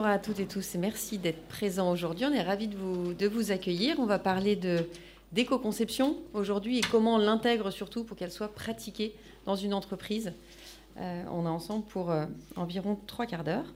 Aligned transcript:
Bonjour 0.00 0.14
à 0.14 0.18
toutes 0.18 0.40
et 0.40 0.46
tous 0.46 0.74
et 0.74 0.78
merci 0.78 1.18
d'être 1.18 1.46
présents 1.48 1.92
aujourd'hui. 1.92 2.24
On 2.24 2.32
est 2.32 2.40
ravis 2.40 2.68
de 2.68 3.28
vous, 3.28 3.52
accueillir. 3.52 3.96
On 3.98 4.06
va 4.06 4.18
parler 4.18 4.58
d'éco-conception 5.32 6.16
aujourd'hui 6.32 6.78
et 6.78 6.80
comment 6.80 7.16
on 7.16 7.18
l'intègre 7.18 7.70
surtout 7.70 8.02
pour 8.02 8.16
qu'elle 8.16 8.30
soit 8.30 8.54
pratiquée 8.54 9.14
dans 9.44 9.56
une 9.56 9.74
entreprise. 9.74 10.32
Euh, 10.96 11.22
on 11.30 11.44
est 11.44 11.50
ensemble 11.50 11.84
pour 11.84 12.10
euh, 12.10 12.24
environ 12.56 12.98
trois 13.06 13.26
quarts 13.26 13.44
d'heure. 13.44 13.66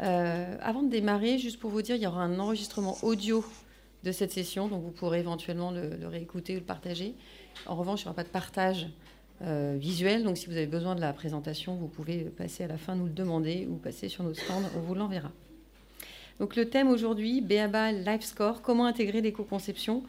Euh, 0.00 0.54
avant 0.60 0.82
de 0.82 0.90
démarrer, 0.90 1.38
juste 1.38 1.58
pour 1.58 1.70
vous 1.70 1.80
dire, 1.80 1.96
il 1.96 2.02
y 2.02 2.06
aura 2.06 2.22
un 2.22 2.38
enregistrement 2.38 2.98
audio 3.00 3.42
de 4.02 4.12
cette 4.12 4.32
session, 4.32 4.68
donc 4.68 4.82
vous 4.82 4.90
pourrez 4.90 5.20
éventuellement 5.20 5.70
le, 5.70 5.96
le 5.96 6.08
réécouter 6.08 6.56
ou 6.56 6.58
le 6.58 6.66
partager. 6.66 7.14
En 7.64 7.74
revanche, 7.74 8.02
il 8.02 8.04
n'y 8.04 8.08
aura 8.08 8.16
pas 8.16 8.24
de 8.24 8.28
partage 8.28 8.88
visuel, 9.40 10.24
donc 10.24 10.36
si 10.36 10.46
vous 10.46 10.56
avez 10.56 10.66
besoin 10.66 10.94
de 10.94 11.00
la 11.00 11.12
présentation, 11.12 11.74
vous 11.74 11.88
pouvez 11.88 12.24
passer 12.24 12.64
à 12.64 12.66
la 12.66 12.78
fin, 12.78 12.94
nous 12.94 13.06
le 13.06 13.12
demander 13.12 13.66
ou 13.68 13.76
passer 13.76 14.08
sur 14.08 14.24
nos 14.24 14.32
stands, 14.32 14.62
on 14.76 14.80
vous 14.80 14.94
l'enverra. 14.94 15.32
Donc 16.40 16.56
le 16.56 16.68
thème 16.68 16.88
aujourd'hui, 16.88 17.40
BABA 17.40 17.92
Life 17.92 18.22
Score, 18.22 18.60
comment 18.62 18.86
intégrer 18.86 19.20
l'éco-conception 19.20 20.02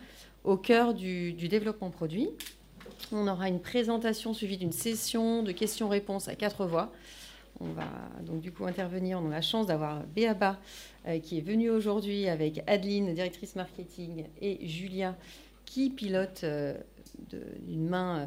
au 0.43 0.57
cœur 0.57 0.93
du, 0.93 1.33
développement 1.33 1.89
produit. 1.89 2.29
On 3.11 3.27
aura 3.27 3.47
une 3.47 3.59
présentation 3.59 4.33
suivie 4.33 4.57
d'une 4.57 4.71
session 4.71 5.43
de 5.43 5.51
questions-réponses 5.51 6.27
à 6.27 6.35
quatre 6.35 6.65
voix. 6.65 6.91
On 7.59 7.67
va 7.67 7.87
donc 8.25 8.41
du 8.41 8.51
coup 8.51 8.65
intervenir. 8.65 9.19
On 9.21 9.27
a 9.27 9.35
la 9.35 9.41
chance 9.41 9.67
d'avoir 9.67 10.03
Béaba 10.03 10.59
euh, 11.07 11.19
qui 11.19 11.37
est 11.37 11.41
venue 11.41 11.69
aujourd'hui 11.69 12.27
avec 12.27 12.61
Adeline, 12.67 13.13
directrice 13.13 13.55
marketing, 13.55 14.25
et 14.41 14.67
Julia 14.67 15.15
qui 15.65 15.89
pilote 15.89 16.41
euh, 16.43 16.75
d'une 17.61 17.87
main 17.87 18.19
euh, 18.19 18.25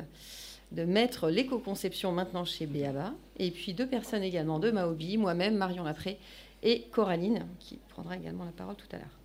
de 0.72 0.84
mettre 0.84 1.28
l'éco-conception 1.28 2.12
maintenant 2.12 2.44
chez 2.44 2.66
Béaba. 2.66 3.12
Et 3.38 3.50
puis 3.50 3.74
deux 3.74 3.86
personnes 3.86 4.22
également 4.22 4.58
de 4.58 4.70
Maobi, 4.70 5.18
moi-même, 5.18 5.56
Marion 5.56 5.84
Lapré 5.84 6.18
et 6.62 6.82
Coraline, 6.90 7.46
qui 7.58 7.78
prendra 7.88 8.16
également 8.16 8.44
la 8.44 8.52
parole 8.52 8.76
tout 8.76 8.88
à 8.92 8.98
l'heure. 8.98 9.18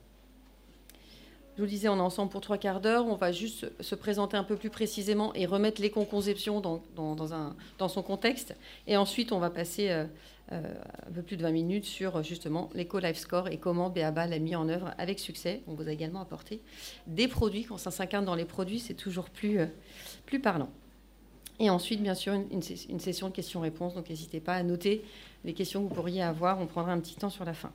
Je 1.56 1.62
vous 1.62 1.66
le 1.66 1.70
disais, 1.70 1.88
on 1.88 1.98
est 1.98 2.02
ensemble 2.02 2.32
pour 2.32 2.42
trois 2.42 2.58
quarts 2.58 2.82
d'heure. 2.82 3.06
On 3.06 3.16
va 3.16 3.32
juste 3.32 3.72
se 3.80 3.94
présenter 3.94 4.36
un 4.36 4.44
peu 4.44 4.56
plus 4.56 4.72
précisément 4.72 5.36
et 5.36 5.46
remettre 5.46 5.84
l'éco-conception 5.84 6.62
dans, 6.62 7.88
son 7.90 8.02
contexte. 8.02 8.56
Et 8.88 8.98
ensuite, 8.98 9.32
on 9.32 9.38
va 9.38 9.52
passer 9.52 9.92
euh, 9.92 10.06
euh, 10.52 10.64
un 11.08 11.12
peu 11.12 11.22
plus 11.22 11.38
de 11.38 11.44
20 11.44 11.52
minutes 11.52 11.86
sur 11.86 12.24
justement 12.24 12.72
l'éco-life 12.74 13.18
score 13.18 13.50
et 13.50 13.58
comment 13.58 13.92
BABA 13.92 14.26
l'a 14.26 14.40
mis 14.40 14.56
en 14.56 14.68
œuvre 14.68 14.96
avec 14.98 15.20
succès. 15.20 15.62
On 15.68 15.76
vous 15.76 15.88
a 15.88 15.92
également 15.92 16.22
apporté 16.22 16.60
des 17.06 17.28
produits. 17.28 17.66
Quand 17.66 17.78
ça 17.78 17.92
s'incarne 17.92 18.26
dans 18.26 18.36
les 18.36 18.46
produits, 18.46 18.80
c'est 18.80 18.96
toujours 18.96 19.30
plus, 19.30 19.60
euh, 19.60 19.68
parlant. 20.42 20.70
Et 21.60 21.70
ensuite, 21.70 22.02
bien 22.02 22.16
sûr, 22.16 22.34
une 22.34 23.00
session 23.00 23.30
de 23.30 23.34
questions-réponses. 23.34 23.94
Donc, 23.94 24.10
n'hésitez 24.10 24.40
pas 24.40 24.56
à 24.56 24.64
noter 24.64 25.04
les 25.44 25.54
questions 25.54 25.84
que 25.84 25.90
vous 25.90 25.96
pourriez 25.96 26.22
avoir. 26.22 26.60
On 26.60 26.66
prendra 26.66 26.92
un 26.92 27.00
petit 27.00 27.16
temps 27.16 27.30
sur 27.30 27.46
la 27.46 27.54
fin. 27.54 27.72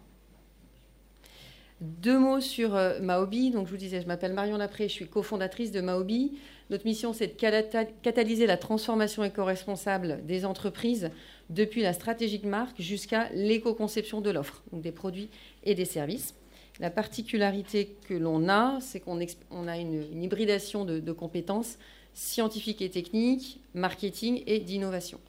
Deux 1.81 2.19
mots 2.19 2.41
sur 2.41 2.75
euh, 2.75 2.99
Maobi. 3.01 3.51
Donc, 3.51 3.67
je 3.67 3.71
vous 3.71 3.77
disais, 3.77 4.01
je 4.01 4.07
m'appelle 4.07 4.33
Marion 4.33 4.57
Lapré, 4.57 4.89
je 4.89 4.95
suis 4.95 5.07
cofondatrice 5.07 5.71
de 5.71 5.81
Maobi. 5.81 6.37
Notre 6.71 6.85
mission, 6.85 7.13
c'est 7.13 7.29
de 7.29 7.91
catalyser 8.03 8.47
la 8.47 8.57
transformation 8.57 9.25
éco-responsable 9.25 10.27
des 10.27 10.45
entreprises 10.45 11.11
depuis 11.51 11.83
la 11.83 11.93
stratégie 11.93 12.41
de 12.41 12.49
marque 12.49 12.81
jusqu'à 12.81 13.31
l'éco-conception 13.33 14.21
de 14.21 14.31
l'offre, 14.31 14.63
donc 14.73 14.83
des 14.83 14.93
produits 14.93 15.31
et 15.65 15.75
des 15.75 15.87
services. 15.87 16.35
La 16.81 16.91
particularité 16.91 17.97
que 18.07 18.15
l'on 18.15 18.49
a, 18.49 18.79
c'est 18.81 19.01
qu'on 19.01 19.19
a 19.19 19.79
une, 19.79 20.23
hybridation 20.23 20.85
de, 20.85 21.13
compétences 21.13 21.79
scientifiques 22.13 22.83
et 22.83 22.91
techniques, 22.91 23.61
marketing 23.75 24.43
et 24.47 24.59
d'innovation. 24.61 25.21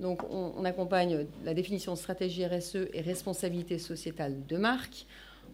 Donc, 0.00 0.22
on, 0.30 0.64
accompagne 0.64 1.26
la 1.44 1.54
définition 1.54 1.94
de 1.94 1.98
stratégie 1.98 2.46
RSE 2.46 2.88
et 2.92 3.00
responsabilité 3.00 3.78
sociétale 3.78 4.34
de 4.46 4.56
marque. 4.56 5.06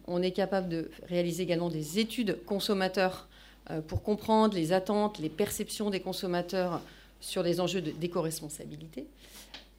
On 0.07 0.23
est 0.23 0.33
capable 0.33 0.69
de 0.69 0.91
réaliser 1.09 1.45
également 1.45 1.71
des 1.71 1.99
études 1.99 2.45
consommateurs 2.45 3.29
euh, 3.71 3.81
pour 3.81 4.03
comprendre 4.03 4.55
les 4.55 4.73
attentes, 4.73 5.19
les 5.19 5.31
perceptions 5.31 5.89
des 5.89 6.01
consommateurs 6.01 6.83
sur 7.21 7.43
les 7.43 7.59
enjeux 7.59 7.81
d'éco-responsabilité. 7.81 9.07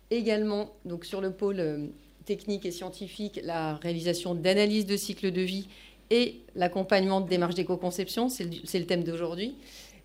Également, 0.09 0.71
donc 0.83 1.05
sur 1.05 1.21
le 1.21 1.31
pôle 1.31 1.59
euh, 1.59 1.85
technique 2.25 2.65
et 2.65 2.71
scientifique, 2.71 3.39
la 3.43 3.75
réalisation 3.75 4.33
d'analyses 4.33 4.87
de 4.87 4.97
cycle 4.97 5.31
de 5.31 5.41
vie 5.41 5.67
et 6.09 6.41
l'accompagnement 6.55 7.21
de 7.21 7.29
démarches 7.29 7.55
d'éco-conception, 7.55 8.29
c'est 8.29 8.45
le, 8.45 8.85
thème 8.85 9.03
d'aujourd'hui. 9.03 9.55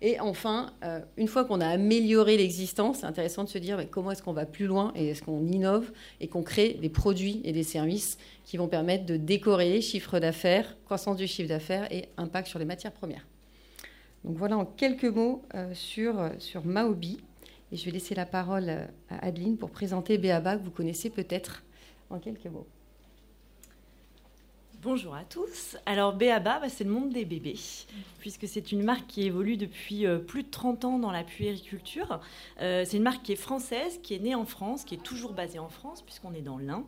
Et 0.03 0.19
enfin, 0.19 0.73
euh, 0.83 0.99
une 1.15 1.27
fois 1.27 1.45
qu'on 1.45 1.61
a 1.61 1.67
amélioré 1.67 2.35
l'existence, 2.35 2.99
c'est 2.99 3.05
intéressant 3.05 3.43
de 3.43 3.49
se 3.49 3.59
dire 3.59 3.85
comment 3.91 4.11
est-ce 4.11 4.23
qu'on 4.23 4.33
va 4.33 4.47
plus 4.47 4.65
loin 4.65 4.91
et 4.95 5.09
est-ce 5.09 5.21
qu'on 5.21 5.45
innove 5.47 5.91
et 6.19 6.27
qu'on 6.27 6.41
crée 6.41 6.73
des 6.81 6.89
produits 6.89 7.39
et 7.43 7.51
des 7.51 7.63
services 7.63 8.17
qui 8.43 8.57
vont 8.57 8.67
permettre 8.67 9.05
de 9.05 9.15
décorréler 9.15 9.79
chiffre 9.81 10.19
d'affaires, 10.19 10.75
croissance 10.85 11.17
du 11.17 11.27
chiffre 11.27 11.49
d'affaires 11.49 11.91
et 11.93 12.09
impact 12.17 12.47
sur 12.47 12.57
les 12.57 12.65
matières 12.65 12.91
premières. 12.91 13.27
Donc 14.23 14.37
voilà 14.37 14.57
en 14.57 14.65
quelques 14.65 15.05
mots 15.05 15.43
euh, 15.53 15.71
sur, 15.75 16.19
euh, 16.19 16.29
sur 16.39 16.65
Maobi. 16.65 17.19
Et 17.71 17.77
je 17.77 17.85
vais 17.85 17.91
laisser 17.91 18.15
la 18.15 18.25
parole 18.25 18.69
à 19.09 19.25
Adeline 19.25 19.55
pour 19.55 19.69
présenter 19.69 20.17
Béaba, 20.17 20.57
que 20.57 20.63
vous 20.63 20.71
connaissez 20.71 21.09
peut-être 21.09 21.63
en 22.09 22.19
quelques 22.19 22.47
mots. 22.47 22.67
Bonjour 24.83 25.13
à 25.13 25.23
tous. 25.23 25.77
Alors 25.85 26.13
Béaba, 26.13 26.59
bah, 26.59 26.67
c'est 26.67 26.83
le 26.83 26.89
monde 26.89 27.11
des 27.11 27.23
bébés, 27.23 27.59
puisque 28.17 28.47
c'est 28.47 28.71
une 28.71 28.81
marque 28.81 29.05
qui 29.05 29.27
évolue 29.27 29.55
depuis 29.55 30.07
euh, 30.07 30.17
plus 30.17 30.41
de 30.41 30.49
30 30.49 30.85
ans 30.85 30.97
dans 30.97 31.11
la 31.11 31.23
puériculture. 31.23 32.19
Euh, 32.61 32.83
c'est 32.83 32.97
une 32.97 33.03
marque 33.03 33.21
qui 33.21 33.33
est 33.33 33.35
française, 33.35 33.99
qui 34.01 34.15
est 34.15 34.19
née 34.19 34.33
en 34.33 34.45
France, 34.45 34.83
qui 34.83 34.95
est 34.95 35.03
toujours 35.03 35.33
basée 35.33 35.59
en 35.59 35.69
France, 35.69 36.01
puisqu'on 36.01 36.33
est 36.33 36.41
dans 36.41 36.57
l'Ain. 36.57 36.83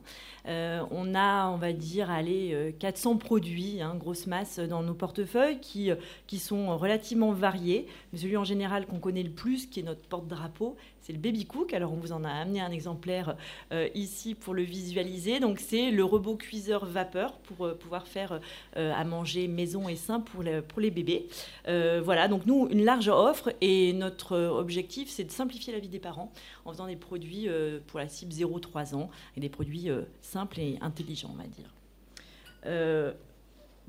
Euh, 0.48 0.84
on 0.90 1.14
a, 1.14 1.50
on 1.50 1.58
va 1.58 1.72
dire, 1.72 2.10
allez, 2.10 2.74
400 2.80 3.18
produits, 3.18 3.80
hein, 3.80 3.94
grosse 3.94 4.26
masse, 4.26 4.58
dans 4.58 4.82
nos 4.82 4.96
portefeuilles, 4.96 5.60
qui, 5.60 5.92
qui 6.26 6.40
sont 6.40 6.76
relativement 6.76 7.32
variés. 7.32 7.86
Mais 8.14 8.20
celui 8.20 8.38
en 8.38 8.44
général 8.44 8.86
qu'on 8.86 9.00
connaît 9.00 9.24
le 9.24 9.32
plus, 9.32 9.66
qui 9.66 9.80
est 9.80 9.84
notre 9.84 10.04
porte-drapeau, 10.08 10.78
c'est 11.02 11.14
le 11.14 11.20
Baby 11.20 11.46
Cook. 11.46 11.74
Alors 11.74 11.92
on 11.92 11.96
vous 11.96 12.12
en 12.12 12.24
a 12.24 12.30
amené 12.30 12.62
un 12.62 12.72
exemplaire 12.72 13.36
euh, 13.72 13.90
ici 13.96 14.36
pour 14.36 14.54
le 14.54 14.62
visualiser. 14.62 15.40
Donc 15.40 15.60
c'est 15.60 15.90
le 15.90 16.04
robot 16.04 16.36
cuiseur 16.36 16.86
vapeur 16.86 17.34
pour 17.40 17.66
euh, 17.66 17.74
pouvoir 17.74 18.08
faire 18.08 18.40
euh, 18.78 18.94
à 18.94 19.04
manger 19.04 19.48
maison 19.48 19.90
et 19.90 19.96
sain 19.96 20.20
pour, 20.20 20.44
pour 20.68 20.80
les 20.80 20.92
bébés. 20.92 21.28
voilà, 21.66 22.28
donc 22.28 22.46
nous, 22.46 22.68
une 22.70 22.86
large 22.86 23.10
offre 23.10 23.52
et 23.62 23.94
notre 23.94 24.38
objectif, 24.38 25.10
c'est 25.10 25.24
de 25.24 25.32
simplifier 25.32 25.74
la 25.74 25.80
vie 25.80 25.90
des 25.90 26.00
parents 26.00 26.32
en 26.66 26.72
faisant 26.72 26.88
des 26.88 26.96
produits 26.96 27.48
pour 27.88 28.00
la 28.00 28.08
cible 28.08 28.32
0-3 28.32 28.96
ans 28.96 29.10
et 29.36 29.40
des 29.40 29.50
produits 29.50 29.90
simples 30.22 30.60
et 30.60 30.78
intelligents, 30.82 31.32
on 31.34 31.38
va 31.38 31.48
dire 31.48 31.72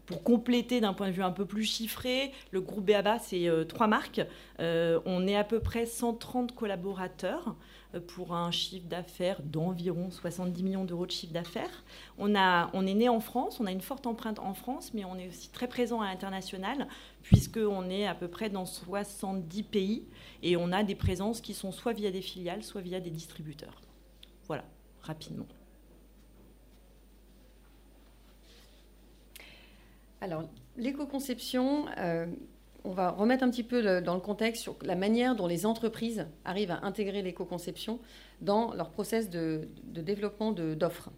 pour 0.06 0.22
compléter 0.22 0.80
d'un 0.80 0.92
point 0.92 1.08
de 1.08 1.12
vue 1.12 1.22
un 1.22 1.30
peu 1.30 1.46
plus 1.46 1.64
chiffré, 1.64 2.32
le 2.50 2.60
groupe 2.60 2.84
Béaba, 2.84 3.18
c'est 3.18 3.48
euh, 3.48 3.64
trois 3.64 3.86
marques. 3.86 4.20
Euh, 4.60 5.00
on 5.06 5.26
est 5.26 5.36
à 5.36 5.44
peu 5.44 5.60
près 5.60 5.86
130 5.86 6.54
collaborateurs 6.54 7.56
euh, 7.94 8.00
pour 8.00 8.34
un 8.34 8.50
chiffre 8.50 8.86
d'affaires 8.86 9.40
d'environ 9.42 10.10
70 10.10 10.62
millions 10.62 10.84
d'euros 10.84 11.06
de 11.06 11.10
chiffre 11.10 11.32
d'affaires. 11.32 11.84
On, 12.18 12.34
on 12.34 12.86
est 12.86 12.94
né 12.94 13.08
en 13.08 13.20
France, 13.20 13.60
on 13.60 13.66
a 13.66 13.72
une 13.72 13.80
forte 13.80 14.06
empreinte 14.06 14.38
en 14.38 14.54
France, 14.54 14.92
mais 14.92 15.04
on 15.04 15.16
est 15.16 15.28
aussi 15.28 15.48
très 15.48 15.68
présent 15.68 16.00
à 16.00 16.06
l'international, 16.06 16.86
puisqu'on 17.22 17.88
est 17.88 18.06
à 18.06 18.14
peu 18.14 18.28
près 18.28 18.50
dans 18.50 18.66
70 18.66 19.62
pays 19.62 20.04
et 20.42 20.56
on 20.56 20.70
a 20.72 20.82
des 20.82 20.94
présences 20.94 21.40
qui 21.40 21.54
sont 21.54 21.72
soit 21.72 21.94
via 21.94 22.10
des 22.10 22.22
filiales, 22.22 22.62
soit 22.62 22.82
via 22.82 23.00
des 23.00 23.10
distributeurs. 23.10 23.80
Voilà, 24.46 24.64
rapidement. 25.02 25.46
Alors, 30.24 30.44
l'éco-conception, 30.78 31.84
euh, 31.98 32.24
on 32.82 32.92
va 32.92 33.10
remettre 33.10 33.44
un 33.44 33.50
petit 33.50 33.62
peu 33.62 34.00
dans 34.00 34.14
le 34.14 34.20
contexte 34.20 34.62
sur 34.62 34.74
la 34.80 34.94
manière 34.94 35.36
dont 35.36 35.46
les 35.46 35.66
entreprises 35.66 36.26
arrivent 36.46 36.70
à 36.70 36.80
intégrer 36.82 37.20
l'éco-conception 37.20 37.98
dans 38.40 38.72
leur 38.72 38.88
process 38.88 39.28
de, 39.28 39.68
développement 39.84 40.52
d'offres. 40.52 41.10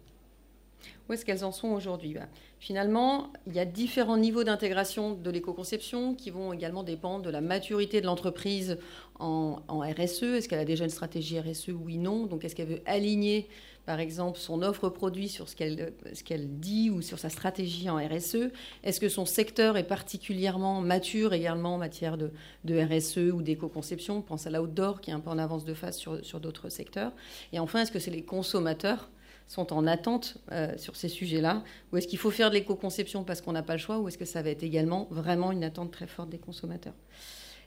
Où 1.07 1.13
est-ce 1.13 1.23
qu'elles 1.23 1.45
en 1.45 1.53
sont 1.53 1.69
aujourd'hui? 1.69 2.15
Bah, 2.15 2.27
Finalement, 2.59 3.31
il 3.47 3.55
y 3.55 3.59
a 3.59 3.65
différents 3.65 4.17
niveaux 4.17 4.43
d'intégration 4.43 5.13
de 5.13 5.31
l'éco-conception 5.31 6.13
qui 6.13 6.29
vont 6.29 6.51
également 6.51 6.83
dépendre 6.83 7.23
de 7.23 7.29
la 7.29 7.39
maturité 7.39 8.01
de 8.01 8.07
l'entreprise 8.07 8.77
en, 9.19 9.61
en, 9.69 9.79
RSE. 9.79 10.23
Est-ce 10.23 10.49
qu'elle 10.49 10.59
a 10.59 10.65
déjà 10.65 10.83
une 10.83 10.89
stratégie 10.89 11.39
RSE 11.39 11.69
Oui, 11.69 11.97
non. 11.97 12.25
Donc, 12.25 12.43
est-ce 12.43 12.57
qu'elle 12.57 12.67
veut 12.67 12.81
aligner 12.85 13.47
par 13.87 14.01
exemple, 14.01 14.37
son 14.37 14.63
offre 14.63 14.89
produit 14.89 15.29
sur 15.29 15.47
ce 15.47 15.55
qu'elle 15.55 16.59
dit 16.59 16.89
ou 16.89 17.01
sur 17.01 17.19
sa 17.19 17.29
stratégie 17.29 17.89
en 17.89 17.95
RSE 17.95 18.49
Est-ce 18.83 18.99
que 18.99 19.07
son 19.07 19.25
secteur 19.25 19.77
est 19.77 19.87
particulièrement 19.87 20.81
mature 20.81 21.31
également 21.31 21.75
en 21.75 21.77
matière 21.77 22.17
de, 22.17 22.31
RSE 22.69 23.31
ou 23.31 23.41
d'éco-conception? 23.41 24.17
On 24.17 24.21
pense 24.21 24.45
à 24.45 24.49
l'outdoor 24.49 24.99
qui 24.99 25.11
est 25.11 25.13
un 25.13 25.21
peu 25.21 25.29
en 25.29 25.37
avance 25.37 25.63
de 25.63 25.73
face 25.73 25.97
sur, 25.97 26.39
d'autres 26.41 26.67
secteurs. 26.67 27.13
Et 27.53 27.59
enfin, 27.59 27.81
est-ce 27.81 27.93
que 27.93 27.99
c'est 27.99 28.11
les 28.11 28.23
consommateurs 28.23 29.09
sont 29.47 29.71
en 29.71 29.87
attente 29.87 30.37
euh, 30.51 30.73
sur 30.75 30.97
ces 30.97 31.07
sujets-là? 31.07 31.63
Ou 31.93 31.97
est-ce 31.97 32.09
qu'il 32.09 32.19
faut 32.19 32.29
faire 32.29 32.49
de 32.49 32.55
l'éco-conception 32.55 33.23
parce 33.23 33.39
qu'on 33.39 33.53
n'a 33.53 33.63
pas 33.63 33.75
le 33.75 33.79
choix? 33.79 33.99
Ou 33.99 34.09
est-ce 34.09 34.17
que 34.17 34.25
ça 34.25 34.41
va 34.41 34.49
être 34.49 34.63
également 34.63 35.07
vraiment 35.11 35.53
une 35.53 35.63
attente 35.63 35.91
très 35.91 36.07
forte 36.07 36.27
des 36.27 36.39
consommateurs? 36.39 36.95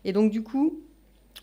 Et 0.04 0.12
donc, 0.12 0.30
du 0.30 0.42
coup, 0.42 0.82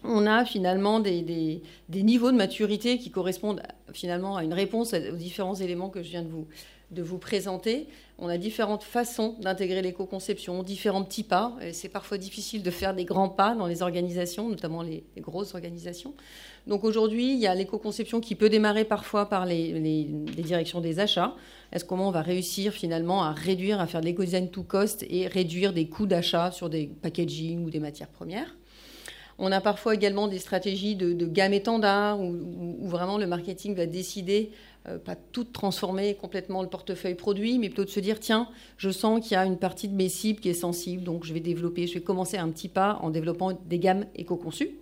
on 0.03 0.25
a 0.25 0.45
finalement 0.45 0.99
des, 0.99 1.61
niveaux 1.89 2.31
de 2.31 2.37
maturité 2.37 2.97
qui 2.97 3.11
correspondent 3.11 3.61
finalement 3.93 4.37
à 4.37 4.43
une 4.43 4.53
réponse 4.53 4.93
aux 4.93 5.15
différents 5.15 5.55
éléments 5.55 5.89
que 5.89 6.03
je 6.03 6.09
viens 6.09 6.21
de 6.21 6.29
vous, 6.29 6.47
de 6.91 7.01
vous 7.01 7.17
présenter. 7.17 7.87
On 8.17 8.29
a 8.29 8.37
différentes 8.37 8.83
façons 8.83 9.35
d'intégrer 9.41 9.81
l'éco-conception, 9.81 10.63
différents 10.63 11.03
petits 11.03 11.23
pas. 11.23 11.55
C'est 11.71 11.89
parfois 11.89 12.17
difficile 12.17 12.63
de 12.63 12.71
faire 12.71 12.95
des 12.95 13.05
grands 13.05 13.29
pas 13.29 13.55
dans 13.55 13.67
les 13.67 13.81
organisations, 13.81 14.49
notamment 14.49 14.81
les, 14.81 15.03
grosses 15.17 15.53
organisations. 15.53 16.13
Donc 16.67 16.83
aujourd'hui, 16.83 17.33
il 17.33 17.39
y 17.39 17.47
a 17.47 17.55
l'éco-conception 17.55 18.21
qui 18.21 18.35
peut 18.35 18.49
démarrer 18.49 18.85
parfois 18.85 19.27
par 19.27 19.45
les, 19.45 20.05
directions 20.37 20.79
des 20.79 20.99
achats. 20.99 21.35
Est-ce 21.71 21.83
comment 21.83 22.07
on 22.07 22.11
va 22.11 22.21
réussir 22.21 22.71
finalement 22.71 23.23
à 23.23 23.31
réduire, 23.31 23.81
à 23.81 23.87
faire 23.87 24.01
de 24.01 24.05
l'éco-design 24.05 24.49
to 24.49 24.63
cost 24.63 25.05
et 25.09 25.27
réduire 25.27 25.73
des 25.73 25.89
coûts 25.89 26.07
d'achat 26.07 26.51
sur 26.51 26.69
des 26.69 26.87
packaging 26.87 27.65
ou 27.65 27.69
des 27.69 27.79
matières 27.79 28.09
premières? 28.09 28.55
On 29.39 29.51
a 29.51 29.61
parfois 29.61 29.93
également 29.93 30.27
des 30.27 30.39
stratégies 30.39 30.95
de, 30.95 31.25
gamme 31.25 31.53
étendard 31.53 32.19
où, 32.19 32.87
vraiment 32.87 33.17
le 33.17 33.27
marketing 33.27 33.75
va 33.75 33.85
décider 33.85 34.51
euh, 34.87 34.97
pas 34.97 35.15
tout 35.15 35.43
transformer 35.43 36.15
complètement 36.15 36.61
le 36.61 36.69
portefeuille 36.69 37.15
produit, 37.15 37.59
mais 37.59 37.67
plutôt 37.69 37.85
de 37.85 37.89
se 37.89 37.99
dire 37.99 38.19
tiens, 38.19 38.47
je 38.77 38.89
sens 38.89 39.21
qu'il 39.21 39.33
y 39.33 39.35
a 39.35 39.45
une 39.45 39.57
partie 39.57 39.87
de 39.87 39.95
mes 39.95 40.09
cibles 40.09 40.39
qui 40.39 40.49
est 40.49 40.53
sensible, 40.53 41.03
donc 41.03 41.25
je 41.25 41.33
vais 41.33 41.39
développer, 41.39 41.87
je 41.87 41.95
vais 41.95 42.01
commencer 42.01 42.37
un 42.37 42.49
petit 42.49 42.69
pas 42.69 42.99
en 43.01 43.09
développant 43.09 43.51
des 43.65 43.79
gammes 43.79 44.05
éco-conçues. 44.15 44.77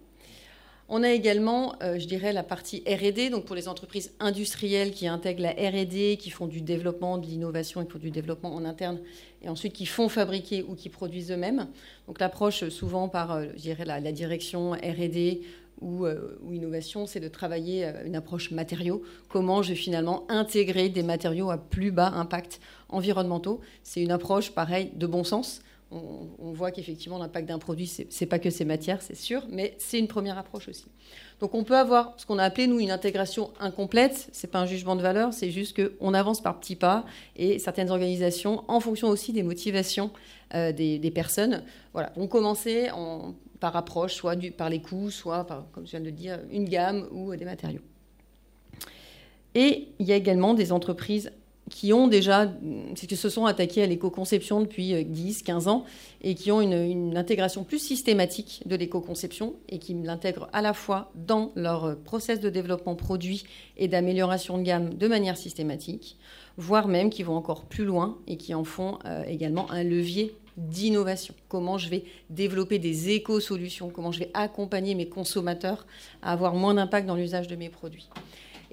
On 0.87 1.01
a 1.01 1.09
également, 1.09 1.75
euh, 1.81 1.97
je 1.97 2.05
dirais, 2.05 2.31
la 2.31 2.43
partie 2.43 2.83
R&D, 2.87 3.31
donc 3.31 3.45
pour 3.45 3.55
les 3.55 3.67
entreprises 3.67 4.13
industrielles 4.19 4.91
qui 4.91 5.07
intègrent 5.07 5.41
la 5.41 5.51
R&D, 5.51 6.17
qui 6.19 6.29
font 6.29 6.45
du 6.45 6.61
développement, 6.61 7.17
de 7.17 7.25
l'innovation 7.25 7.81
et 7.81 7.85
font 7.89 7.97
du 7.97 8.11
développement 8.11 8.53
en 8.53 8.65
interne, 8.65 8.99
et 9.41 9.49
ensuite 9.49 9.73
qui 9.73 9.87
font 9.87 10.09
fabriquer 10.09 10.63
ou 10.63 10.75
qui 10.75 10.89
produisent 10.89 11.31
eux-mêmes. 11.31 11.67
Donc 12.07 12.19
l'approche 12.19 12.69
souvent 12.69 13.09
par, 13.09 13.31
euh, 13.31 13.45
je 13.55 13.61
dirais, 13.61 13.85
la, 13.85 13.99
direction 14.11 14.71
R&D 14.73 15.41
euh, 15.83 16.37
ou, 16.41 16.53
innovation, 16.53 17.05
c'est 17.05 17.19
de 17.19 17.27
travailler 17.27 17.85
euh, 17.85 18.05
une 18.05 18.15
approche 18.15 18.51
matériaux. 18.51 19.03
Comment 19.27 19.61
je 19.61 19.69
vais 19.69 19.75
finalement 19.75 20.25
intégrer 20.29 20.89
des 20.89 21.03
matériaux 21.03 21.51
à 21.51 21.57
plus 21.57 21.91
bas 21.91 22.07
impact 22.07 22.59
environnementaux? 22.89 23.59
C'est 23.83 24.01
une 24.01 24.11
approche, 24.11 24.51
pareil, 24.51 24.91
de 24.95 25.07
bon 25.07 25.23
sens. 25.23 25.61
On, 25.95 26.51
voit 26.51 26.71
qu'effectivement, 26.71 27.17
l'impact 27.17 27.47
d'un 27.47 27.59
produit, 27.59 27.87
ce 27.87 28.03
n'est 28.03 28.27
pas 28.27 28.39
que 28.39 28.49
ses 28.49 28.65
matières, 28.65 29.01
c'est 29.01 29.15
sûr, 29.15 29.43
mais 29.49 29.75
c'est 29.77 29.99
une 29.99 30.07
première 30.07 30.37
approche 30.37 30.67
aussi. 30.67 30.85
Donc 31.39 31.53
on 31.53 31.63
peut 31.63 31.77
avoir 31.77 32.13
ce 32.17 32.25
qu'on 32.25 32.37
a 32.37 32.43
appelé, 32.43 32.67
nous, 32.67 32.79
une 32.79 32.91
intégration 32.91 33.51
incomplète. 33.59 34.29
Ce 34.31 34.45
n'est 34.45 34.51
pas 34.51 34.59
un 34.59 34.65
jugement 34.65 34.95
de 34.95 35.01
valeur, 35.01 35.33
c'est 35.33 35.51
juste 35.51 35.77
qu'on 35.79 36.13
avance 36.13 36.41
par 36.41 36.59
petits 36.59 36.75
pas 36.75 37.05
et 37.35 37.59
certaines 37.59 37.91
organisations, 37.91 38.63
en 38.67 38.79
fonction 38.79 39.09
aussi 39.09 39.33
des 39.33 39.43
motivations 39.43 40.11
euh, 40.53 40.71
des, 40.71 41.11
personnes, 41.11 41.63
voilà, 41.93 42.11
vont 42.15 42.27
commencer 42.27 42.89
en 42.91 43.33
par 43.59 43.75
approche, 43.75 44.13
soit 44.13 44.35
par 44.55 44.69
les 44.69 44.81
coûts, 44.81 45.09
soit 45.09 45.45
comme 45.71 45.85
je 45.85 45.91
viens 45.91 46.01
de 46.01 46.05
le 46.05 46.11
dire, 46.11 46.39
une 46.51 46.65
gamme 46.65 47.07
ou 47.11 47.35
des 47.35 47.45
matériaux. 47.45 47.81
Et 49.55 49.87
il 49.99 50.05
y 50.05 50.11
a 50.11 50.15
également 50.15 50.53
des 50.53 50.71
entreprises 50.71 51.31
qui 51.69 51.93
ont 51.93 52.07
déjà, 52.07 52.51
qui 52.95 53.15
se 53.15 53.29
sont 53.29 53.45
attaquées 53.45 53.81
à 53.83 53.87
l'éco-conception 53.87 54.61
depuis 54.61 55.03
10, 55.03 55.39
euh, 55.39 55.45
15 55.45 55.67
ans 55.67 55.85
et 56.21 56.35
qui 56.35 56.51
ont 56.51 56.61
une, 56.61 57.17
intégration 57.17 57.63
plus 57.63 57.79
systématique 57.79 58.61
de 58.65 58.75
l'éco-conception 58.75 59.55
et 59.69 59.79
qui 59.79 59.93
l'intègrent 59.93 60.47
à 60.53 60.61
la 60.61 60.73
fois 60.73 61.11
dans 61.15 61.51
leur 61.55 61.97
process 61.97 62.39
de 62.39 62.49
développement 62.49 62.95
produit 62.95 63.45
et 63.77 63.87
d'amélioration 63.87 64.57
de 64.57 64.63
gamme 64.63 64.93
de 64.93 65.07
manière 65.07 65.37
systématique, 65.37 66.17
voire 66.57 66.87
même 66.87 67.09
qui 67.09 67.23
vont 67.23 67.35
encore 67.35 67.65
plus 67.65 67.85
loin 67.85 68.17
et 68.27 68.37
qui 68.37 68.53
en 68.53 68.63
font 68.63 68.99
euh, 69.05 69.23
également 69.27 69.71
un 69.71 69.83
levier 69.83 70.35
d'innovation, 70.57 71.33
comment 71.49 71.77
je 71.77 71.89
vais 71.89 72.05
développer 72.29 72.79
des 72.79 73.09
éco-solutions, 73.09 73.89
comment 73.89 74.11
je 74.11 74.19
vais 74.19 74.31
accompagner 74.33 74.95
mes 74.95 75.09
consommateurs 75.09 75.85
à 76.21 76.31
avoir 76.31 76.55
moins 76.55 76.73
d'impact 76.73 77.07
dans 77.07 77.15
l'usage 77.15 77.47
de 77.47 77.55
mes 77.55 77.69
produits? 77.69 78.07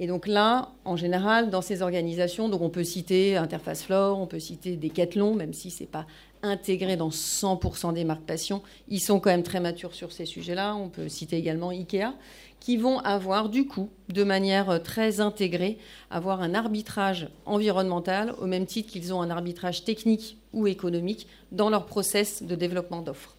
Et 0.02 0.08
donc 0.08 0.26
là, 0.26 0.72
en 0.84 0.96
général, 0.96 1.48
dans 1.48 1.62
ces 1.62 1.80
organisations, 1.80 2.48
donc 2.48 2.60
on 2.60 2.70
peut 2.70 2.82
citer 2.82 3.36
Interface 3.36 3.84
Flore, 3.84 4.18
on 4.18 4.26
peut 4.26 4.40
citer 4.40 4.74
Decathlon, 4.74 5.36
même 5.36 5.52
si 5.52 5.70
ce 5.70 5.84
n'est 5.84 5.88
pas 5.88 6.06
intégré 6.42 6.96
dans 6.96 7.10
100% 7.10 7.92
des 7.92 8.02
marques 8.02 8.24
passion, 8.24 8.62
ils 8.88 8.98
sont 8.98 9.20
quand 9.20 9.30
même 9.30 9.44
très 9.44 9.60
matures 9.60 9.94
sur 9.94 10.10
ces 10.10 10.26
sujets-là. 10.26 10.74
On 10.74 10.88
peut 10.88 11.08
citer 11.08 11.36
également 11.36 11.68
Ikea, 11.68 12.14
qui 12.58 12.78
vont 12.78 12.98
avoir 12.98 13.48
du 13.48 13.68
coup, 13.68 13.90
de 14.08 14.24
manière 14.24 14.70
euh, 14.70 14.78
très 14.80 15.20
intégrée, 15.20 15.78
avoir 16.10 16.42
un 16.42 16.52
arbitrage 16.52 17.28
environnemental 17.46 18.34
au 18.40 18.46
même 18.46 18.66
titre 18.66 18.90
qu'ils 18.90 19.14
ont 19.14 19.22
un 19.22 19.30
arbitrage 19.30 19.84
technique 19.84 20.36
ou 20.52 20.66
économique 20.66 21.28
dans 21.52 21.70
leur 21.70 21.86
process 21.86 22.42
de 22.42 22.56
développement 22.56 23.02
d'offres. 23.02 23.36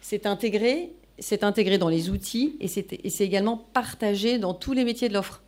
C'est 0.00 0.24
intégré, 0.24 0.94
c'est 1.18 1.44
intégré 1.44 1.76
dans 1.76 1.90
les 1.90 2.08
outils 2.08 2.56
et 2.58 2.68
c'est 2.68 3.20
également 3.20 3.58
partagé 3.58 4.38
dans 4.38 4.54
tous 4.54 4.72
les 4.72 4.84
métiers 4.84 5.10
de 5.10 5.12
l'offre. 5.12 5.42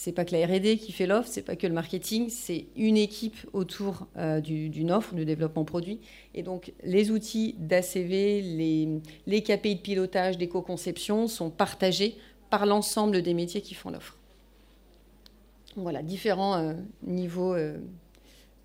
C'est 0.00 0.12
pas 0.12 0.24
que 0.24 0.32
la 0.32 0.46
R&D 0.46 0.78
qui 0.78 0.92
fait 0.92 1.08
l'offre, 1.08 1.28
c'est 1.28 1.42
pas 1.42 1.56
que 1.56 1.66
le 1.66 1.72
marketing, 1.72 2.28
c'est 2.28 2.66
une 2.76 2.96
équipe 2.96 3.36
autour 3.52 4.06
euh, 4.16 4.40
d'une 4.40 4.92
offre, 4.92 5.12
du 5.12 5.24
développement 5.24 5.64
produit. 5.64 5.98
Et 6.36 6.44
donc 6.44 6.72
les 6.84 7.10
outils 7.10 7.56
d'ACV, 7.58 8.42
les, 9.26 9.42
KPI 9.42 9.74
de 9.74 9.80
pilotage 9.80 10.38
d'éco-conception 10.38 11.26
sont 11.26 11.50
partagés 11.50 12.16
par 12.48 12.64
l'ensemble 12.64 13.22
des 13.22 13.34
métiers 13.34 13.60
qui 13.60 13.74
font 13.74 13.90
l'offre. 13.90 14.16
Voilà, 15.74 16.04
différents 16.04 16.58
euh, 16.58 16.74
niveaux 17.02 17.54
euh, 17.54 17.76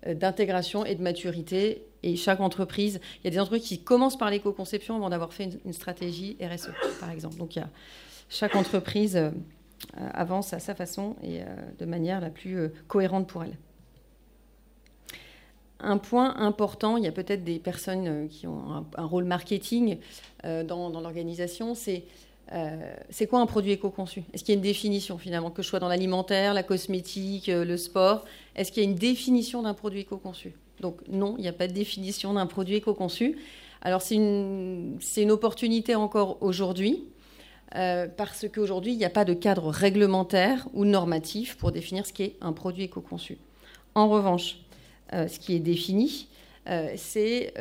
d'intégration 0.06 0.84
et 0.84 0.94
de 0.94 1.02
maturité. 1.02 1.82
Et 2.04 2.14
chaque 2.14 2.38
entreprise, 2.38 3.00
il 3.18 3.24
y 3.24 3.26
a 3.26 3.30
des 3.32 3.40
entreprises 3.40 3.66
qui 3.66 3.82
commencent 3.82 4.18
par 4.18 4.30
l'éco-conception 4.30 4.94
avant 4.94 5.10
d'avoir 5.10 5.32
fait 5.32 5.48
une, 5.64 5.72
stratégie 5.72 6.36
RSE, 6.40 6.70
par 7.00 7.10
exemple. 7.10 7.38
Donc 7.38 7.56
il 7.56 7.58
y 7.58 7.62
a, 7.62 7.70
chaque 8.28 8.54
entreprise 8.54 9.18
avance 9.96 10.52
à 10.52 10.58
sa 10.58 10.74
façon 10.74 11.16
et 11.22 11.40
de 11.78 11.84
manière 11.84 12.20
la 12.20 12.30
plus 12.30 12.70
cohérente 12.88 13.26
pour 13.26 13.44
elle. 13.44 13.56
Un 15.80 15.98
point 15.98 16.36
important, 16.36 16.96
il 16.96 17.04
y 17.04 17.06
a 17.06 17.12
peut-être 17.12 17.44
des 17.44 17.58
personnes 17.58 18.28
qui 18.28 18.46
ont 18.46 18.86
un, 18.96 19.04
rôle 19.04 19.24
marketing 19.24 19.98
dans, 20.42 20.88
l'organisation, 20.88 21.74
c'est 21.74 22.04
euh, 22.52 22.94
c'est 23.10 23.26
quoi 23.26 23.40
un 23.40 23.46
produit 23.46 23.72
éco-conçu? 23.72 24.22
Est-ce 24.32 24.44
qu'il 24.44 24.54
y 24.54 24.56
a 24.56 24.58
une 24.58 24.62
définition 24.62 25.18
finalement, 25.18 25.50
que 25.50 25.62
ce 25.62 25.70
soit 25.70 25.80
dans 25.80 25.88
l'alimentaire, 25.88 26.52
la 26.52 26.62
cosmétique, 26.62 27.48
euh, 27.48 27.64
le 27.64 27.76
sport? 27.76 28.24
Est-ce 28.54 28.70
qu'il 28.70 28.82
y 28.82 28.86
a 28.86 28.88
une 28.88 28.96
définition 28.96 29.62
d'un 29.62 29.74
produit 29.74 30.00
éco-conçu? 30.00 30.52
Donc 30.80 30.98
non, 31.08 31.36
il 31.38 31.42
n'y 31.42 31.48
a 31.48 31.52
pas 31.52 31.68
de 31.68 31.72
définition 31.72 32.34
d'un 32.34 32.46
produit 32.46 32.76
éco-conçu. 32.76 33.38
Alors 33.80 34.02
c'est 34.02 34.16
une, 34.16 34.98
une, 35.16 35.30
opportunité 35.30 35.94
encore 35.94 36.38
aujourd'hui, 36.42 37.04
euh, 37.74 38.06
parce 38.08 38.46
qu'aujourd'hui, 38.48 38.92
il 38.92 38.98
n'y 38.98 39.04
a 39.04 39.10
pas 39.10 39.24
de 39.24 39.34
cadre 39.34 39.68
réglementaire 39.70 40.68
ou 40.72 40.84
normatif 40.84 41.56
pour 41.56 41.72
définir 41.72 42.06
ce 42.06 42.12
qu'est 42.12 42.34
un 42.40 42.52
produit 42.52 42.84
éco-conçu. 42.84 43.38
En 43.94 44.08
revanche, 44.08 44.58
ce 45.12 45.38
qui 45.38 45.54
est 45.54 45.60
défini, 45.60 46.26
c'est, 46.96 47.54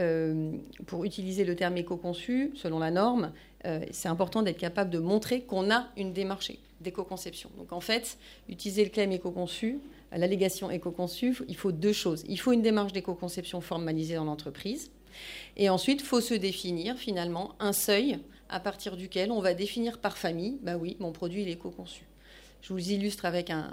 pour 0.88 1.05
utiliser 1.05 1.46
le 1.46 1.55
terme 1.55 1.77
éco-conçu, 1.77 2.51
selon 2.55 2.79
la 2.79 2.89
norme, 2.89 3.32
euh, 3.65 3.79
c'est 3.91 4.10
important 4.10 4.41
d'être 4.41 4.58
capable 4.58 4.89
de 4.89 5.00
montrer 5.00 5.41
qu'on 5.41 5.72
a 5.72 5.88
une 5.96 6.13
démarche 6.13 6.51
d'éco-conception. 6.82 7.50
Donc 7.58 7.72
en 7.72 7.79
fait, 7.79 8.17
utiliser 8.50 8.84
le 8.84 8.89
claim 8.89 9.10
éco-conçu, 9.12 9.79
l'allégation 10.12 10.70
éco-conçu, 10.70 11.38
il 11.48 11.55
faut 11.55 11.72
deux 11.72 11.93
choses. 11.93 12.24
Il 12.27 12.39
faut 12.39 12.51
une 12.51 12.62
démarche 12.62 12.91
d'éco-conception 12.91 13.62
formalisée 13.62 14.15
dans 14.15 14.25
l'entreprise. 14.25 14.91
Et 15.55 15.70
ensuite, 15.70 16.01
il 16.01 16.05
faut 16.05 16.22
se 16.22 16.34
définir 16.34 16.98
finalement 16.98 17.55
un 17.60 17.72
seuil 17.72 18.20
à 18.53 18.60
partir 18.60 18.95
duquel 18.95 19.31
on 19.31 19.41
va 19.41 19.53
définir 19.53 20.00
par 20.00 20.17
famille, 20.17 20.60
bah 20.62 20.77
oui, 20.77 20.95
mon 21.00 21.12
produit 21.12 21.41
est 21.41 21.51
éco-conçu. 21.51 22.05
Je 22.62 22.72
vous 22.72 22.91
illustre 22.91 23.25
avec 23.25 23.50
un, 23.50 23.69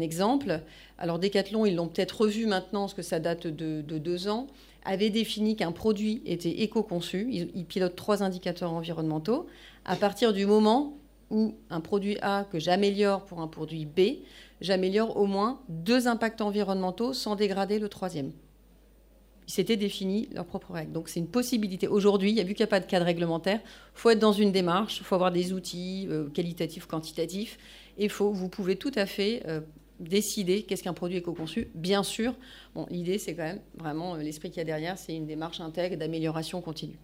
exemple. 0.00 0.62
Alors 0.96 1.18
Decathlon, 1.18 1.66
ils 1.66 1.74
l'ont 1.74 1.88
peut-être 1.88 2.22
revu 2.22 2.46
maintenant, 2.46 2.82
parce 2.82 2.94
que 2.94 3.02
ça 3.02 3.20
date 3.20 3.46
de 3.46 3.82
deux 3.82 4.28
ans 4.28 4.46
avait 4.84 5.10
défini 5.10 5.56
qu'un 5.56 5.72
produit 5.72 6.22
était 6.26 6.62
éco-conçu. 6.62 7.28
Il, 7.30 7.64
pilote 7.64 7.96
trois 7.96 8.22
indicateurs 8.22 8.72
environnementaux. 8.72 9.46
À 9.84 9.96
partir 9.96 10.32
du 10.32 10.46
moment 10.46 10.96
où 11.30 11.54
un 11.70 11.80
produit 11.80 12.18
A 12.22 12.44
que 12.50 12.58
j'améliore 12.58 13.24
pour 13.24 13.40
un 13.40 13.48
produit 13.48 13.86
B, 13.86 14.22
j'améliore 14.60 15.16
au 15.16 15.26
moins 15.26 15.60
deux 15.68 16.06
impacts 16.06 16.40
environnementaux 16.40 17.12
sans 17.12 17.34
dégrader 17.34 17.78
le 17.78 17.88
troisième. 17.88 18.32
Ils 19.46 19.52
s'étaient 19.52 19.76
définis 19.76 20.28
leurs 20.32 20.46
propres 20.46 20.72
règles. 20.72 20.92
Donc 20.92 21.08
c'est 21.08 21.20
une 21.20 21.28
possibilité. 21.28 21.86
Aujourd'hui, 21.86 22.30
il 22.30 22.36
y 22.36 22.40
a 22.40 22.44
vu 22.44 22.54
qu'il 22.54 22.62
n'y 22.62 22.68
a 22.68 22.70
pas 22.70 22.80
de 22.80 22.86
cadre 22.86 23.04
réglementaire, 23.04 23.60
il 23.62 24.00
faut 24.00 24.10
être 24.10 24.18
dans 24.18 24.32
une 24.32 24.52
démarche, 24.52 24.98
il 24.98 25.04
faut 25.04 25.14
avoir 25.14 25.32
des 25.32 25.52
outils 25.52 26.06
euh, 26.10 26.28
qualitatifs, 26.30 26.86
quantitatifs, 26.86 27.58
et 27.98 28.08
vous 28.08 28.48
pouvez 28.48 28.76
tout 28.76 28.92
à 28.94 29.06
fait 29.06 29.42
euh, 29.46 29.60
décider 30.00 30.62
qu'est-ce 30.62 30.82
qu'un 30.82 30.94
produit 30.94 31.18
éco-conçu. 31.18 31.68
Bien 31.74 32.02
sûr, 32.02 32.34
bon, 32.74 32.86
l'idée, 32.90 33.18
c'est 33.18 33.34
quand 33.34 33.42
même 33.42 33.60
vraiment 33.76 34.14
euh, 34.14 34.18
l'esprit 34.18 34.50
qu'il 34.50 34.58
y 34.58 34.62
a 34.62 34.64
derrière, 34.64 34.98
c'est 34.98 35.14
une 35.14 35.26
démarche 35.26 35.60
intègre 35.60 35.96
d'amélioration 35.96 36.60
continue. 36.60 36.98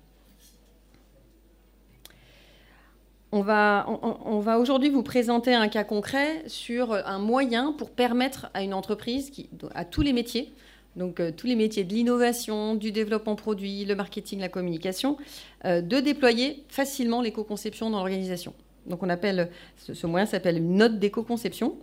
On 3.33 3.43
va, 3.43 3.87
on, 3.89 4.41
va 4.41 4.59
aujourd'hui 4.59 4.91
vous 4.91 5.05
présenter 5.05 5.55
un 5.55 5.69
cas 5.69 5.85
concret 5.85 6.43
sur 6.49 6.93
un 6.93 7.21
moyen 7.21 7.73
pour 7.73 7.93
permettre 7.93 8.51
à 8.55 8.63
une 8.65 8.75
entreprise, 8.75 9.31
à 9.73 9.85
tous 9.85 10.03
les 10.03 10.13
métiers, 10.13 10.53
donc 10.97 11.21
euh, 11.21 11.31
tous 11.35 11.47
les 11.47 11.57
métiers 11.57 11.85
de 11.85 11.93
l'innovation, 11.93 12.75
du 12.75 12.93
développement 12.93 13.37
produit, 13.37 13.85
le 13.85 13.95
marketing, 13.95 14.41
la 14.41 14.49
communication, 14.49 15.17
euh, 15.65 15.81
de 15.81 16.01
déployer 16.01 16.65
facilement 16.69 17.23
l'éco-conception 17.23 17.91
dans 17.91 17.99
l'organisation. 17.99 18.55
Donc 18.87 19.03
on 19.03 19.09
appelle, 19.09 19.51
ce, 19.77 19.95
ce 19.95 20.07
moyen 20.07 20.27
s'appelle 20.27 20.59
une 20.59 20.77
note 20.77 20.99
d'éco-conception. 20.99 21.77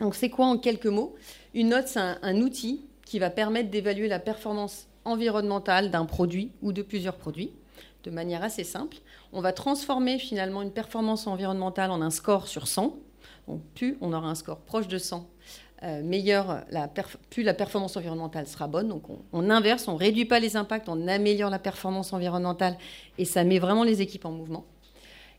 Donc 0.00 0.14
c'est 0.14 0.30
quoi 0.30 0.46
en 0.46 0.58
quelques 0.58 0.86
mots? 0.86 1.14
Une 1.54 1.70
note, 1.70 1.88
c'est 1.88 2.00
un, 2.00 2.36
outil 2.40 2.82
qui 3.04 3.18
va 3.18 3.30
permettre 3.30 3.70
d'évaluer 3.70 4.08
la 4.08 4.18
performance 4.18 4.88
environnementale 5.04 5.90
d'un 5.90 6.04
produit 6.04 6.52
ou 6.62 6.72
de 6.72 6.82
plusieurs 6.82 7.16
produits 7.16 7.52
de 8.04 8.10
manière 8.10 8.42
assez 8.42 8.64
simple. 8.64 8.98
On 9.32 9.40
va 9.40 9.52
transformer 9.52 10.18
finalement 10.18 10.62
une 10.62 10.70
performance 10.70 11.26
environnementale 11.26 11.90
en 11.90 12.02
un 12.02 12.10
score 12.10 12.46
sur 12.46 12.68
100. 12.68 12.96
Donc 13.48 13.62
plus 13.74 13.96
on 14.00 14.12
aura 14.12 14.28
un 14.28 14.34
score 14.34 14.58
proche 14.58 14.88
de 14.88 14.98
100, 14.98 15.28
euh, 15.82 16.02
meilleur 16.02 16.64
la 16.70 16.88
plus 17.30 17.42
la 17.42 17.54
performance 17.54 17.96
environnementale 17.96 18.46
sera 18.46 18.66
bonne. 18.66 18.88
Donc 18.88 19.04
on, 19.32 19.50
inverse, 19.50 19.88
on 19.88 19.96
réduit 19.96 20.24
pas 20.24 20.40
les 20.40 20.56
impacts, 20.56 20.88
on 20.88 21.06
améliore 21.06 21.50
la 21.50 21.58
performance 21.58 22.12
environnementale 22.12 22.76
et 23.18 23.24
ça 23.24 23.44
met 23.44 23.58
vraiment 23.58 23.84
les 23.84 24.02
équipes 24.02 24.24
en 24.24 24.32
mouvement. 24.32 24.64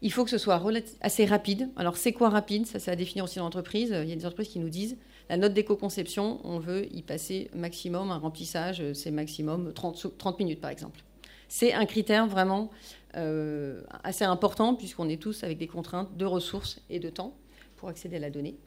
Il 0.03 0.11
faut 0.11 0.23
que 0.23 0.29
ce 0.29 0.37
soit 0.37 0.61
assez 1.01 1.25
rapide. 1.25 1.69
Alors 1.75 1.97
c'est 1.97 2.13
quoi 2.13 2.29
rapide? 2.29 2.67
Ça, 2.67 2.77
c'est 2.77 2.91
à 2.91 2.95
définir 2.95 3.23
aussi 3.23 3.39
dans 3.39 3.45
l'entreprise. 3.45 3.89
Il 3.89 4.09
y 4.09 4.13
a 4.13 4.15
des 4.15 4.25
entreprises 4.25 4.49
qui 4.49 4.59
nous 4.59 4.69
disent 4.69 4.97
la 5.29 5.37
note 5.37 5.53
d'éco-conception, 5.53 6.39
on 6.45 6.59
veut 6.59 6.85
y 6.93 7.01
passer 7.01 7.49
maximum 7.53 8.11
un 8.11 8.17
remplissage, 8.17 8.81
c'est 8.93 9.11
maximum 9.11 9.73
30, 9.73 10.17
30 10.17 10.39
minutes 10.39 10.61
par 10.61 10.69
exemple. 10.69 11.01
C'est 11.49 11.73
un 11.73 11.85
critère 11.85 12.27
vraiment 12.27 12.69
euh, 13.15 13.81
assez 14.03 14.25
important 14.25 14.75
puisqu'on 14.75 15.09
est 15.09 15.21
tous 15.21 15.43
avec 15.43 15.57
des 15.57 15.67
contraintes 15.67 16.15
de 16.15 16.25
ressources 16.25 16.81
et 16.89 16.99
de 16.99 17.09
temps 17.09 17.33
pour 17.75 17.89
accéder 17.89 18.17
à 18.17 18.19
la 18.19 18.29
donnée. 18.29 18.57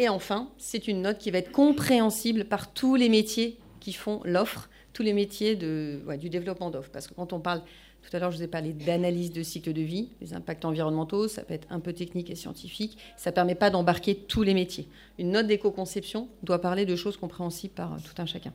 Et 0.00 0.08
enfin, 0.08 0.48
c'est 0.56 0.88
une 0.88 1.02
note 1.02 1.18
qui 1.18 1.30
va 1.30 1.36
être 1.36 1.52
compréhensible 1.52 2.46
par 2.46 2.72
tous 2.72 2.96
les 2.96 3.10
métiers 3.10 3.58
qui 3.80 3.92
font 3.92 4.22
l'offre, 4.24 4.70
tous 4.94 5.02
les 5.02 5.12
métiers 5.12 5.56
du 5.56 6.30
développement 6.30 6.70
d'offres. 6.70 6.88
Parce 6.90 7.06
que 7.06 7.12
quand 7.12 7.34
on 7.34 7.38
parle, 7.38 7.60
tout 8.00 8.16
à 8.16 8.18
l'heure 8.18 8.30
je 8.30 8.38
vous 8.38 8.42
ai 8.42 8.46
parlé 8.46 8.72
d'analyse 8.72 9.30
de 9.30 9.42
cycle 9.42 9.74
de 9.74 9.82
vie, 9.82 10.08
les 10.22 10.32
impacts 10.32 10.64
environnementaux, 10.64 11.28
ça 11.28 11.42
peut 11.42 11.52
être 11.52 11.66
un 11.68 11.80
peu 11.80 11.92
technique 11.92 12.30
et 12.30 12.34
scientifique, 12.34 12.96
ça 13.18 13.28
ne 13.28 13.34
permet 13.34 13.54
pas 13.54 13.68
d'embarquer 13.68 14.14
tous 14.14 14.42
les 14.42 14.54
métiers. 14.54 14.88
Une 15.18 15.32
note 15.32 15.46
d'éco-conception 15.46 16.30
doit 16.44 16.62
parler 16.62 16.86
de 16.86 16.96
choses 16.96 17.18
compréhensibles 17.18 17.74
par 17.74 17.98
tout 18.00 18.22
un 18.22 18.24
chacun. 18.24 18.54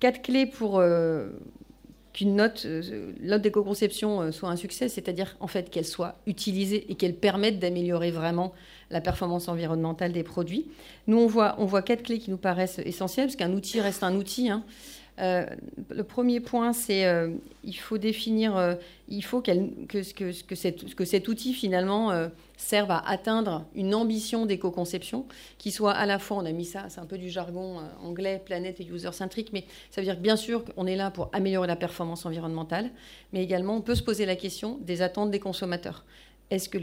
Quatre 0.00 0.20
clés 0.20 0.44
pour 0.44 0.80
euh, 0.80 1.30
qu'une 2.12 2.36
note, 2.36 2.66
euh, 2.66 3.38
d'éco-conception 3.38 4.20
euh, 4.22 4.32
soit 4.32 4.48
un 4.48 4.56
succès, 4.56 4.88
c'est-à-dire 4.88 5.36
en 5.40 5.46
fait 5.46 5.70
qu'elle 5.70 5.84
soit 5.84 6.16
utilisée 6.26 6.90
et 6.90 6.94
qu'elle 6.94 7.14
permette 7.14 7.58
d'améliorer 7.58 8.10
vraiment 8.10 8.52
la 8.90 9.00
performance 9.00 9.48
environnementale 9.48 10.12
des 10.12 10.24
produits. 10.24 10.66
Nous, 11.06 11.18
on 11.18 11.26
voit, 11.26 11.54
on 11.58 11.66
voit 11.66 11.82
quatre 11.82 12.02
clés 12.02 12.18
qui 12.18 12.30
nous 12.30 12.36
paraissent 12.36 12.80
essentielles, 12.80 13.26
parce 13.26 13.36
qu'un 13.36 13.52
outil 13.52 13.80
reste 13.80 14.02
un 14.02 14.16
outil. 14.16 14.50
Hein. 14.50 14.64
Euh, 15.20 15.44
le 15.90 16.02
premier 16.02 16.40
point, 16.40 16.72
c'est 16.72 17.04
euh, 17.04 17.30
il 17.62 17.76
faut 17.76 17.98
définir, 17.98 18.56
euh, 18.56 18.74
il 19.08 19.22
faut 19.22 19.42
que, 19.42 19.52
que, 19.86 21.04
cet 21.04 21.28
outil 21.28 21.52
finalement 21.52 22.28
serve 22.56 22.90
à 22.90 22.98
atteindre 23.06 23.64
une 23.74 23.94
ambition 23.94 24.46
d'éco-conception 24.46 25.26
qui 25.58 25.72
soit 25.72 25.92
à 25.92 26.06
la 26.06 26.18
fois, 26.18 26.38
on 26.38 26.46
a 26.46 26.52
mis 26.52 26.64
ça, 26.64 26.86
c'est 26.88 27.00
un 27.00 27.06
peu 27.06 27.18
du 27.18 27.28
jargon 27.28 27.78
anglais, 28.02 28.40
planète 28.44 28.80
et 28.80 28.86
user-centrique, 28.86 29.50
mais 29.52 29.64
ça 29.90 30.00
veut 30.00 30.06
dire 30.06 30.16
bien 30.16 30.36
sûr 30.36 30.64
qu'on 30.64 30.86
est 30.86 30.96
là 30.96 31.10
pour 31.10 31.28
améliorer 31.32 31.66
la 31.66 31.76
performance 31.76 32.24
environnementale, 32.24 32.90
mais 33.32 33.42
également 33.42 33.76
on 33.76 33.82
peut 33.82 33.94
se 33.94 34.02
poser 34.02 34.26
la 34.26 34.36
question 34.36 34.78
des 34.80 35.02
attentes 35.02 35.30
des 35.30 35.40
consommateurs. 35.40 36.04
Est-ce 36.50 36.68
que 36.68 36.78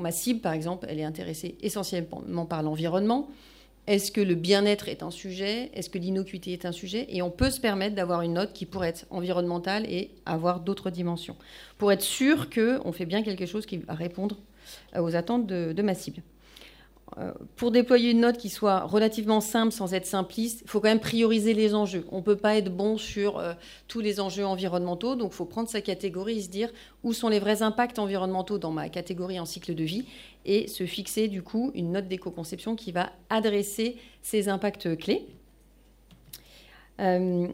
ma 0.00 0.10
cible, 0.10 0.40
par 0.40 0.52
exemple, 0.52 0.86
elle 0.88 0.98
est 0.98 1.04
intéressée 1.04 1.56
essentiellement 1.60 2.46
par 2.46 2.62
l'environnement 2.62 3.28
est-ce 3.86 4.12
que 4.12 4.20
le 4.20 4.36
bien-être 4.36 4.88
est 4.88 5.02
un 5.02 5.10
sujet 5.10 5.70
Est-ce 5.74 5.90
que 5.90 5.98
l'innocuité 5.98 6.52
est 6.52 6.66
un 6.66 6.72
sujet 6.72 7.06
Et 7.08 7.20
on 7.20 7.30
peut 7.30 7.50
se 7.50 7.60
permettre 7.60 7.96
d'avoir 7.96 8.22
une 8.22 8.34
note 8.34 8.52
qui 8.52 8.64
pourrait 8.64 8.90
être 8.90 9.06
environnementale 9.10 9.86
et 9.90 10.10
avoir 10.24 10.60
d'autres 10.60 10.90
dimensions, 10.90 11.36
pour 11.78 11.90
être 11.90 12.02
sûr 12.02 12.48
qu'on 12.48 12.92
fait 12.92 13.06
bien 13.06 13.22
quelque 13.22 13.46
chose 13.46 13.66
qui 13.66 13.78
va 13.78 13.94
répondre 13.94 14.38
euh, 14.94 15.02
aux 15.02 15.16
attentes 15.16 15.46
de 15.46 15.82
ma 15.82 15.94
cible. 15.94 16.22
Euh, 17.18 17.32
pour 17.56 17.70
déployer 17.70 18.10
une 18.10 18.20
note 18.20 18.38
qui 18.38 18.48
soit 18.48 18.80
relativement 18.80 19.40
simple 19.40 19.72
sans 19.72 19.92
être 19.92 20.06
simpliste, 20.06 20.62
il 20.64 20.70
faut 20.70 20.80
quand 20.80 20.88
même 20.88 21.00
prioriser 21.00 21.52
les 21.52 21.74
enjeux. 21.74 22.06
On 22.10 22.18
ne 22.18 22.22
peut 22.22 22.36
pas 22.36 22.56
être 22.56 22.74
bon 22.74 22.96
sur 22.96 23.38
euh, 23.38 23.52
tous 23.88 24.00
les 24.00 24.20
enjeux 24.20 24.46
environnementaux, 24.46 25.14
donc 25.14 25.32
il 25.32 25.36
faut 25.36 25.44
prendre 25.44 25.68
sa 25.68 25.80
catégorie 25.80 26.38
et 26.38 26.42
se 26.42 26.48
dire 26.48 26.70
où 27.02 27.12
sont 27.12 27.28
les 27.28 27.38
vrais 27.38 27.62
impacts 27.62 27.98
environnementaux 27.98 28.58
dans 28.58 28.70
ma 28.70 28.88
catégorie 28.88 29.38
en 29.38 29.44
cycle 29.44 29.74
de 29.74 29.84
vie 29.84 30.06
et 30.44 30.68
se 30.68 30.86
fixer 30.86 31.28
du 31.28 31.42
coup 31.42 31.70
une 31.74 31.92
note 31.92 32.08
d'éco-conception 32.08 32.76
qui 32.76 32.92
va 32.92 33.10
adresser 33.28 33.96
ces 34.22 34.48
impacts 34.48 34.96
clés. 34.96 35.26
Euh, 37.00 37.48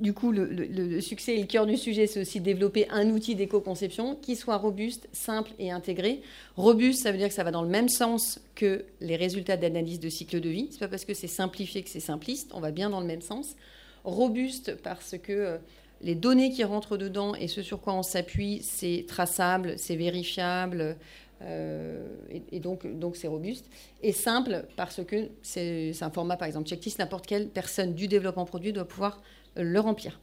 du 0.00 0.12
coup, 0.12 0.30
le, 0.30 1.00
succès 1.00 1.36
et 1.36 1.40
le 1.40 1.46
cœur 1.46 1.66
du 1.66 1.76
sujet, 1.76 2.06
c'est 2.06 2.20
aussi 2.20 2.40
développer 2.40 2.88
un 2.90 3.10
outil 3.10 3.34
d'éco-conception 3.34 4.16
qui 4.22 4.36
soit 4.36 4.56
robuste, 4.56 5.08
simple 5.12 5.50
et 5.58 5.72
intégré. 5.72 6.22
Robuste, 6.56 7.02
ça 7.02 7.10
veut 7.10 7.18
dire 7.18 7.28
que 7.28 7.34
ça 7.34 7.42
va 7.42 7.50
dans 7.50 7.62
le 7.62 7.68
même 7.68 7.88
sens 7.88 8.40
que 8.54 8.84
les 9.00 9.16
résultats 9.16 9.56
d'analyse 9.56 9.98
de 9.98 10.08
cycle 10.08 10.40
de 10.40 10.48
vie. 10.48 10.68
C'est 10.70 10.78
pas 10.78 10.88
parce 10.88 11.04
que 11.04 11.14
c'est 11.14 11.26
simplifié 11.26 11.82
que 11.82 11.90
c'est 11.90 11.98
simpliste, 11.98 12.52
on 12.54 12.60
va 12.60 12.70
bien 12.70 12.90
dans 12.90 13.00
le 13.00 13.06
même 13.06 13.22
sens. 13.22 13.56
Robuste 14.04 14.76
parce 14.82 15.16
que 15.18 15.32
euh, 15.32 15.58
les 16.00 16.14
données 16.14 16.52
qui 16.52 16.62
rentrent 16.62 16.96
dedans 16.96 17.34
et 17.34 17.48
ce 17.48 17.62
sur 17.62 17.80
quoi 17.80 17.94
on 17.94 18.04
s'appuie, 18.04 18.60
c'est 18.62 19.04
traçable, 19.08 19.74
c'est 19.78 19.96
vérifiable, 19.96 20.96
euh, 21.42 22.06
et, 22.50 22.60
donc, 22.60 22.86
donc 22.98 23.16
c'est 23.16 23.28
robuste. 23.28 23.66
Et 24.02 24.12
simple 24.12 24.66
parce 24.76 25.04
que 25.04 25.28
c'est 25.42 25.92
un 26.00 26.10
format, 26.10 26.36
par 26.36 26.48
exemple, 26.48 26.68
checklist, 26.68 26.98
n'importe 26.98 27.26
quelle 27.26 27.48
personne 27.48 27.94
du 27.94 28.08
développement 28.08 28.44
produit 28.44 28.72
doit 28.72 28.86
pouvoir 28.86 29.22
le 29.56 29.80
remplir. 29.80 30.18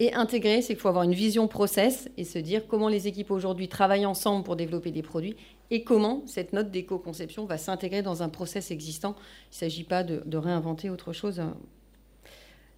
Et 0.00 0.14
intégrer, 0.14 0.62
c'est 0.62 0.74
qu'il 0.74 0.80
faut 0.80 0.88
avoir 0.88 1.04
une 1.04 1.14
vision 1.14 1.48
process 1.48 2.08
et 2.16 2.24
se 2.24 2.38
dire 2.38 2.68
comment 2.68 2.88
les 2.88 3.08
équipes 3.08 3.32
aujourd'hui 3.32 3.68
travaillent 3.68 4.06
ensemble 4.06 4.44
pour 4.44 4.54
développer 4.54 4.92
des 4.92 5.02
produits 5.02 5.34
et 5.70 5.82
comment 5.82 6.22
cette 6.26 6.52
note 6.52 6.70
d'éco-conception 6.70 7.44
va 7.46 7.58
s'intégrer 7.58 8.02
dans 8.02 8.22
un 8.22 8.28
process 8.28 8.70
existant. 8.70 9.16
Il 9.18 9.54
ne 9.54 9.58
s'agit 9.58 9.84
pas 9.84 10.04
de, 10.04 10.36
réinventer 10.36 10.88
autre 10.88 11.12
chose, 11.12 11.42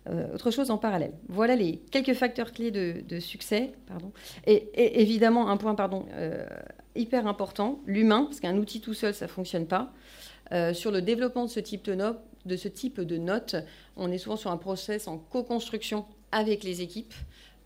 euh, 0.09 0.35
autre 0.35 0.50
chose 0.50 0.70
en 0.70 0.78
parallèle. 0.78 1.12
Voilà 1.28 1.56
les 1.56 1.76
quelques 1.90 2.14
facteurs 2.14 2.52
clés 2.52 2.70
de, 2.70 3.20
succès. 3.20 3.73
Et, 4.47 5.02
évidemment, 5.02 5.50
un 5.50 5.59
point 5.59 5.75
pardon, 5.75 6.06
euh, 6.14 6.47
hyper 6.94 7.26
important, 7.26 7.80
l'humain, 7.87 8.25
parce 8.25 8.40
qu'un 8.40 8.56
outil 8.56 8.80
tout 8.80 8.94
seul, 8.94 9.14
ça 9.14 9.26
ne 9.26 9.30
fonctionne 9.30 9.66
pas. 9.66 9.92
Euh, 10.52 10.75
sur 10.75 10.90
le 10.90 11.02
développement 11.02 11.44
de 11.44 11.50
ce 11.50 11.61
type 11.61 11.85
de 13.00 13.16
note, 13.16 13.56
on 13.97 14.11
est 14.11 14.18
souvent 14.18 14.37
sur 14.37 14.50
un 14.50 14.56
process 14.56 15.06
en 15.06 15.18
co-construction 15.18 16.04
avec 16.32 16.64
les 16.64 16.82
équipes 16.82 17.14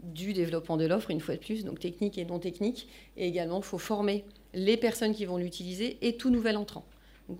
du 0.02 0.34
développement 0.34 0.76
de 0.76 0.84
l'offre, 0.84 1.10
une 1.10 1.20
fois 1.20 1.34
de 1.34 1.40
plus, 1.40 1.64
donc 1.64 1.80
technique 1.80 2.18
et 2.18 2.24
non 2.24 2.38
technique. 2.38 2.88
Et 3.16 3.26
également, 3.26 3.58
il 3.58 3.64
faut 3.64 3.78
former 3.78 4.24
les 4.52 4.76
personnes 4.76 5.14
qui 5.14 5.24
vont 5.24 5.38
l'utiliser 5.38 5.98
et 6.02 6.16
tout 6.16 6.30
nouvel 6.30 6.56
entrant. 6.56 6.84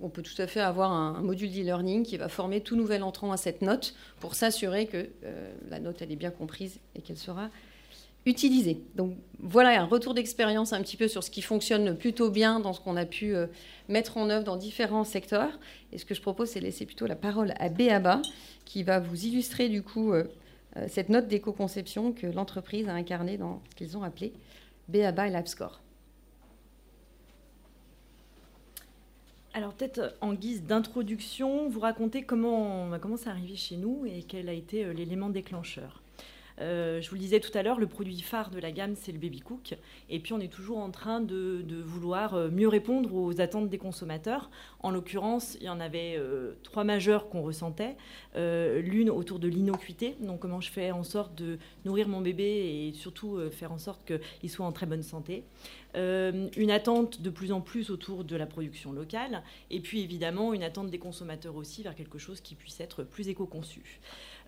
On 0.01 0.09
peut 0.09 0.23
tout 0.23 0.41
à 0.41 0.47
fait 0.47 0.61
avoir 0.61 0.93
un, 0.93 1.21
module 1.21 1.51
d'e-learning 1.51 2.05
qui 2.05 2.17
va 2.17 2.29
former 2.29 2.63
tout 2.63 2.75
nouvel 2.75 3.03
entrant 3.03 3.33
à 3.33 3.37
cette 3.37 3.61
note 3.61 3.95
pour 4.19 4.35
s'assurer 4.35 4.87
que 4.87 5.09
euh, 5.25 5.53
la 5.69 5.79
note 5.79 6.01
elle 6.01 6.11
est 6.11 6.17
bien 6.17 6.31
comprise 6.31 6.81
et 6.95 7.03
qu'elle 7.03 7.19
sera 7.19 7.51
utilisée. 8.27 8.83
Donc 8.95 9.17
voilà 9.39 9.81
un 9.81 9.85
retour 9.85 10.15
d'expérience 10.15 10.73
un 10.73 10.81
petit 10.81 10.97
peu 10.97 11.09
sur 11.09 11.23
ce 11.23 11.31
qui 11.31 11.43
fonctionne 11.43 11.97
plutôt 11.97 12.31
bien 12.31 12.61
dans 12.61 12.73
ce 12.73 12.81
qu'on 12.81 12.97
a 12.97 13.05
pu 13.05 13.35
euh, 13.35 13.47
mettre 13.89 14.17
en 14.17 14.31
œuvre 14.31 14.45
dans 14.45 14.57
différents 14.57 15.05
secteurs. 15.05 15.59
Et 15.93 15.99
ce 15.99 16.05
que 16.05 16.15
je 16.15 16.23
propose, 16.23 16.49
c'est 16.49 16.61
laisser 16.61 16.87
plutôt 16.87 17.07
la 17.07 17.17
parole 17.17 17.53
à 17.59 17.69
Béaba, 17.69 18.23
qui 18.65 18.83
va 18.83 19.01
vous 19.01 19.27
illustrer 19.27 19.69
du 19.69 19.83
coup 19.83 20.13
euh, 20.13 20.25
euh, 20.77 20.87
cette 20.89 21.11
note 21.11 21.29
d'éco-conception 21.29 22.13
que 22.13 22.27
l'entreprise 22.27 22.89
a 22.89 22.95
incarnée 22.95 23.37
dans 23.37 23.63
ce 23.71 23.77
qu'ils 23.77 23.97
ont 23.97 24.03
appelé 24.03 24.33
Béaba 24.89 25.29
et 25.29 25.31
l'AppScore. 25.31 25.83
Alors 29.53 29.73
peut-être 29.75 30.17
en 30.21 30.33
guise 30.33 30.65
d'introduction, 30.65 31.69
vous 31.69 31.79
raconter 31.79 32.23
comment, 32.23 32.91
ça 33.17 33.31
arrivé 33.31 33.55
chez 33.55 33.77
nous 33.77 34.05
et 34.05 34.25
quel 34.25 34.49
a 34.49 34.53
été 34.53 34.93
l'élément 34.93 35.29
déclencheur. 35.29 36.04
Euh, 36.61 37.01
je 37.01 37.09
vous 37.09 37.17
le 37.17 37.21
disais 37.21 37.41
tout 37.41 37.57
à 37.57 37.63
l'heure, 37.63 37.81
le 37.81 37.87
produit 37.87 38.21
phare 38.21 38.51
de 38.51 38.59
la 38.59 38.71
gamme, 38.71 38.95
c'est 38.95 39.13
le 39.13 39.19
Baby 39.19 39.41
Cook. 39.41 39.75
Et 40.09 40.21
puis, 40.21 40.33
on 40.33 40.41
est 40.41 40.53
toujours 40.53 40.79
en 40.79 40.91
train 40.91 41.21
de, 41.21 41.65
vouloir 41.85 42.35
euh, 42.35 42.51
mieux 42.51 42.69
répondre 42.69 43.15
aux 43.15 43.41
attentes 43.41 43.69
des 43.69 43.79
consommateurs. 43.79 44.51
En 44.81 44.91
l'occurrence, 44.91 45.57
il 45.61 45.67
y 45.67 45.69
en 45.69 45.81
avait 45.81 46.15
euh, 46.17 46.53
trois 46.63 46.85
majeures 46.85 47.29
qu'on 47.29 47.43
ressentait. 47.43 47.97
L'une 48.37 49.11
autour 49.11 49.39
de 49.39 49.49
l'innocuité, 49.49 50.17
donc 50.21 50.41
comment 50.41 50.61
je 50.61 50.71
fais 50.71 50.91
en 50.91 51.05
sorte 51.05 51.35
de 51.35 51.59
nourrir 51.85 52.09
mon 52.09 52.21
bébé 52.21 52.89
et 52.89 52.93
surtout 52.93 53.39
faire 53.51 53.73
en 53.73 53.79
sorte 53.79 54.05
qu'il 54.05 54.51
soit 54.51 54.67
en 54.67 54.73
très 54.73 54.87
bonne 54.87 55.03
santé. 55.03 55.45
une 55.95 56.71
attente 56.71 57.23
de 57.23 57.31
plus 57.31 57.53
en 57.53 57.61
plus 57.61 57.91
autour 57.91 58.25
de 58.25 58.37
la 58.37 58.47
production 58.47 58.93
locale. 58.93 59.43
Et 59.71 59.81
puis, 59.81 60.03
évidemment, 60.03 60.53
une 60.53 60.63
attente 60.63 60.91
des 60.91 60.99
consommateurs 60.99 61.57
aussi 61.57 61.83
vers 61.83 61.95
quelque 61.95 62.19
chose 62.19 62.41
qui 62.41 62.55
puisse 62.55 62.81
être 62.81 63.05
plus 63.05 63.29
éco-conçu. 63.29 64.01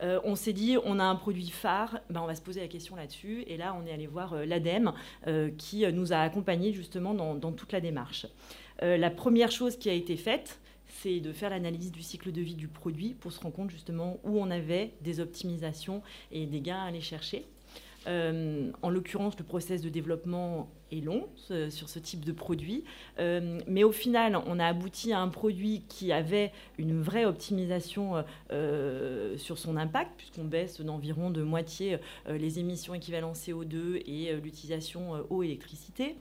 Euh, 0.02 0.20
on 0.24 0.34
s'est 0.34 0.52
dit, 0.52 0.76
on 0.84 0.98
a 0.98 1.04
un 1.04 1.16
produit 1.16 1.48
phare, 1.48 2.00
ben, 2.10 2.20
on 2.20 2.26
va 2.26 2.34
se 2.34 2.42
poser 2.42 2.60
la 2.60 2.68
question 2.68 2.96
là-dessus. 2.96 3.44
Et 3.46 3.56
là, 3.56 3.76
on 3.80 3.86
est 3.86 3.92
allé 3.92 4.06
voir 4.06 4.34
euh, 4.34 4.44
l'ADEME 4.44 4.92
euh, 5.26 5.50
qui 5.56 5.90
nous 5.92 6.12
a 6.12 6.18
accompagnés 6.18 6.72
justement 6.72 7.14
dans, 7.14 7.52
toute 7.52 7.72
la 7.72 7.80
démarche. 7.80 8.26
la 8.82 9.10
première 9.10 9.50
chose 9.50 9.78
qui 9.78 9.88
a 9.88 9.92
été 9.92 10.16
faite, 10.16 10.60
c'est 10.86 11.20
de 11.20 11.32
faire 11.32 11.50
l'analyse 11.50 11.92
du 11.92 12.02
cycle 12.02 12.32
de 12.32 12.40
vie 12.40 12.54
du 12.54 12.68
produit 12.68 13.14
pour 13.14 13.32
se 13.32 13.40
rendre 13.40 13.54
compte 13.54 13.70
justement 13.70 14.18
où 14.24 14.38
on 14.38 14.50
avait 14.50 14.92
des 15.00 15.20
optimisations 15.20 16.02
et 16.32 16.46
des 16.46 16.60
gains 16.60 16.82
à 16.82 16.86
aller 16.86 17.00
chercher. 17.00 17.46
En 18.06 18.90
l'occurrence, 18.90 19.36
le 19.38 19.44
process 19.44 19.82
de 19.82 19.88
développement 19.88 20.70
est 20.92 21.04
long 21.04 21.26
sur 21.68 21.88
ce 21.88 21.98
type 21.98 22.25
de 22.25 22.32
produit. 22.32 22.84
Euh, 23.18 23.60
mais 23.66 23.84
au 23.84 23.92
final, 23.92 24.38
on 24.46 24.58
a 24.58 24.66
abouti 24.66 25.12
à 25.12 25.20
un 25.20 25.28
produit 25.28 25.82
qui 25.88 26.12
avait 26.12 26.52
une 26.78 27.00
vraie 27.00 27.25
optimisation 27.25 28.25
euh, 28.52 29.36
sur 29.36 29.58
son 29.58 29.76
impact, 29.76 30.12
puisqu'on 30.16 30.44
baisse 30.44 30.80
d'environ 30.80 31.30
de 31.30 31.42
moitié 31.42 31.98
les 32.28 32.58
émissions 32.58 32.94
équivalentes 32.94 33.36
CO2 33.36 34.02
et 34.06 34.34
l'utilisation 34.42 35.25
eau 35.30 35.42
et 35.42 35.46
électricité. 35.46 36.16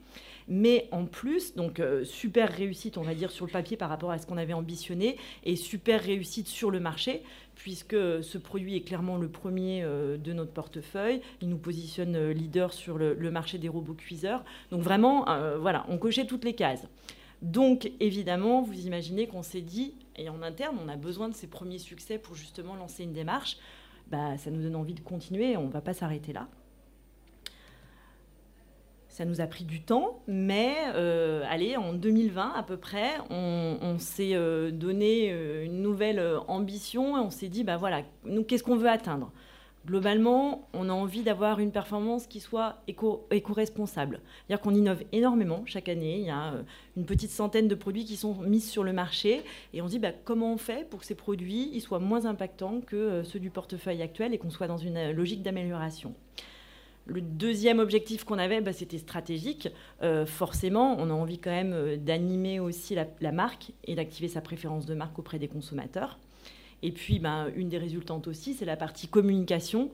Mais 0.47 0.87
en 0.91 1.05
plus, 1.05 1.55
donc 1.55 1.81
super 2.03 2.51
réussite, 2.51 2.97
on 2.97 3.01
va 3.01 3.15
dire, 3.15 3.31
sur 3.31 3.45
le 3.45 3.51
papier 3.51 3.77
par 3.77 3.89
rapport 3.89 4.11
à 4.11 4.19
ce 4.19 4.27
qu'on 4.27 4.37
avait 4.37 4.53
ambitionné, 4.53 5.17
et 5.43 5.55
super 5.55 6.01
réussite 6.01 6.47
sur 6.47 6.71
le 6.71 6.79
marché, 6.79 7.23
puisque 7.55 7.95
ce 7.95 8.37
produit 8.37 8.75
est 8.75 8.81
clairement 8.81 9.17
le 9.17 9.29
premier 9.29 9.81
euh, 9.83 10.17
de 10.17 10.33
notre 10.33 10.51
portefeuille. 10.51 11.21
Il 11.41 11.49
nous 11.49 11.57
positionne 11.57 12.15
euh, 12.15 12.33
leader 12.33 12.73
sur 12.73 12.97
le, 12.97 13.15
marché 13.31 13.57
des 13.57 13.69
robots 13.69 13.93
cuiseurs. 13.93 14.43
Donc 14.71 14.81
vraiment, 14.81 15.27
euh, 15.29 15.57
voilà, 15.57 15.85
on 15.89 15.97
cochait 15.97 16.25
toutes 16.25 16.43
les 16.43 16.53
cases. 16.53 16.85
Donc 17.41 17.91
évidemment, 17.99 18.61
vous 18.61 18.85
imaginez 18.85 19.27
qu'on 19.27 19.43
s'est 19.43 19.61
dit, 19.61 19.93
et 20.15 20.29
en 20.29 20.41
interne, 20.41 20.77
on 20.83 20.87
a 20.87 20.95
besoin 20.95 21.29
de 21.29 21.33
ces 21.33 21.47
premiers 21.47 21.79
succès 21.79 22.17
pour 22.17 22.35
justement 22.35 22.75
lancer 22.75 23.03
une 23.03 23.13
démarche. 23.13 23.57
Bah, 24.07 24.37
ça 24.37 24.51
nous 24.51 24.61
donne 24.61 24.75
envie 24.75 24.93
de 24.93 24.99
continuer, 24.99 25.57
on 25.57 25.67
ne 25.67 25.71
va 25.71 25.81
pas 25.81 25.93
s'arrêter 25.93 26.31
là. 26.31 26.47
Ça 29.15 29.23
nous 29.23 29.39
a 29.39 29.47
pris 29.47 29.63
du 29.63 29.79
temps, 29.79 30.19
mais 30.27 30.75
euh, 30.93 31.41
allez, 31.49 31.77
en 31.77 31.93
2020 31.93 32.51
à 32.53 32.63
peu 32.63 32.75
près, 32.75 33.11
on, 33.29 33.95
s'est 33.97 34.35
euh, 34.35 34.71
donné 34.71 35.31
euh, 35.31 35.63
une 35.63 35.81
nouvelle 35.81 36.21
ambition 36.49 37.15
et 37.15 37.21
on 37.21 37.29
s'est 37.29 37.47
dit, 37.47 37.63
bah 37.63 37.77
voilà, 37.77 38.01
nous, 38.25 38.43
qu'est-ce 38.43 38.61
qu'on 38.61 38.75
veut 38.75 38.89
atteindre? 38.89 39.31
Globalement, 39.85 40.67
on 40.73 40.89
a 40.89 40.91
envie 40.91 41.23
d'avoir 41.23 41.61
une 41.61 41.71
performance 41.71 42.27
qui 42.27 42.41
soit 42.41 42.75
éco-responsable. 42.89 44.19
C'est-à-dire 44.19 44.61
qu'on 44.61 44.75
innove 44.75 45.03
énormément 45.13 45.63
chaque 45.65 45.87
année. 45.87 46.17
Il 46.17 46.25
y 46.25 46.29
a 46.29 46.53
une 46.97 47.05
petite 47.05 47.31
centaine 47.31 47.69
de 47.69 47.75
produits 47.75 48.03
qui 48.03 48.17
sont 48.17 48.33
mis 48.41 48.59
sur 48.59 48.83
le 48.83 48.91
marché. 48.91 49.43
Et 49.73 49.81
on 49.81 49.85
se 49.85 49.91
dit 49.91 49.99
bah, 49.99 50.11
comment 50.25 50.51
on 50.51 50.57
fait 50.57 50.89
pour 50.89 50.99
que 50.99 51.05
ces 51.05 51.15
produits 51.15 51.69
ils 51.71 51.79
soient 51.79 51.99
moins 51.99 52.25
impactants 52.25 52.81
que 52.81 53.23
ceux 53.23 53.39
du 53.39 53.49
portefeuille 53.49 54.01
actuel 54.01 54.33
et 54.33 54.37
qu'on 54.37 54.49
soit 54.49 54.67
dans 54.67 54.77
une 54.77 55.11
logique 55.11 55.41
d'amélioration? 55.41 56.13
Le 57.07 57.21
deuxième 57.21 57.79
objectif 57.79 58.23
qu'on 58.23 58.39
avait, 58.39 58.61
bah, 58.61 58.73
c'était 58.73 58.97
stratégique. 58.97 59.69
Euh, 60.01 60.25
forcément, 60.25 60.95
on 60.99 61.09
a 61.11 61.13
envie 61.13 61.37
quand 61.37 61.51
même 61.51 61.73
euh, 61.73 61.97
d'animer 61.97 62.59
aussi 62.59 62.95
la, 62.95 63.31
marque 63.31 63.71
et 63.83 63.93
d'activer 63.93 64.27
sa 64.27 64.41
préférence 64.41 64.87
de 64.87 64.95
marque 64.95 65.19
auprès 65.19 65.37
des 65.37 65.47
consommateurs. 65.47 66.17
Et 66.81 66.91
puis, 66.91 67.19
bah, 67.19 67.47
une 67.55 67.69
des 67.69 67.77
résultantes 67.77 68.27
aussi, 68.27 68.55
c'est 68.55 68.65
la 68.65 68.75
partie 68.75 69.07
communication 69.07 69.91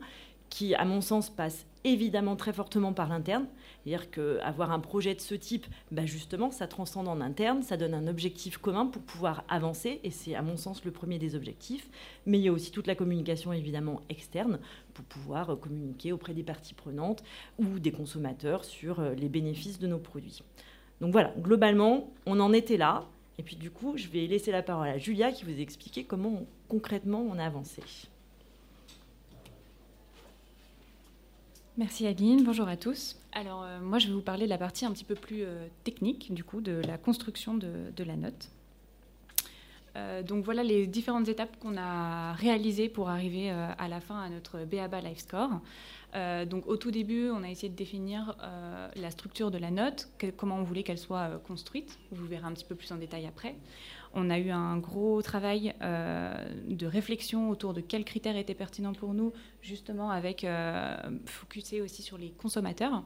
qui, 0.49 0.73
à 0.75 0.85
mon 0.85 1.01
sens, 1.01 1.29
passe 1.29 1.65
évidemment 1.83 2.35
très 2.35 2.53
fortement 2.53 2.93
par 2.93 3.09
l'interne. 3.09 3.45
C'est-à-dire 3.83 4.11
qu'avoir 4.11 4.71
un 4.71 4.79
projet 4.79 5.15
de 5.15 5.21
ce 5.21 5.33
type, 5.33 5.65
bah 5.91 6.05
justement, 6.05 6.51
ça 6.51 6.67
transcende 6.67 7.07
en 7.07 7.19
interne, 7.19 7.63
ça 7.63 7.77
donne 7.77 7.93
un 7.93 8.07
objectif 8.07 8.57
commun 8.57 8.85
pour 8.85 9.01
pouvoir 9.01 9.43
avancer, 9.49 9.99
et 10.03 10.11
c'est 10.11 10.35
à 10.35 10.41
mon 10.41 10.55
sens 10.57 10.85
le 10.85 10.91
premier 10.91 11.17
des 11.17 11.35
objectifs. 11.35 11.89
Mais 12.25 12.37
il 12.37 12.43
y 12.43 12.47
a 12.47 12.51
aussi 12.51 12.71
toute 12.71 12.87
la 12.87 12.95
communication 12.95 13.53
évidemment 13.53 14.01
externe 14.09 14.59
pour 14.93 15.05
pouvoir 15.05 15.57
communiquer 15.59 16.11
auprès 16.11 16.33
des 16.33 16.43
parties 16.43 16.73
prenantes 16.73 17.23
ou 17.57 17.79
des 17.79 17.91
consommateurs 17.91 18.65
sur 18.65 18.99
euh, 18.99 19.13
les 19.15 19.29
bénéfices 19.29 19.79
de 19.79 19.87
nos 19.87 19.99
produits. 19.99 20.43
Donc 20.99 21.11
voilà, 21.11 21.33
globalement, 21.39 22.11
on 22.27 22.39
en 22.39 22.53
était 22.53 22.77
là. 22.77 23.07
Et 23.39 23.43
puis 23.43 23.55
du 23.55 23.71
coup, 23.71 23.97
je 23.97 24.07
vais 24.07 24.27
laisser 24.27 24.51
la 24.51 24.61
parole 24.61 24.89
à 24.89 24.99
Julia 24.99 25.31
qui 25.31 25.45
vous 25.45 25.59
expliquer 25.59 26.03
comment 26.03 26.45
concrètement 26.67 27.25
on 27.27 27.39
a 27.39 27.45
avancé. 27.45 27.81
Merci 31.77 32.05
Aline, 32.05 32.43
bonjour 32.43 32.67
à 32.67 32.75
tous. 32.75 33.15
Alors 33.31 33.63
euh, 33.63 33.79
moi 33.79 33.97
je 33.97 34.07
vais 34.07 34.13
vous 34.13 34.21
parler 34.21 34.43
de 34.43 34.49
la 34.49 34.57
partie 34.57 34.85
un 34.85 34.91
petit 34.91 35.05
peu 35.05 35.15
plus 35.15 35.43
euh, 35.43 35.67
technique 35.85 36.33
du 36.33 36.43
coup 36.43 36.59
de 36.59 36.81
la 36.85 36.97
construction 36.97 37.53
de, 37.53 38.03
la 38.03 38.17
note. 38.17 38.49
Euh, 39.95 40.21
donc 40.21 40.43
voilà 40.43 40.63
les 40.63 40.85
différentes 40.85 41.29
étapes 41.29 41.57
qu'on 41.59 41.77
a 41.77 42.33
réalisées 42.33 42.89
pour 42.89 43.09
arriver 43.09 43.49
à 43.51 43.87
la 43.87 44.01
fin 44.01 44.19
à 44.21 44.27
notre 44.27 44.65
BABA 44.65 44.99
Life 44.99 45.19
Score. 45.19 45.61
donc 46.45 46.67
au 46.67 46.75
tout 46.75 46.91
début, 46.91 47.29
on 47.29 47.41
a 47.41 47.49
essayé 47.49 47.69
de 47.69 47.77
définir 47.77 48.35
la 48.95 49.09
structure 49.09 49.49
de 49.49 49.57
la 49.57 49.71
note, 49.71 50.09
comment 50.35 50.57
on 50.57 50.63
voulait 50.63 50.83
qu'elle 50.83 50.97
soit 50.97 51.41
construite. 51.47 51.99
Vous 52.11 52.25
verrez 52.25 52.45
un 52.45 52.51
petit 52.51 52.65
peu 52.65 52.75
plus 52.75 52.91
en 52.91 52.97
détail 52.97 53.27
après. 53.27 53.55
On 54.13 54.29
a 54.29 54.37
eu 54.37 54.49
un 54.49 54.77
gros 54.77 55.21
travail 55.21 55.73
euh, 55.81 56.33
de 56.67 56.85
réflexion 56.85 57.49
autour 57.49 57.73
de 57.73 57.81
quels 57.81 58.03
critères 58.03 58.35
étaient 58.35 58.55
pertinents 58.55 58.93
pour 58.93 59.13
nous, 59.13 59.31
justement 59.61 60.09
avec 60.09 60.43
euh, 60.43 60.97
focusé 61.25 61.81
aussi 61.81 62.01
sur 62.01 62.17
les 62.17 62.31
consommateurs. 62.31 63.03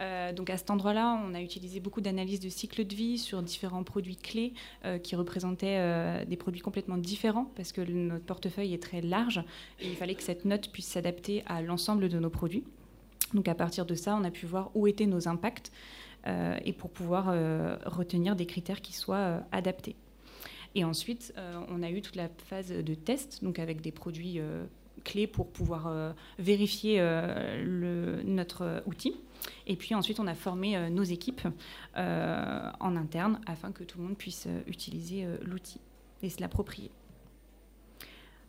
Euh, 0.00 0.32
donc 0.32 0.48
à 0.48 0.56
cet 0.56 0.70
endroit-là, 0.70 1.20
on 1.26 1.34
a 1.34 1.42
utilisé 1.42 1.78
beaucoup 1.78 2.00
d'analyses 2.00 2.40
de 2.40 2.48
cycle 2.48 2.86
de 2.86 2.94
vie 2.94 3.18
sur 3.18 3.42
différents 3.42 3.84
produits 3.84 4.16
clés 4.16 4.54
qui 5.02 5.14
représentaient 5.14 6.24
des 6.24 6.36
produits 6.36 6.62
complètement 6.62 6.96
différents 6.96 7.50
parce 7.54 7.72
que 7.72 7.82
notre 7.82 8.24
portefeuille 8.24 8.72
est 8.72 8.82
très 8.82 9.02
large 9.02 9.44
et 9.78 9.88
il 9.88 9.96
fallait 9.96 10.14
que 10.14 10.22
cette 10.22 10.46
note 10.46 10.70
puisse 10.72 10.86
s'adapter 10.86 11.42
à 11.46 11.60
l'ensemble 11.60 12.08
de 12.08 12.18
nos 12.18 12.30
produits. 12.30 12.64
Donc 13.34 13.46
à 13.46 13.54
partir 13.54 13.84
de 13.84 13.94
ça, 13.94 14.16
on 14.16 14.24
a 14.24 14.30
pu 14.30 14.46
voir 14.46 14.70
où 14.74 14.86
étaient 14.86 15.06
nos 15.06 15.28
impacts 15.28 15.70
et 16.26 16.72
pour 16.72 16.90
pouvoir 16.90 17.26
retenir 17.84 18.36
des 18.36 18.46
critères 18.46 18.80
qui 18.80 18.94
soient 18.94 19.42
adaptés. 19.52 19.96
Et 20.74 20.84
ensuite, 20.84 21.32
euh, 21.36 21.60
on 21.68 21.82
a 21.82 21.90
eu 21.90 22.00
toute 22.00 22.16
la 22.16 22.28
phase 22.28 22.68
de 22.68 22.94
test, 22.94 23.42
donc 23.42 23.58
avec 23.58 23.80
des 23.80 23.90
produits 23.90 24.38
euh, 24.38 24.64
clés 25.04 25.26
pour 25.26 25.48
pouvoir 25.48 25.88
euh, 25.88 26.12
vérifier 26.38 27.00
notre 28.24 28.82
outil. 28.86 29.16
Et 29.66 29.76
puis 29.76 29.94
ensuite, 29.94 30.20
on 30.20 30.26
a 30.26 30.34
formé 30.34 30.90
nos 30.90 31.02
équipes 31.02 31.48
en 31.96 32.96
interne 32.96 33.40
afin 33.46 33.72
que 33.72 33.84
tout 33.84 33.98
le 33.98 34.04
monde 34.04 34.16
puisse 34.18 34.46
utiliser 34.66 35.26
l'outil 35.42 35.80
et 36.22 36.28
se 36.28 36.40
l'approprier. 36.40 36.90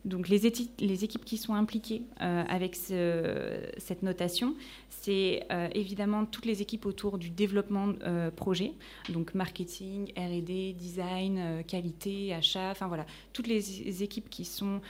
Donc 0.04 0.28
les, 0.28 0.46
équipes 0.46 1.24
qui 1.24 1.36
sont 1.36 1.54
impliquées 1.54 2.02
euh, 2.20 2.42
avec 2.48 2.74
cette 2.74 4.02
notation, 4.02 4.56
c'est 4.88 5.44
euh, 5.52 5.68
évidemment 5.74 6.26
toutes 6.26 6.44
les 6.44 6.60
équipes 6.60 6.86
autour 6.86 7.18
du 7.18 7.30
développement 7.30 7.92
euh, 8.02 8.30
projet, 8.32 8.72
donc 9.10 9.34
marketing, 9.34 10.12
R&D, 10.16 10.74
design, 10.76 11.62
qualité, 11.68 12.34
achat, 12.34 12.70
enfin 12.72 12.88
voilà, 12.88 13.06
toutes 13.32 13.46
les 13.46 14.02
équipes 14.02 14.28
qui 14.28 14.44
sont 14.44 14.80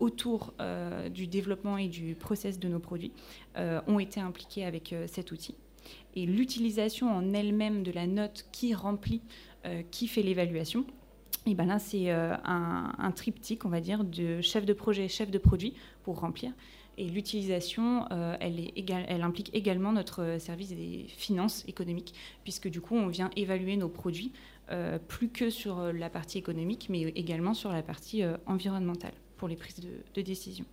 autour 0.00 0.54
du 1.12 1.26
développement 1.26 1.76
et 1.76 1.88
du 1.88 2.14
process 2.14 2.58
de 2.58 2.68
nos 2.68 2.78
produits 2.78 3.12
ont 3.56 3.98
été 3.98 4.20
impliquées 4.20 4.64
avec 4.64 4.94
cet 5.06 5.32
outil. 5.32 5.54
Et 6.14 6.24
l'utilisation 6.24 7.10
en 7.10 7.34
elle-même 7.34 7.82
de 7.82 7.92
la 7.92 8.06
note 8.06 8.46
qui 8.52 8.74
remplit, 8.74 9.20
qui 9.90 10.08
fait 10.08 10.22
l'évaluation, 10.22 10.86
et 11.46 11.54
ben 11.54 11.66
là, 11.66 11.78
c'est 11.78 12.10
euh, 12.10 12.34
un, 12.44 13.12
triptyque, 13.12 13.64
on 13.64 13.68
va 13.68 13.80
dire, 13.80 14.04
de 14.04 14.40
chef 14.40 14.66
de 14.66 14.72
projet, 14.72 15.08
chef 15.08 15.30
de 15.30 15.38
produit 15.38 15.74
pour 16.02 16.20
remplir. 16.20 16.52
Et 16.98 17.08
l'utilisation, 17.08 18.06
euh, 18.10 18.36
elle, 18.40 19.22
implique 19.22 19.54
également 19.54 19.92
notre 19.92 20.38
service 20.40 20.70
des 20.70 21.04
finances 21.08 21.64
économiques, 21.68 22.14
puisque 22.42 22.68
du 22.68 22.80
coup, 22.80 22.96
on 22.96 23.08
vient 23.08 23.30
évaluer 23.36 23.76
nos 23.76 23.88
produits 23.88 24.32
euh, 24.70 24.98
plus 24.98 25.28
que 25.28 25.50
sur 25.50 25.92
la 25.92 26.10
partie 26.10 26.38
économique, 26.38 26.88
mais 26.90 27.02
également 27.02 27.54
sur 27.54 27.70
la 27.70 27.82
partie 27.82 28.22
environnementale 28.46 29.12
pour 29.36 29.46
les 29.46 29.56
prises 29.56 29.80
de, 29.80 29.90
de 30.14 30.22
décision 30.22 30.64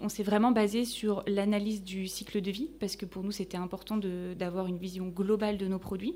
on 0.00 0.08
s'est 0.08 0.22
vraiment 0.22 0.52
basé 0.52 0.84
sur 0.84 1.22
l'analyse 1.26 1.82
du 1.82 2.06
cycle 2.06 2.40
de 2.40 2.50
vie 2.50 2.70
parce 2.80 2.96
que 2.96 3.06
pour 3.06 3.22
nous 3.22 3.32
c'était 3.32 3.56
important 3.56 3.96
d'avoir 3.96 4.66
une 4.66 4.78
vision 4.78 5.08
globale 5.08 5.58
de 5.58 5.66
nos 5.66 5.78
produits. 5.78 6.14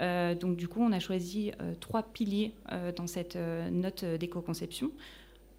Euh, 0.00 0.34
donc 0.34 0.56
du 0.56 0.68
coup 0.68 0.80
on 0.80 0.92
a 0.92 1.00
choisi 1.00 1.52
euh, 1.60 1.74
trois 1.78 2.02
piliers 2.02 2.54
euh, 2.72 2.92
dans 2.92 3.06
cette 3.06 3.36
note 3.36 4.04
d'éco-conception. 4.04 4.90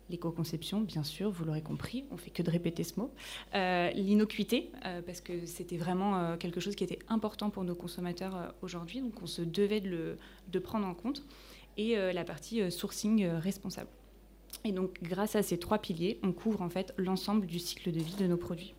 L'éco-conception, 0.09 0.81
bien 0.81 1.03
sûr, 1.03 1.31
vous 1.31 1.45
l'aurez 1.45 1.61
compris, 1.61 2.03
on 2.11 2.17
fait 2.17 2.31
que 2.31 2.43
de 2.43 2.51
répéter 2.51 2.83
ce 2.83 2.99
mot. 2.99 3.13
L'innocuité, 3.53 4.69
parce 5.05 5.21
que 5.21 5.45
c'était 5.45 5.77
vraiment 5.77 6.35
quelque 6.35 6.59
chose 6.59 6.75
qui 6.75 6.83
était 6.83 6.99
important 7.07 7.49
pour 7.49 7.63
nos 7.63 7.75
consommateurs 7.75 8.53
aujourd'hui, 8.61 8.99
donc 8.99 9.13
on 9.21 9.25
se 9.25 9.41
devait 9.41 9.79
de 9.79 9.87
le 9.87 10.17
de 10.49 10.59
prendre 10.59 10.85
en 10.85 10.95
compte. 10.95 11.23
Et 11.77 11.95
la 11.95 12.25
partie 12.25 12.69
sourcing 12.69 13.25
responsable. 13.25 13.87
Et 14.63 14.71
donc, 14.71 15.01
grâce 15.01 15.35
à 15.35 15.43
ces 15.43 15.57
trois 15.57 15.79
piliers, 15.79 16.19
on 16.23 16.31
couvre 16.31 16.61
en 16.61 16.69
fait 16.69 16.93
l'ensemble 16.97 17.47
du 17.47 17.59
cycle 17.59 17.91
de 17.91 17.99
vie 17.99 18.15
de 18.15 18.27
nos 18.27 18.37
produits. 18.37 18.75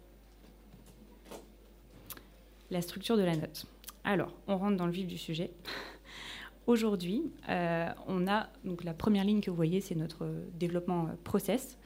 La 2.70 2.82
structure 2.82 3.16
de 3.16 3.22
la 3.22 3.36
note. 3.36 3.66
Alors, 4.04 4.32
on 4.48 4.56
rentre 4.56 4.76
dans 4.76 4.86
le 4.86 4.92
vif 4.92 5.06
du 5.06 5.18
sujet. 5.18 5.50
Aujourd'hui, 6.66 7.24
euh, 7.48 7.88
on 8.06 8.28
a 8.28 8.48
donc 8.64 8.84
la 8.84 8.94
première 8.94 9.24
ligne 9.24 9.40
que 9.40 9.50
vous 9.50 9.56
voyez, 9.56 9.80
c'est 9.80 9.96
notre 9.96 10.30
développement 10.54 11.06
euh, 11.06 11.12
process. 11.24 11.76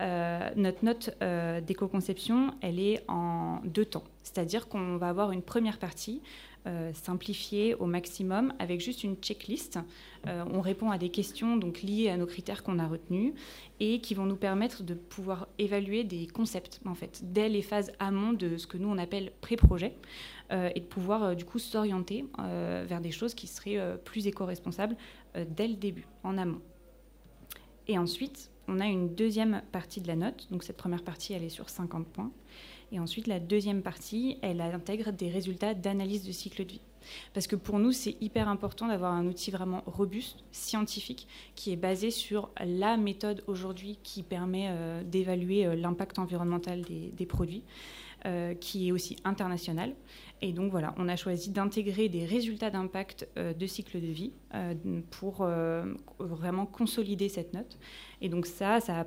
Euh, 0.00 0.50
notre 0.54 0.84
note 0.84 1.10
d'éco-conception, 1.64 2.54
elle 2.60 2.78
est 2.78 3.02
en 3.08 3.60
deux 3.64 3.86
temps. 3.86 4.04
C'est-à-dire 4.22 4.68
qu'on 4.68 4.96
va 4.96 5.08
avoir 5.08 5.32
une 5.32 5.42
première 5.42 5.78
partie 5.78 6.20
euh, 6.66 6.92
simplifiées 6.92 7.74
au 7.74 7.86
maximum 7.86 8.52
avec 8.58 8.80
juste 8.80 9.04
une 9.04 9.16
checklist. 9.16 9.78
Euh, 10.26 10.44
on 10.52 10.60
répond 10.60 10.90
à 10.90 10.98
des 10.98 11.08
questions 11.08 11.56
donc 11.56 11.82
liées 11.82 12.08
à 12.08 12.16
nos 12.16 12.26
critères 12.26 12.62
qu'on 12.62 12.78
a 12.78 12.86
retenus 12.86 13.32
et 13.80 14.00
qui 14.00 14.14
vont 14.14 14.26
nous 14.26 14.36
permettre 14.36 14.82
de 14.82 14.94
pouvoir 14.94 15.48
évaluer 15.58 16.04
des 16.04 16.26
concepts 16.26 16.80
en 16.84 16.94
fait 16.94 17.20
dès 17.24 17.48
les 17.48 17.62
phases 17.62 17.92
amont 17.98 18.32
de 18.32 18.56
ce 18.56 18.66
que 18.66 18.76
nous 18.76 18.88
on 18.88 18.98
appelle 18.98 19.32
pré-projet 19.40 19.94
et 20.50 20.80
de 20.80 20.86
pouvoir 20.86 21.36
du 21.36 21.44
coup 21.44 21.58
s'orienter 21.58 22.24
vers 22.38 23.02
des 23.02 23.10
choses 23.10 23.34
qui 23.34 23.46
seraient 23.46 23.98
plus 24.02 24.26
éco-responsables 24.26 24.96
dès 25.34 25.68
le 25.68 25.74
début 25.74 26.06
en 26.24 26.38
amont. 26.38 26.62
Et 27.86 27.98
ensuite, 27.98 28.50
on 28.68 28.80
a 28.80 28.86
une 28.86 29.14
deuxième 29.14 29.62
partie 29.72 30.00
de 30.00 30.06
la 30.06 30.16
note. 30.16 30.46
Donc 30.50 30.62
cette 30.62 30.76
première 30.76 31.02
partie, 31.02 31.32
elle 31.32 31.42
est 31.42 31.48
sur 31.48 31.70
50 31.70 32.06
points. 32.06 32.30
Et 32.92 32.98
ensuite, 32.98 33.26
la 33.26 33.40
deuxième 33.40 33.82
partie, 33.82 34.38
elle 34.42 34.60
intègre 34.60 35.12
des 35.12 35.28
résultats 35.28 35.74
d'analyse 35.74 36.26
de 36.26 36.32
cycle 36.32 36.64
de 36.64 36.72
vie. 36.72 36.80
Parce 37.34 37.46
que 37.46 37.56
pour 37.56 37.78
nous, 37.78 37.92
c'est 37.92 38.16
hyper 38.20 38.48
important 38.48 38.88
d'avoir 38.88 39.12
un 39.12 39.26
outil 39.26 39.50
vraiment 39.50 39.82
robuste, 39.86 40.38
scientifique, 40.52 41.26
qui 41.54 41.72
est 41.72 41.76
basé 41.76 42.10
sur 42.10 42.50
la 42.64 42.96
méthode 42.96 43.42
aujourd'hui 43.46 43.98
qui 44.02 44.22
permet 44.22 44.66
euh, 44.68 45.02
d'évaluer 45.04 45.66
euh, 45.66 45.74
l'impact 45.74 46.18
environnemental 46.18 46.82
des, 46.82 47.26
produits, 47.26 47.62
euh, 48.26 48.54
qui 48.54 48.88
est 48.88 48.92
aussi 48.92 49.16
international. 49.24 49.94
Et 50.40 50.52
donc 50.52 50.70
voilà, 50.70 50.94
on 50.98 51.08
a 51.08 51.16
choisi 51.16 51.50
d'intégrer 51.50 52.08
des 52.08 52.24
résultats 52.24 52.70
d'impact 52.70 53.28
de 53.36 53.66
cycle 53.66 54.00
de 54.00 54.06
vie 54.06 54.32
pour 55.10 55.48
vraiment 56.20 56.64
consolider 56.64 57.28
cette 57.28 57.54
note. 57.54 57.78
Et 58.20 58.28
donc 58.28 58.46
ça, 58.46 58.78
ça, 58.80 59.04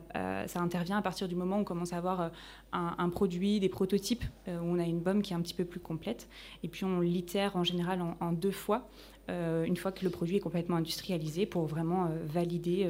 intervient 0.55 0.97
à 0.97 1.01
partir 1.01 1.29
du 1.29 1.35
moment 1.35 1.55
où 1.55 1.61
on 1.61 1.63
commence 1.63 1.93
à 1.93 1.97
avoir 1.97 2.31
un, 2.73 3.09
produit, 3.09 3.59
des 3.59 3.69
prototypes, 3.69 4.23
euh, 4.47 4.59
où 4.59 4.63
on 4.63 4.79
a 4.79 4.83
une 4.83 4.99
BOM 4.99 5.21
qui 5.21 5.33
est 5.33 5.35
un 5.35 5.41
petit 5.41 5.53
peu 5.53 5.65
plus 5.65 5.79
complète. 5.79 6.27
Et 6.63 6.67
puis 6.67 6.85
on 6.85 6.99
l'itère 6.99 7.55
en 7.55 7.63
général 7.63 8.01
en, 8.19 8.31
deux 8.31 8.51
fois, 8.51 8.89
euh, 9.29 9.63
une 9.63 9.77
fois 9.77 9.91
que 9.91 10.03
le 10.03 10.11
produit 10.11 10.37
est 10.37 10.41
complètement 10.41 10.77
industrialisé, 10.77 11.45
pour 11.45 11.65
vraiment 11.65 12.05
euh, 12.05 12.09
valider 12.25 12.89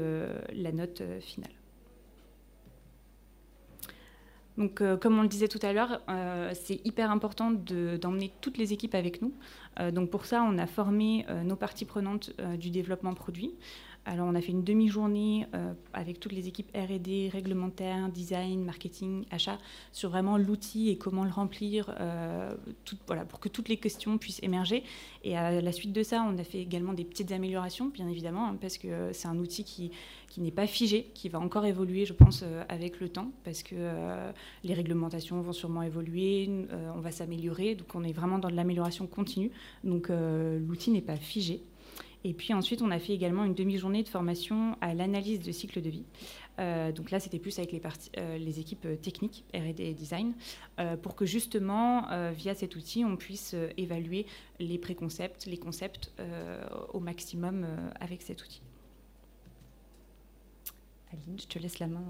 la 0.53 0.71
note 0.71 1.01
finale. 1.19 1.51
Donc, 4.61 4.83
comme 4.99 5.17
on 5.17 5.23
le 5.23 5.27
disait 5.27 5.47
tout 5.47 5.59
à 5.63 5.73
l'heure, 5.73 6.01
c'est 6.53 6.85
hyper 6.85 7.09
important 7.09 7.49
d'emmener 7.49 8.31
toutes 8.41 8.59
les 8.59 8.73
équipes 8.73 8.93
avec 8.93 9.19
nous. 9.23 9.33
donc, 9.91 10.11
pour 10.11 10.25
ça, 10.25 10.43
on 10.47 10.59
a 10.59 10.67
formé 10.67 11.25
nos 11.43 11.55
parties 11.55 11.85
prenantes 11.85 12.29
du 12.59 12.69
développement 12.69 13.15
produit. 13.15 13.55
Alors, 14.05 14.27
on 14.27 14.33
a 14.33 14.41
fait 14.41 14.51
une 14.51 14.63
demi-journée 14.63 15.45
euh, 15.53 15.73
avec 15.93 16.19
toutes 16.19 16.31
les 16.31 16.47
équipes 16.47 16.75
RD, 16.75 17.31
réglementaire, 17.31 18.09
design, 18.09 18.63
marketing, 18.63 19.25
achat, 19.29 19.59
sur 19.91 20.09
vraiment 20.09 20.37
l'outil 20.37 20.89
et 20.89 20.97
comment 20.97 21.23
le 21.23 21.29
remplir, 21.29 21.93
euh, 21.99 22.51
voilà, 23.05 23.25
pour 23.25 23.39
que 23.39 23.47
toutes 23.47 23.69
les 23.69 23.77
questions 23.77 24.17
puissent 24.17 24.41
émerger. 24.41 24.83
Et 25.23 25.37
à 25.37 25.61
la 25.61 25.71
suite 25.71 25.93
de 25.93 26.01
ça, 26.01 26.25
on 26.27 26.35
a 26.39 26.43
fait 26.43 26.57
également 26.57 26.93
des 26.93 27.03
petites 27.03 27.31
améliorations, 27.31 27.89
bien 27.89 28.07
évidemment, 28.07 28.47
hein, 28.47 28.57
parce 28.59 28.79
que 28.79 29.11
c'est 29.13 29.27
un 29.27 29.37
outil 29.37 29.63
qui, 29.63 29.91
qui 30.29 30.41
n'est 30.41 30.51
pas 30.51 30.65
figé, 30.65 31.11
qui 31.13 31.29
va 31.29 31.39
encore 31.39 31.65
évoluer, 31.65 32.05
je 32.07 32.13
pense, 32.13 32.41
euh, 32.43 32.63
avec 32.69 33.01
le 33.01 33.09
temps, 33.09 33.31
parce 33.43 33.61
que 33.61 33.75
les 34.63 34.73
réglementations 34.73 35.41
vont 35.41 35.53
sûrement 35.53 35.83
évoluer, 35.83 36.49
on 36.95 37.01
va 37.01 37.11
s'améliorer, 37.11 37.75
donc 37.75 37.93
on 37.93 38.03
est 38.03 38.13
vraiment 38.13 38.39
dans 38.39 38.49
de 38.49 38.55
l'amélioration 38.55 39.05
continue. 39.05 39.51
Donc, 39.83 40.09
l'outil 40.09 40.91
n'est 40.91 41.01
pas 41.01 41.17
figé. 41.17 41.61
Et 42.23 42.33
puis 42.33 42.53
ensuite, 42.53 42.81
on 42.81 42.91
a 42.91 42.99
fait 42.99 43.13
également 43.13 43.43
une 43.45 43.55
demi-journée 43.55 44.03
de 44.03 44.07
formation 44.07 44.77
à 44.81 44.93
l'analyse 44.93 45.39
de 45.39 45.51
cycle 45.51 45.81
de 45.81 45.89
vie. 45.89 46.05
Euh, 46.59 46.91
donc 46.91 47.11
là, 47.11 47.19
c'était 47.19 47.39
plus 47.39 47.57
avec 47.57 47.71
les, 47.71 47.81
euh, 48.17 48.37
les 48.37 48.59
équipes 48.59 48.87
techniques, 49.01 49.43
RD 49.55 49.79
et 49.79 49.93
design, 49.93 50.33
euh, 50.79 50.97
pour 50.97 51.15
que 51.15 51.25
justement, 51.25 52.07
via 52.31 52.53
cet 52.53 52.75
outil, 52.75 53.03
on 53.05 53.15
puisse 53.15 53.55
évaluer 53.77 54.25
les 54.59 54.77
préconcepts, 54.77 55.45
les 55.45 55.57
concepts 55.57 56.11
au 56.93 56.99
maximum 56.99 57.65
avec 57.99 58.21
cet 58.21 58.43
outil. 58.43 58.61
Aline, 61.11 61.39
je 61.39 61.47
te 61.47 61.59
laisse 61.59 61.79
la 61.79 61.87
main 61.87 62.03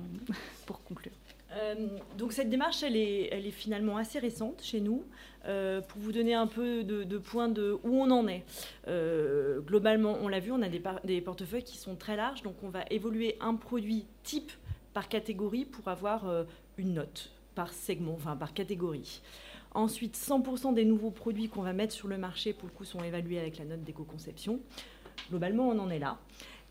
pour 0.66 0.84
conclure. 0.84 1.14
Euh, 1.54 1.88
donc 2.18 2.34
cette 2.34 2.50
démarche, 2.50 2.84
elle 2.84 2.96
est, 2.96 3.52
finalement 3.52 3.98
assez 3.98 4.20
récente 4.20 4.62
chez 4.64 4.80
nous. 4.80 5.04
Euh, 5.46 5.82
pour 5.82 6.00
vous 6.00 6.12
donner 6.12 6.36
un 6.36 6.46
peu 6.46 6.84
de, 6.84 7.18
points 7.18 7.50
de 7.50 7.78
où 7.84 7.96
on 7.96 8.12
en 8.12 8.28
est. 8.28 8.44
Euh, 8.88 9.60
globalement, 9.62 10.18
on 10.22 10.28
l'a 10.28 10.40
vu, 10.40 10.52
on 10.52 10.62
a 10.62 10.70
des, 10.70 10.82
des, 11.04 11.22
portefeuilles 11.22 11.64
qui 11.64 11.78
sont 11.78 11.96
très 11.96 12.16
larges, 12.16 12.44
donc 12.44 12.56
on 12.64 12.70
va 12.70 12.84
évoluer 12.92 13.38
un 13.42 13.56
produit 13.56 14.06
type 14.24 14.52
par 14.94 15.10
catégorie 15.10 15.66
pour 15.66 15.88
avoir 15.88 16.26
une 16.78 16.94
note 16.94 17.32
par 17.56 17.74
segment, 17.74 18.14
enfin 18.14 18.36
par 18.36 18.54
catégorie. 18.54 19.22
Ensuite, 19.74 20.16
100% 20.16 20.74
des 20.74 20.86
nouveaux 20.86 21.12
produits 21.12 21.48
qu'on 21.48 21.62
va 21.62 21.74
mettre 21.74 21.94
sur 21.94 22.08
le 22.08 22.18
marché, 22.18 22.54
pour 22.54 22.68
le 22.68 22.74
coup, 22.74 22.84
sont 22.84 23.02
évalués 23.04 23.40
avec 23.40 23.58
la 23.58 23.66
note 23.66 23.84
d'éco-conception. 23.84 24.60
Globalement, 25.30 25.70
on 25.70 25.80
en 25.80 25.90
est 25.90 26.00
là. 26.00 26.20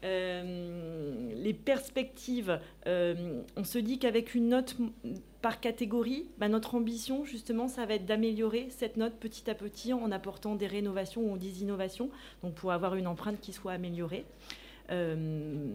Euh, 0.02 1.32
les 1.34 1.52
perspectives, 1.52 2.58
euh, 2.86 3.42
on 3.56 3.64
se 3.64 3.78
dit 3.78 3.98
qu'avec 3.98 4.34
une 4.34 4.48
note 4.48 4.76
par 5.42 5.60
catégorie, 5.60 6.26
bah, 6.38 6.48
notre 6.48 6.74
ambition, 6.74 7.24
justement, 7.24 7.68
ça 7.68 7.86
va 7.86 7.94
être 7.94 8.06
d'améliorer 8.06 8.68
cette 8.70 8.96
note 8.96 9.14
petit 9.14 9.50
à 9.50 9.54
petit 9.54 9.92
en 9.92 10.10
apportant 10.10 10.54
des 10.54 10.66
rénovations 10.66 11.32
ou 11.32 11.38
des 11.38 11.62
innovations, 11.62 12.10
donc 12.42 12.54
pour 12.54 12.72
avoir 12.72 12.94
une 12.94 13.06
empreinte 13.06 13.40
qui 13.40 13.52
soit 13.52 13.72
améliorée. 13.72 14.24
Euh, 14.90 15.68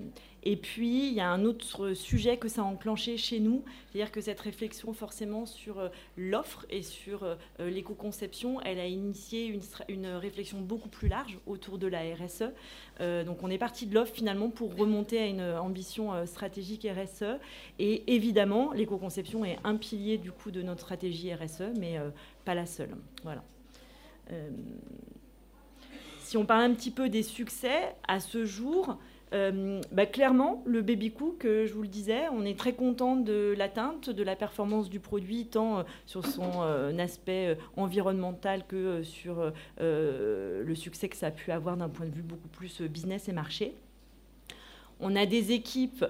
et 0.48 0.58
puis, 0.58 1.08
il 1.08 1.14
y 1.14 1.22
a 1.22 1.30
un 1.30 1.44
autre 1.44 1.94
sujet 1.94 2.38
que 2.38 2.48
ça 2.48 2.62
a 2.62 2.66
enclenché 2.66 3.18
chez 3.18 3.40
nous, 3.40 3.64
c'est-à-dire 3.88 4.12
que 4.12 4.22
cette 4.22 4.40
réflexion 4.40 4.94
forcément 4.94 5.48
sur 5.48 5.80
euh, 5.80 5.90
l'offre 6.18 6.68
et 6.70 6.84
sur 6.84 7.24
euh, 7.24 7.36
l'éco-conception, 7.60 8.62
elle 8.62 8.80
a 8.80 8.86
initié 8.86 9.48
une, 9.90 10.06
réflexion 10.06 10.62
beaucoup 10.62 10.88
plus 10.88 11.08
large 11.08 11.40
autour 11.48 11.80
de 11.80 11.88
la 11.88 12.02
RSE. 12.14 12.44
donc, 13.26 13.42
on 13.42 13.50
est 13.50 13.58
parti 13.58 13.88
de 13.88 13.96
l'offre 13.96 14.14
finalement 14.14 14.50
pour 14.50 14.76
remonter 14.76 15.20
à 15.20 15.26
une 15.26 15.42
ambition 15.42 16.26
stratégique 16.28 16.88
RSE. 16.88 17.40
Et 17.80 18.14
évidemment, 18.14 18.72
l'éco-conception 18.72 19.44
est 19.44 19.58
un 19.64 19.76
pilier 19.76 20.18
du 20.18 20.32
coup 20.32 20.52
de 20.52 20.62
notre 20.62 20.82
stratégie 20.82 21.34
RSE, 21.34 21.74
mais 21.80 22.00
pas 22.46 22.54
la 22.54 22.66
seule. 22.66 22.96
Voilà. 23.24 23.44
Si 26.20 26.38
on 26.38 26.46
parle 26.46 26.64
un 26.64 26.74
petit 26.74 26.92
peu 26.92 27.10
des 27.10 27.24
succès, 27.24 27.96
à 28.08 28.20
ce 28.20 28.46
jour, 28.46 28.98
euh, 29.34 29.82
bah, 29.92 30.06
clairement, 30.06 30.64
le 30.66 30.82
baby 30.82 31.12
cook, 31.12 31.42
je 31.44 31.74
vous 31.74 31.82
le 31.82 31.88
disais, 31.88 32.28
on 32.32 32.46
est 32.46 32.58
très 32.58 32.74
content 32.74 33.16
de 33.16 33.54
l'atteinte, 33.58 34.10
de 34.10 34.24
la 34.24 34.36
performance 34.36 34.90
du 34.90 35.00
produit, 35.00 35.48
tant 35.48 35.80
euh, 35.80 35.84
sur 36.06 36.26
son 36.26 36.62
euh, 36.62 36.98
aspect 37.00 37.58
environnemental 37.76 38.66
que 38.68 39.04
sur 39.04 39.52
le 39.80 40.76
succès 40.76 41.10
que 41.10 41.18
ça 41.18 41.28
a 41.28 41.32
pu 41.32 41.52
avoir 41.52 41.78
d'un 41.78 41.90
point 41.90 42.06
de 42.06 42.12
vue 42.12 42.22
beaucoup 42.22 42.48
plus 42.48 42.82
business 42.82 43.28
et 43.28 43.34
marché. 43.34 43.74
On 45.00 45.16
a 45.16 45.26
des 45.26 45.52
équipes 45.52 46.06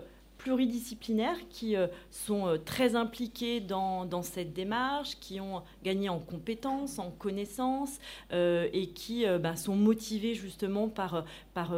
pluridisciplinaires 0.45 1.39
qui 1.49 1.75
euh, 1.75 1.87
sont 2.11 2.47
euh, 2.47 2.57
très 2.59 2.95
impliqués 2.95 3.59
dans, 3.59 4.21
cette 4.21 4.53
démarche, 4.53 5.19
qui 5.19 5.41
ont 5.41 5.63
gagné 5.83 6.07
en 6.07 6.19
compétences, 6.19 6.99
en 6.99 7.09
connaissances 7.09 7.97
euh, 8.31 8.69
et 8.71 8.89
qui 8.89 9.25
bah, 9.41 9.55
sont 9.55 9.75
motivés 9.75 10.35
justement 10.35 10.87
par, 10.87 11.25
par 11.53 11.73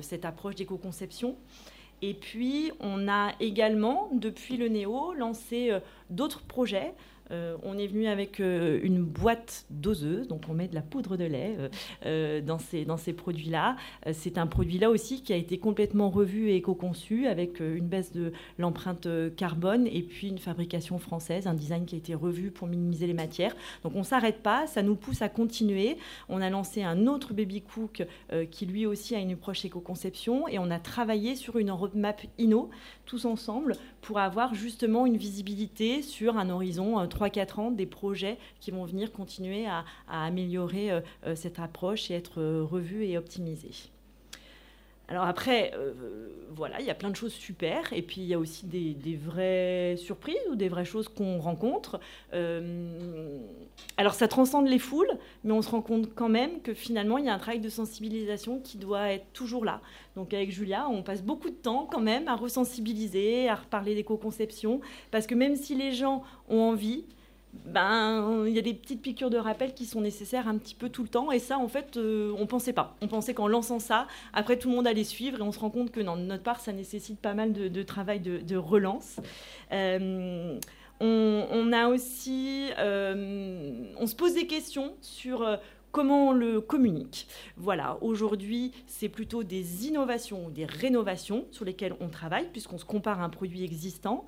cette 0.00 0.24
approche 0.24 0.54
d'éco-conception. 0.54 1.36
Et 2.02 2.14
puis, 2.14 2.72
on 2.80 3.08
a 3.08 3.32
également, 3.40 4.08
depuis 4.12 4.56
le 4.56 4.68
Néo, 4.68 5.12
lancé 5.14 5.70
d'autres 6.10 6.42
projets. 6.42 6.94
Euh, 7.30 7.56
on 7.62 7.78
est 7.78 7.86
venu 7.86 8.06
avec 8.06 8.40
euh, 8.40 8.78
une 8.82 9.02
boîte 9.02 9.66
doseuse, 9.70 10.28
donc 10.28 10.42
on 10.48 10.54
met 10.54 10.68
de 10.68 10.74
la 10.74 10.82
poudre 10.82 11.16
de 11.16 11.24
lait 11.24 11.56
euh, 12.04 12.40
dans 12.40 12.58
ces, 12.58 12.84
dans 12.84 12.96
ces 12.96 13.12
produits-là. 13.12 13.76
c'est 14.12 14.38
un 14.38 14.46
produit-là 14.46 14.90
aussi 14.90 15.22
qui 15.22 15.32
a 15.32 15.36
été 15.36 15.58
complètement 15.58 16.10
revu 16.10 16.50
et 16.50 16.56
éco-conçu 16.56 17.26
avec 17.26 17.60
une 17.60 17.86
baisse 17.86 18.12
de 18.12 18.32
l'empreinte 18.58 19.08
carbone 19.36 19.86
et 19.86 20.02
puis 20.02 20.28
une 20.28 20.38
fabrication 20.38 20.98
française, 20.98 21.46
un 21.46 21.54
design 21.54 21.84
qui 21.84 21.94
a 21.94 21.98
été 21.98 22.14
revu 22.14 22.50
pour 22.50 22.68
minimiser 22.68 23.06
les 23.06 23.14
matières. 23.14 23.56
Donc 23.82 23.94
on 23.94 24.00
ne 24.00 24.04
s'arrête 24.04 24.42
pas, 24.42 24.66
ça 24.66 24.82
nous 24.82 24.96
pousse 24.96 25.22
à 25.22 25.28
continuer. 25.28 25.96
On 26.28 26.40
a 26.40 26.50
lancé 26.50 26.82
un 26.82 27.06
autre 27.06 27.34
baby 27.34 27.62
cook 27.62 28.06
qui 28.50 28.66
lui 28.66 28.86
aussi 28.86 29.14
a 29.14 29.18
une 29.18 29.32
approche 29.32 29.64
éco-conception 29.64 30.48
et 30.48 30.58
on 30.58 30.70
a 30.70 30.78
travaillé 30.78 31.36
sur 31.36 31.58
une 31.58 31.70
roadmap 31.70 32.20
Inno 32.38 32.70
tous 33.04 33.24
ensemble 33.24 33.74
pour 34.00 34.18
avoir 34.18 34.54
justement 34.54 35.06
une 35.06 35.16
visibilité 35.16 36.02
sur 36.02 36.36
un 36.36 36.50
horizon 36.50 36.98
3-4 37.16 37.60
ans 37.60 37.70
des 37.70 37.86
projets 37.86 38.36
qui 38.60 38.70
vont 38.70 38.84
venir 38.84 39.12
continuer 39.12 39.66
à, 39.66 39.84
améliorer 40.08 40.90
euh, 40.90 41.00
euh, 41.26 41.34
cette 41.34 41.58
approche 41.58 42.10
et 42.10 42.14
être 42.14 42.40
euh, 42.40 42.62
revus 42.62 43.04
et 43.04 43.16
optimisés. 43.16 43.90
Alors 45.08 45.24
après, 45.24 45.72
voilà, 46.50 46.80
il 46.80 46.86
y 46.86 46.90
a 46.90 46.94
plein 46.94 47.10
de 47.10 47.16
choses 47.16 47.32
super, 47.32 47.92
et 47.92 48.02
puis 48.02 48.22
il 48.22 48.26
y 48.26 48.34
a 48.34 48.38
aussi 48.38 48.66
des, 48.66 49.16
vraies 49.16 49.96
surprises 49.96 50.36
ou 50.50 50.56
des 50.56 50.68
vraies 50.68 50.84
choses 50.84 51.08
qu'on 51.08 51.38
rencontre. 51.38 52.00
alors 53.96 54.14
ça 54.14 54.26
transcende 54.26 54.66
les 54.66 54.78
foules, 54.78 55.10
mais 55.44 55.52
on 55.52 55.62
se 55.62 55.70
rend 55.70 55.82
compte 55.82 56.14
quand 56.14 56.28
même 56.28 56.60
que 56.62 56.74
finalement, 56.74 57.18
il 57.18 57.26
y 57.26 57.28
a 57.28 57.34
un 57.34 57.38
travail 57.38 57.60
de 57.60 57.68
sensibilisation 57.68 58.58
qui 58.58 58.78
doit 58.78 59.12
être 59.12 59.32
toujours 59.32 59.64
là. 59.64 59.80
Donc 60.16 60.32
avec 60.34 60.50
Julia, 60.50 60.88
on 60.88 61.02
passe 61.02 61.22
beaucoup 61.22 61.50
de 61.50 61.54
temps 61.54 61.86
quand 61.90 62.00
même 62.00 62.26
à 62.26 62.34
resensibiliser, 62.34 63.48
à 63.48 63.54
reparler 63.56 63.94
d'éco-conception, 63.94 64.80
parce 65.10 65.26
que 65.26 65.34
même 65.34 65.56
si 65.56 65.74
les 65.74 65.92
gens 65.92 66.22
ont 66.48 66.60
envie, 66.60 67.04
ben, 67.64 68.44
il 68.46 68.52
y 68.52 68.58
a 68.58 68.62
des 68.62 68.74
petites 68.74 69.02
piqûres 69.02 69.30
de 69.30 69.38
rappel 69.38 69.74
qui 69.74 69.86
sont 69.86 70.00
nécessaires 70.00 70.48
un 70.48 70.58
petit 70.58 70.74
peu 70.74 70.88
tout 70.88 71.02
le 71.02 71.08
temps. 71.08 71.32
Et 71.32 71.38
ça, 71.38 71.58
en 71.58 71.68
fait, 71.68 71.96
euh, 71.96 72.34
on 72.38 72.46
pensait 72.46 72.72
pas. 72.72 72.96
On 73.00 73.08
pensait 73.08 73.34
qu'en 73.34 73.48
lançant 73.48 73.78
ça, 73.78 74.06
après 74.32 74.58
tout 74.58 74.68
le 74.68 74.76
monde 74.76 74.86
allait 74.86 75.04
suivre. 75.04 75.38
Et 75.38 75.42
on 75.42 75.52
se 75.52 75.58
rend 75.58 75.70
compte 75.70 75.90
que, 75.90 76.00
non, 76.00 76.16
de 76.16 76.22
notre 76.22 76.42
part, 76.42 76.60
ça 76.60 76.72
nécessite 76.72 77.20
pas 77.20 77.34
mal 77.34 77.52
de, 77.52 77.82
travail 77.82 78.20
de, 78.20 78.56
relance. 78.56 79.16
Euh, 79.72 80.58
on, 81.00 81.72
a 81.72 81.88
aussi, 81.88 82.70
euh, 82.78 83.84
on 83.98 84.06
se 84.06 84.14
pose 84.14 84.34
des 84.34 84.46
questions 84.46 84.94
sur 85.00 85.58
comment 85.92 86.28
on 86.28 86.32
le 86.32 86.60
communique. 86.60 87.26
Voilà, 87.56 87.98
aujourd'hui, 88.00 88.72
c'est 88.86 89.08
plutôt 89.08 89.42
des 89.42 89.86
innovations 89.86 90.46
ou 90.46 90.50
des 90.50 90.66
rénovations 90.66 91.46
sur 91.50 91.64
lesquelles 91.64 91.94
on 92.00 92.08
travaille, 92.08 92.48
puisqu'on 92.50 92.78
se 92.78 92.84
compare 92.84 93.20
à 93.20 93.24
un 93.24 93.30
produit 93.30 93.64
existant 93.64 94.24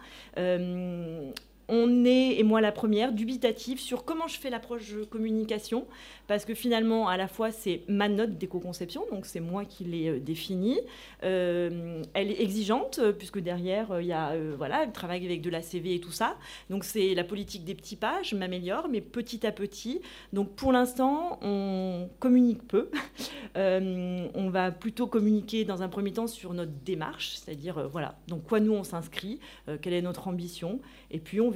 on 1.68 2.04
est, 2.04 2.38
et 2.38 2.42
moi 2.42 2.60
la 2.60 2.72
première, 2.72 3.12
dubitative 3.12 3.78
sur 3.78 4.04
comment 4.04 4.26
je 4.26 4.38
fais 4.38 4.50
l'approche 4.50 4.94
communication, 5.10 5.86
parce 6.28 6.44
que 6.44 6.54
finalement, 6.54 7.08
à 7.08 7.16
la 7.16 7.26
fois, 7.26 7.50
c'est 7.50 7.82
ma 7.88 8.08
note 8.08 8.36
d'éco-conception, 8.36 9.04
donc 9.10 9.24
c'est 9.24 9.40
moi 9.40 9.64
qui 9.64 9.84
l'ai 9.84 10.08
euh, 10.08 10.20
définie. 10.20 10.78
Euh, 11.24 12.02
elle 12.12 12.30
est 12.30 12.40
exigeante, 12.42 12.98
euh, 13.02 13.12
puisque 13.12 13.38
derrière, 13.38 14.00
il 14.00 14.06
y 14.06 14.12
a, 14.12 14.34
voilà, 14.56 14.84
elle 14.84 14.92
travaille 14.92 15.24
avec 15.24 15.40
de 15.40 15.48
la 15.48 15.62
CV 15.62 15.94
et 15.94 16.00
tout 16.00 16.12
ça. 16.12 16.36
Donc 16.68 16.84
c'est 16.84 17.14
la 17.14 17.24
politique 17.24 17.64
des 17.64 17.74
petits 17.74 17.96
pas, 17.96 18.22
je 18.22 18.36
m'améliore, 18.36 18.88
mais 18.90 19.00
petit 19.00 19.46
à 19.46 19.52
petit. 19.52 20.02
Donc 20.34 20.54
pour 20.54 20.70
l'instant, 20.70 21.38
on 21.40 22.10
communique 22.20 22.66
peu. 22.68 22.90
on 23.56 24.50
va 24.50 24.70
plutôt 24.70 25.06
communiquer 25.06 25.64
dans 25.64 25.82
un 25.82 25.88
premier 25.88 26.12
temps 26.12 26.26
sur 26.26 26.52
notre 26.52 26.72
démarche, 26.84 27.36
c'est-à-dire, 27.36 27.88
voilà, 27.88 28.18
donc 28.28 28.44
quoi 28.44 28.60
nous 28.60 28.72
on 28.72 28.84
s'inscrit, 28.84 29.40
quelle 29.82 29.94
est 29.94 30.02
notre 30.02 30.28
ambition, 30.28 30.80
et 31.10 31.18
puis 31.18 31.40
on 31.40 31.50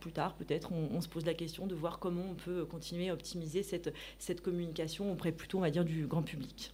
plus 0.00 0.12
tard, 0.12 0.34
peut-être, 0.34 0.72
on, 0.72 1.00
se 1.00 1.08
pose 1.08 1.24
la 1.26 1.34
question 1.34 1.66
de 1.66 1.74
voir 1.74 1.98
comment 1.98 2.24
on 2.30 2.34
peut 2.34 2.64
continuer 2.64 3.10
à 3.10 3.14
optimiser 3.14 3.62
cette, 3.62 4.40
communication 4.42 5.12
auprès 5.12 5.32
plutôt, 5.32 5.58
on 5.58 5.68
dire, 5.68 5.84
du 5.84 6.06
grand 6.06 6.22
public. 6.22 6.72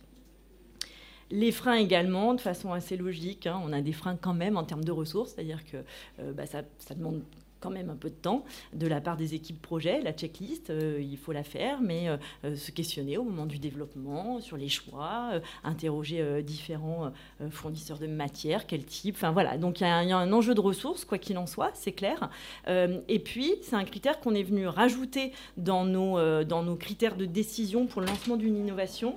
Les 1.31 1.53
freins 1.53 1.77
également, 1.77 2.35
de 2.35 2.41
façon 2.41 2.73
assez 2.73 2.97
logique, 2.97 3.47
hein, 3.47 3.61
on 3.65 3.73
a 3.73 3.81
des 3.81 3.93
freins 3.93 4.17
quand 4.17 4.35
même 4.35 4.57
en 4.57 4.65
termes 4.65 4.85
de 4.85 4.91
ressources, 4.91 5.33
c'est-à-dire 5.33 5.65
que 5.65 5.79
euh, 6.19 6.33
bah, 6.33 6.47
ça, 6.47 6.63
demande 6.95 7.23
quand 7.61 7.71
même 7.71 7.91
un 7.91 7.97
peu 7.97 8.11
de 8.11 8.15
temps 8.15 8.45
de 8.73 8.87
la 8.87 9.01
part 9.01 9.17
des 9.17 9.35
équipes 9.35 9.61
projet. 9.61 10.01
La 10.01 10.13
checklist, 10.13 10.71
euh, 10.71 10.99
il 11.01 11.17
faut 11.17 11.33
la 11.33 11.43
faire, 11.43 11.81
mais 11.81 12.09
euh, 12.09 12.17
euh, 12.45 12.57
se 12.57 12.71
questionner 12.71 13.19
au 13.19 13.23
moment 13.23 13.47
du 13.47 13.59
développement 13.59 14.41
sur 14.41 14.57
les 14.57 14.69
choix, 14.69 15.31
interroger 15.65 16.43
différents 16.43 17.13
fournisseurs 17.51 17.99
de 17.99 18.07
matière, 18.07 18.67
quel 18.67 18.85
type. 18.85 19.17
Enfin 19.17 19.33
voilà, 19.33 19.59
donc 19.59 19.81
il 19.81 19.85
y, 19.85 19.87
a 19.87 19.97
un 19.97 20.33
enjeu 20.33 20.55
de 20.55 20.61
ressources, 20.61 21.05
quoi 21.05 21.19
qu'il 21.19 21.39
en 21.39 21.47
soit, 21.47 21.71
c'est 21.75 21.93
clair. 21.93 22.31
et 22.67 23.19
puis, 23.19 23.55
c'est 23.63 23.77
un 23.77 23.85
critère 23.85 24.21
qu'on 24.21 24.35
est 24.35 24.43
venu 24.43 24.67
rajouter 24.67 25.33
dans 25.57 25.85
nos, 25.85 26.45
dans 26.45 26.63
nos 26.63 26.77
critères 26.77 27.17
de 27.17 27.25
décision 27.25 27.87
pour 27.87 28.01
le 28.01 28.07
lancement 28.07 28.37
d'une 28.37 28.57
innovation. 28.57 29.17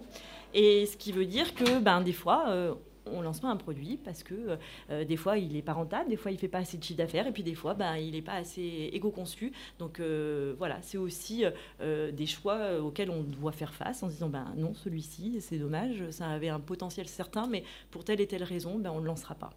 Et 0.53 0.85
ce 0.85 0.97
qui 0.97 1.11
veut 1.11 1.25
dire 1.25 1.53
que, 1.55 1.79
ben, 1.79 2.01
des 2.01 2.13
fois, 2.13 2.75
on 3.05 3.21
lance 3.21 3.39
pas 3.39 3.49
un 3.49 3.57
produit 3.57 3.97
parce 3.97 4.23
que 4.23 4.57
euh, 4.89 5.05
des 5.05 5.17
fois 5.17 5.37
il 5.37 5.53
n'est 5.53 5.61
pas 5.61 5.73
rentable, 5.73 6.09
des 6.09 6.15
fois 6.15 6.31
il 6.31 6.37
fait 6.37 6.47
pas 6.47 6.59
assez 6.59 6.77
de 6.77 6.83
chiffre 6.83 6.97
d'affaires 6.97 7.27
et 7.27 7.31
puis 7.31 7.43
des 7.43 7.55
fois 7.55 7.73
ben, 7.73 7.97
il 7.97 8.11
n'est 8.11 8.21
pas 8.21 8.33
assez 8.33 8.89
égo-conçu. 8.93 9.51
Donc 9.79 9.99
euh, 9.99 10.55
voilà, 10.57 10.81
c'est 10.81 10.97
aussi 10.97 11.45
euh, 11.81 12.11
des 12.11 12.25
choix 12.25 12.79
auxquels 12.79 13.09
on 13.09 13.23
doit 13.23 13.51
faire 13.51 13.73
face 13.73 14.03
en 14.03 14.07
se 14.07 14.13
disant 14.13 14.29
ben 14.29 14.53
non 14.57 14.73
celui-ci 14.73 15.41
c'est 15.41 15.57
dommage, 15.57 16.09
ça 16.11 16.27
avait 16.27 16.49
un 16.49 16.59
potentiel 16.59 17.07
certain 17.07 17.47
mais 17.47 17.63
pour 17.91 18.03
telle 18.03 18.21
et 18.21 18.27
telle 18.27 18.43
raison 18.43 18.77
ben, 18.77 18.91
on 18.91 18.95
ne 18.95 19.01
le 19.01 19.07
lancera 19.07 19.35
pas. 19.35 19.53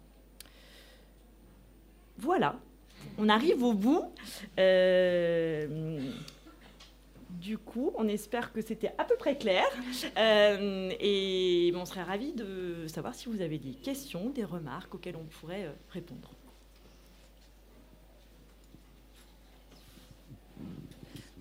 Voilà, 2.19 2.55
on 3.17 3.29
arrive 3.29 3.63
au 3.63 3.73
bout. 3.73 4.03
Du 7.39 7.57
coup, 7.57 7.91
on 7.95 8.07
espère 8.07 8.51
que 8.51 8.61
c'était 8.61 8.93
à 8.97 9.03
peu 9.03 9.15
près 9.15 9.37
clair. 9.37 9.65
Euh, 10.17 10.91
et 10.99 11.71
on 11.75 11.85
serait 11.85 12.03
ravis 12.03 12.33
de 12.33 12.87
savoir 12.87 13.13
si 13.13 13.29
vous 13.29 13.41
avez 13.41 13.59
des 13.59 13.73
questions, 13.73 14.29
des 14.29 14.43
remarques 14.43 14.95
auxquelles 14.95 15.15
on 15.15 15.25
pourrait 15.25 15.65
euh, 15.65 15.71
répondre. 15.89 16.31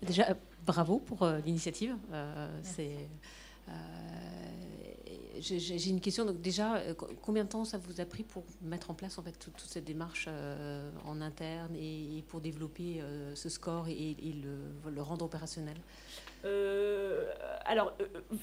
Déjà, 0.03 0.37
bravo 0.67 0.99
pour 0.99 1.23
euh, 1.23 1.39
l'initiative. 1.45 1.97
c'est 2.63 3.09
j'ai 5.41 5.89
une 5.89 6.01
question. 6.01 6.25
Donc 6.25 6.41
déjà, 6.41 6.77
euh, 6.77 6.95
combien 7.23 7.45
de 7.45 7.49
temps 7.49 7.65
ça 7.65 7.79
vous 7.79 8.01
a 8.01 8.05
pris 8.05 8.23
pour 8.23 8.45
mettre 8.63 8.91
en 8.91 8.95
place 8.95 9.19
en 9.19 9.23
fait 9.23 9.39
toute, 9.39 9.59
cette 9.61 9.85
démarche 9.85 10.27
euh, 10.29 10.91
en 11.05 11.21
interne 11.21 11.75
et, 11.77 12.23
pour 12.29 12.41
développer 12.41 13.01
euh, 13.01 13.35
ce 13.35 13.49
score 13.49 13.89
et, 13.89 14.17
le, 14.23 15.03
rendre 15.03 15.25
opérationnel? 15.25 15.77
Alors, 17.65 17.93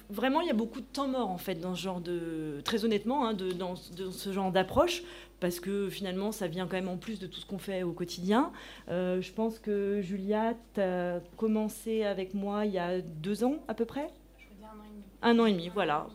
vraiment, 0.10 0.42
il 0.42 0.48
y 0.48 0.50
a 0.50 0.56
beaucoup 0.56 0.82
de 0.82 0.86
temps 0.86 1.08
mort 1.08 1.30
en 1.30 1.38
fait 1.38 1.56
dans 1.56 1.74
ce 1.74 1.82
genre 1.82 2.02
de, 2.02 2.60
très 2.66 2.84
honnêtement, 2.84 3.26
hein, 3.26 3.34
de, 3.34 3.52
dans, 3.52 3.78
ce 3.78 4.34
genre 4.34 4.52
d'approche, 4.52 5.04
parce 5.40 5.62
que 5.62 5.90
finalement, 5.90 6.34
ça 6.34 6.48
vient 6.48 6.68
quand 6.68 6.76
même 6.76 6.90
en 6.90 6.98
plus 6.98 7.18
de 7.20 7.28
tout 7.28 7.40
ce 7.40 7.46
qu'on 7.46 7.60
fait 7.60 7.84
au 7.84 7.94
quotidien. 7.94 8.52
je 8.90 9.32
pense 9.32 9.58
que 9.58 10.02
Julia, 10.02 10.54
tu 10.74 10.82
as 10.82 11.22
commencé 11.38 12.04
avec 12.04 12.34
moi 12.34 12.66
il 12.66 12.74
y 12.74 12.80
a 12.80 13.00
deux 13.00 13.46
ans 13.46 13.56
à 13.70 13.74
peu 13.74 13.86
près? 13.86 14.10
Je 14.38 14.50
veux 14.50 14.56
dire 14.56 14.68
un 14.68 14.80
an 14.80 14.84
et 14.84 14.90
demi. 14.90 15.04
Un 15.22 15.40
an 15.40 15.46
et 15.46 15.52
demi, 15.54 15.70
voilà. 15.70 16.08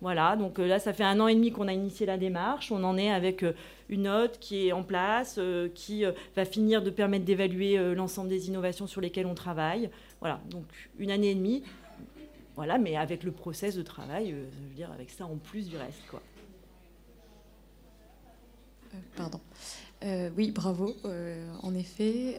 Voilà, 0.00 0.36
donc 0.36 0.58
euh, 0.60 0.66
là, 0.66 0.78
ça 0.78 0.92
fait 0.92 1.04
un 1.04 1.18
an 1.18 1.26
et 1.26 1.34
demi 1.34 1.50
qu'on 1.50 1.66
a 1.66 1.72
initié 1.72 2.06
la 2.06 2.18
démarche. 2.18 2.70
On 2.70 2.84
en 2.84 2.96
est 2.96 3.10
avec 3.10 3.42
euh, 3.42 3.52
une 3.88 4.02
note 4.02 4.38
qui 4.38 4.68
est 4.68 4.72
en 4.72 4.84
place, 4.84 5.36
euh, 5.38 5.68
qui 5.74 6.04
va 6.36 6.44
finir 6.44 6.82
de 6.82 6.90
permettre 6.90 7.24
d'évaluer 7.24 7.94
l'ensemble 7.94 8.28
des 8.28 8.48
innovations 8.48 8.86
sur 8.86 9.00
lesquelles 9.00 9.26
on 9.26 9.34
travaille. 9.34 9.90
Voilà, 10.20 10.40
donc 10.50 10.64
une 10.98 11.10
année 11.10 11.30
et 11.30 11.34
demie. 11.34 11.64
Voilà, 12.54 12.78
mais 12.78 12.96
avec 12.96 13.22
le 13.24 13.32
process 13.32 13.76
de 13.76 13.82
travail, 13.82 14.30
je 14.30 14.34
veux 14.34 14.74
dire, 14.74 14.90
avec 14.92 15.10
ça 15.10 15.26
en 15.26 15.36
plus 15.36 15.68
du 15.68 15.76
reste, 15.76 16.02
quoi. 16.10 16.20
pardon. 19.16 19.40
oui, 20.36 20.50
bravo. 20.50 20.94
en 21.62 21.74
effet, 21.74 22.38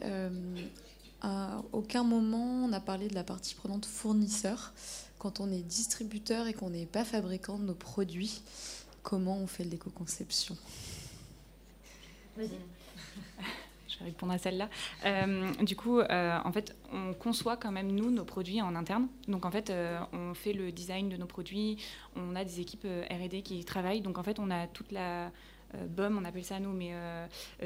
à 1.22 1.62
aucun 1.72 2.04
moment 2.04 2.66
on 2.66 2.68
n'a 2.68 2.82
parlé 2.82 3.08
de 3.08 3.16
la 3.16 3.24
partie 3.24 3.56
prenante 3.56 3.86
fournisseur 3.86 4.74
quand 5.20 5.42
on 5.42 5.52
est 5.52 5.62
distributeur 5.62 6.48
et 6.48 6.54
qu'on 6.54 6.72
n'est 6.72 6.86
pas 6.86 7.06
fabricant 7.06 7.60
de 7.60 7.66
nos 7.66 7.76
produits, 7.76 8.42
comment 9.04 9.38
on 9.38 9.48
fait 9.48 9.66
l'éco-conception 9.66 10.58
Vas-y. 12.38 12.50
Je 13.90 13.98
vais 14.00 14.06
répondre 14.06 14.32
à 14.32 14.38
celle-là. 14.38 14.70
Euh, 15.06 15.52
du 15.64 15.76
coup, 15.76 16.00
euh, 16.00 16.40
en 16.44 16.52
fait, 16.52 16.76
on 16.94 17.14
conçoit 17.14 17.58
quand 17.58 17.72
même, 17.72 17.92
nous, 17.92 18.12
nos 18.12 18.24
produits 18.24 18.62
en 18.62 18.76
interne. 18.76 19.08
Donc, 19.28 19.46
en 19.46 19.52
fait, 19.52 19.70
euh, 19.72 20.00
on 20.14 20.34
fait 20.34 20.54
le 20.54 20.72
design 20.72 21.10
de 21.10 21.18
nos 21.18 21.26
produits. 21.26 21.78
On 22.16 22.36
a 22.36 22.46
des 22.46 22.60
équipes 22.62 22.86
RD 22.86 23.42
qui 23.42 23.66
travaillent. 23.66 24.02
Donc, 24.02 24.18
en 24.18 24.24
fait, 24.24 24.40
on 24.40 24.52
a 24.52 24.68
toute 24.68 24.92
la 24.92 25.32
euh, 25.76 25.88
BOM, 25.88 26.18
on 26.18 26.26
appelle 26.26 26.46
ça 26.46 26.60
nous, 26.60 26.72
mais 26.72 26.94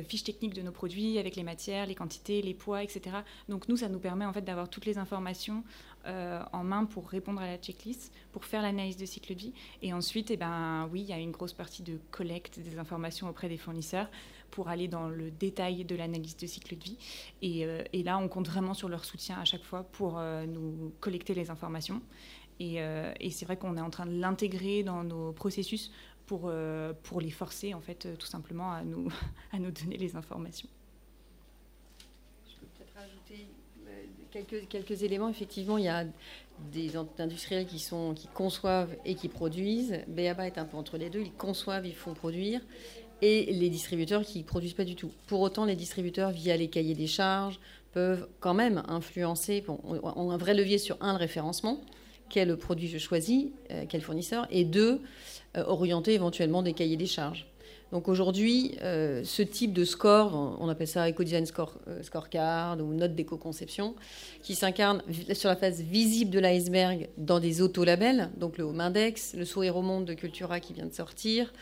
fiche 0.08 0.24
technique 0.24 0.54
de 0.54 0.62
nos 0.62 0.72
produits 0.72 1.20
avec 1.20 1.36
les 1.36 1.44
matières, 1.44 1.86
les 1.86 1.96
quantités, 1.96 2.42
les 2.42 2.54
poids, 2.54 2.84
etc. 2.84 3.18
Donc 3.50 3.68
nous, 3.68 3.78
ça 3.78 3.89
nous 3.89 4.00
permet 4.00 4.26
en 4.26 4.34
fait 4.34 4.42
d'avoir 4.42 4.70
toutes 4.70 4.86
les 4.86 4.98
informations 4.98 5.63
en 6.06 6.63
main 6.63 6.86
pour 6.86 7.08
répondre 7.08 7.42
à 7.42 7.48
la 7.48 7.58
checklist, 7.58 8.13
pour 8.32 8.46
faire 8.46 8.62
l'analyse 8.62 8.98
de 8.98 9.06
cycle 9.06 9.34
de 9.34 9.39
vie. 9.39 9.54
Et 9.82 9.94
ensuite, 9.94 10.32
eh 10.32 10.38
ben, 10.38 10.89
oui, 10.92 11.02
il 11.02 11.08
y 11.08 11.13
a 11.13 11.18
une 11.18 11.32
grosse 11.32 11.54
partie 11.54 11.84
de 11.84 11.98
collecte 12.12 12.60
des 12.60 12.78
informations 12.78 13.30
auprès 13.30 13.50
des 13.50 13.58
fournisseurs 13.58 14.10
pour 14.52 14.70
aller 14.70 14.88
dans 14.88 15.08
le 15.08 15.32
détail 15.32 15.86
de 15.86 15.96
l'analyse 15.96 16.38
de 16.38 16.46
cycle 16.46 16.78
de 16.78 16.84
vie. 16.84 16.98
Et, 17.42 17.66
et, 17.94 18.04
là, 18.04 18.18
on 18.18 18.28
compte 18.28 18.48
vraiment 18.48 18.74
sur 18.74 18.89
leur 18.89 19.06
soutien 19.06 19.39
à 19.39 19.46
chaque 19.46 19.63
fois 19.63 19.84
pour 19.84 20.20
nous 20.48 20.94
collecter 21.00 21.34
les 21.34 21.50
informations. 21.50 22.02
Et, 22.60 22.76
et 23.20 23.30
c'est 23.32 23.46
vrai 23.46 23.58
qu'on 23.58 23.78
est 23.78 23.82
en 23.82 23.89
train 23.89 24.06
de 24.06 24.20
l'intégrer 24.20 24.84
dans 24.84 25.04
nos 25.04 25.32
processus 25.32 25.92
pour, 26.26 26.44
euh, 26.46 26.94
pour 27.04 27.22
les 27.22 27.32
forcer, 27.32 27.74
en 27.74 27.82
fait, 27.82 28.06
euh, 28.06 28.16
tout 28.16 28.28
simplement 28.28 28.72
à 28.72 28.84
nous, 28.84 29.12
à 29.52 29.60
nous 29.60 29.72
donner 29.72 29.98
les 29.98 30.16
informations. 30.16 30.70
Je 32.48 32.56
peux 32.60 32.68
peut-être 32.78 32.96
rajouter 32.96 33.48
euh, 33.88 34.06
quelques, 34.69 35.04
éléments. 35.04 35.30
Effectivement, 35.30 35.78
il 35.78 35.86
y 35.86 35.89
a 35.89 36.06
des 36.72 36.96
industriels 37.19 37.65
qui, 37.65 37.84
conçoivent 38.34 38.96
et 39.06 39.15
qui 39.15 39.30
produisent. 39.30 40.00
BABA 40.08 40.48
est 40.48 40.58
un 40.58 40.65
peu 40.65 40.78
entre 40.78 40.98
les 40.98 41.10
deux. 41.10 41.22
Ils 41.22 41.34
conçoivent, 41.34 41.86
ils 41.86 41.96
font 41.96 42.13
produire. 42.13 42.62
Et 43.22 43.54
les 43.54 43.69
distributeurs 43.69 44.24
qui 44.24 44.39
ne 44.39 44.43
produisent 44.43 44.74
pas 44.74 44.84
du 44.84 44.96
tout. 44.96 45.12
Pour 45.28 45.41
autant, 45.41 45.65
les 45.65 45.76
distributeurs, 45.76 46.32
via 46.32 46.58
les 46.58 46.67
cahiers 46.67 46.96
des 46.96 47.08
charges, 47.08 47.60
peuvent 47.93 48.28
quand 48.39 48.54
même 48.54 48.84
influencer, 48.88 49.63
ont 49.67 50.32
un 50.32 50.38
vrai 50.38 50.54
levier 50.54 50.78
sur 50.78 50.98
un, 51.00 51.13
le 51.13 51.19
référencement, 51.19 51.80
quel 52.30 52.58
produit 52.58 52.88
je 52.88 52.98
choisis, 52.98 53.46
quel 53.88 54.02
fournisseur, 54.02 54.48
et 54.50 54.65
deux, 54.65 55.00
euh, 55.56 55.63
orienter 55.67 56.13
éventuellement 56.13 56.63
des 56.63 56.74
cahiers 56.74 56.98
des 56.98 57.06
charges. 57.06 57.46
Donc 57.93 58.08
aujourd'hui, 58.08 58.75
euh, 58.82 59.21
ce 59.23 59.43
type 59.43 59.71
de 59.71 59.86
score, 59.86 60.58
on 60.60 60.67
appelle 60.67 60.88
ça 60.88 61.08
Eco-Design 61.08 61.45
score, 61.45 61.77
euh, 61.88 62.01
Scorecard 62.01 62.79
ou 62.79 62.91
note 62.91 63.13
d'éco-conception, 63.13 63.93
qui 64.41 64.56
s'incarne 64.56 65.03
sur 65.34 65.47
la 65.47 65.56
phase 65.56 65.79
visible 65.79 66.32
de 66.32 66.39
l'iceberg 66.39 67.10
dans 67.19 67.39
des 67.39 67.62
auto-labels, 67.62 68.32
donc 68.36 68.58
le 68.58 68.63
Home 68.63 68.82
Index, 68.82 69.36
le 69.36 69.45
Sourire 69.45 69.77
au 69.77 69.84
Monde 69.84 70.06
de 70.06 70.15
Cultura 70.15 70.60
qui 70.60 70.73
vient 70.73 70.88
de 70.88 70.93
sortir, 70.93 71.53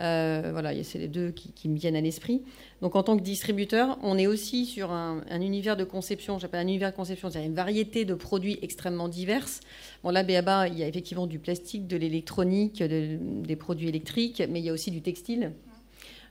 Euh, 0.00 0.48
voilà, 0.52 0.70
c'est 0.84 0.98
les 0.98 1.08
deux 1.08 1.32
qui, 1.32 1.68
me 1.68 1.76
viennent 1.76 1.96
à 1.96 2.00
l'esprit. 2.00 2.40
Donc 2.80 2.96
en 2.96 3.02
tant 3.02 3.16
que 3.16 3.22
distributeur, 3.22 3.98
on 4.02 4.16
est 4.16 4.26
aussi 4.26 4.64
sur 4.64 4.90
un, 4.90 5.22
univers 5.40 5.76
de 5.76 5.84
conception, 5.84 6.38
j'appelle 6.38 6.60
un 6.60 6.68
univers 6.68 6.92
de 6.92 6.96
conception, 6.96 7.28
c'est-à-dire 7.28 7.50
une 7.50 7.56
variété 7.56 8.06
de 8.06 8.14
produits 8.14 8.58
extrêmement 8.62 9.08
diverses. 9.08 9.60
Bon 10.02 10.10
là, 10.10 10.22
BABA, 10.22 10.68
il 10.68 10.78
y 10.78 10.82
a 10.82 10.88
effectivement 10.88 11.26
du 11.26 11.38
plastique, 11.38 11.86
de 11.86 11.98
l'électronique, 11.98 12.82
des 12.82 13.56
produits 13.56 13.88
électriques, 13.88 14.42
mais 14.48 14.60
il 14.60 14.64
y 14.64 14.70
a 14.70 14.72
aussi 14.72 14.90
du 14.90 15.02
textile. 15.02 15.52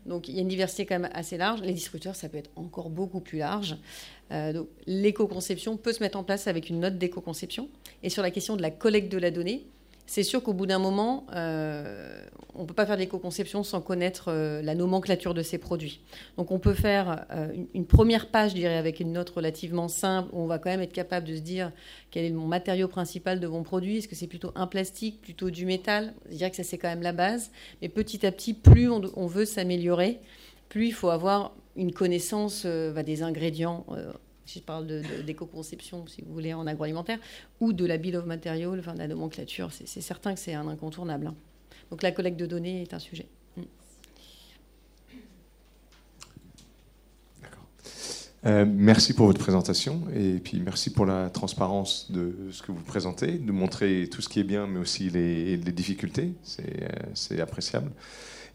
Donc 0.06 0.28
il 0.28 0.36
y 0.36 0.40
a 0.40 0.42
une 0.42 0.48
diversité 0.48 0.86
quand 0.86 1.00
même 1.00 1.12
assez 1.14 1.38
large. 1.38 1.62
Les 1.62 1.74
distributeurs, 1.74 2.16
ça 2.16 2.30
peut 2.30 2.38
être 2.38 2.50
encore 2.56 2.90
beaucoup 2.90 3.20
plus 3.20 3.40
large. 3.40 3.78
Euh, 4.32 4.64
l'éco-conception 4.88 5.78
peut 5.78 5.94
se 5.94 6.02
mettre 6.02 6.18
en 6.18 6.24
place 6.24 6.48
avec 6.48 6.70
une 6.70 6.80
note 6.80 6.98
d'éco-conception. 6.98 7.70
Et 8.04 8.10
sur 8.10 8.24
la 8.24 8.32
question 8.32 8.56
de 8.56 8.62
la 8.62 8.72
collecte 8.72 9.12
de 9.12 9.18
la 9.18 9.32
donnée, 9.32 9.66
c'est 10.06 10.24
sûr 10.24 10.44
qu'au 10.44 10.54
bout 10.54 10.66
d'un 10.66 10.80
moment, 10.80 11.26
euh, 11.34 12.22
on 12.56 12.64
ne 12.64 12.68
peut 12.68 12.74
pas 12.74 12.86
faire 12.86 12.98
d'éco-conception 12.98 13.64
sans 13.64 13.82
connaître 13.82 14.26
euh, 14.28 14.62
la 14.62 14.76
nomenclature 14.76 15.34
de 15.34 15.42
ces 15.42 15.58
produits. 15.58 16.02
Donc 16.38 16.52
on 16.52 16.60
peut 16.60 16.74
faire 16.74 17.26
euh, 17.32 17.54
une, 17.74 17.86
première 17.86 18.28
page, 18.28 18.52
je 18.52 18.56
dirais, 18.56 18.78
avec 18.78 19.00
une 19.00 19.14
note 19.14 19.30
relativement 19.30 19.88
simple, 19.88 20.30
où 20.34 20.42
on 20.42 20.48
va 20.48 20.60
quand 20.60 20.70
même 20.70 20.82
être 20.82 20.92
capable 20.92 21.28
de 21.28 21.36
se 21.36 21.42
dire 21.42 21.72
quel 22.10 22.26
est 22.26 22.32
mon 22.32 22.48
matériau 22.48 22.88
principal 22.88 23.40
de 23.40 23.48
mon 23.48 23.64
produit. 23.64 23.98
Est-ce 23.98 24.08
que 24.08 24.16
c'est 24.16 24.28
plutôt 24.28 24.52
un 24.56 24.68
plastique, 24.68 25.22
plutôt 25.22 25.50
du 25.50 25.66
métal? 25.66 26.14
Je 26.30 26.36
dirais 26.36 26.50
que 26.50 26.58
ça 26.58 26.64
c'est 26.64 26.78
quand 26.78 26.90
même 26.90 27.04
la 27.04 27.14
base. 27.14 27.52
Mais 27.82 27.90
petit 27.90 28.26
à 28.26 28.32
petit, 28.32 28.54
plus 28.54 28.90
on, 28.90 29.28
veut 29.28 29.46
s'améliorer, 29.46 30.20
plus 30.68 30.88
il 30.88 30.94
faut 30.94 31.10
avoir 31.10 31.56
une 31.78 31.94
connaissance 31.94 32.66
bah, 32.66 33.04
des 33.04 33.24
ingrédients 33.24 33.86
si 34.52 34.60
je 34.60 34.64
parle 34.64 34.86
d'éco-conception, 35.26 36.06
si 36.08 36.22
vous 36.22 36.34
voulez, 36.34 36.54
en 36.54 36.68
agroalimentaire, 36.68 37.20
ou 37.60 37.72
de 37.72 37.86
la 37.86 37.98
bill 37.98 38.18
of 38.18 38.26
material, 38.26 38.78
enfin 38.80 38.94
de 38.94 39.00
la 39.00 39.08
nomenclature, 39.08 39.72
c'est 39.72 40.02
certain 40.02 40.34
que 40.34 40.40
c'est 40.40 40.54
un 40.54 40.68
incontournable. 40.68 41.28
Hein. 41.28 41.36
Donc 41.90 42.04
la 42.04 42.12
collecte 42.12 42.40
de 42.40 42.46
données 42.46 42.82
est 42.82 42.94
un 42.94 43.00
sujet. 43.00 43.28
Mm. 43.56 43.62
Euh, 48.46 48.66
merci 48.68 49.14
pour 49.14 49.28
votre 49.28 49.40
présentation 49.40 50.02
et 50.16 50.40
puis 50.40 50.60
merci 50.60 50.90
pour 50.90 51.06
la 51.06 51.30
transparence 51.30 52.12
de 52.12 52.34
ce 52.52 52.62
que 52.62 52.72
vous 52.72 52.82
présentez, 52.82 53.38
de 53.38 53.52
montrer 53.52 54.10
tout 54.12 54.22
ce 54.22 54.28
qui 54.28 54.40
est 54.40 54.44
bien, 54.44 54.68
mais 54.68 54.80
aussi 54.80 55.10
les, 55.10 55.58
les 55.58 55.72
difficultés. 55.72 56.34
C'est 56.44 57.40
euh, 57.40 57.44
appréciable. 57.44 57.92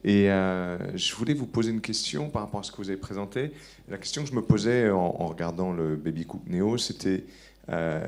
Et 0.07 0.31
euh, 0.31 0.79
je 0.97 1.13
voulais 1.17 1.35
vous 1.35 1.47
poser 1.47 1.73
une 1.73 1.81
question 1.81 2.31
par 2.31 2.43
rapport 2.43 2.61
à 2.61 2.63
ce 2.63 2.71
que 2.71 2.77
vous 2.77 2.91
avez 2.91 2.99
présenté. 2.99 3.51
La 3.89 3.99
question 3.99 4.23
que 4.23 4.29
je 4.31 4.35
me 4.35 4.41
posais 4.41 4.89
en, 4.89 5.11
regardant 5.11 5.73
le 5.73 5.97
Baby 5.97 6.25
Cook 6.25 6.43
Neo, 6.47 6.79
c'était 6.79 7.25
euh, 7.71 8.07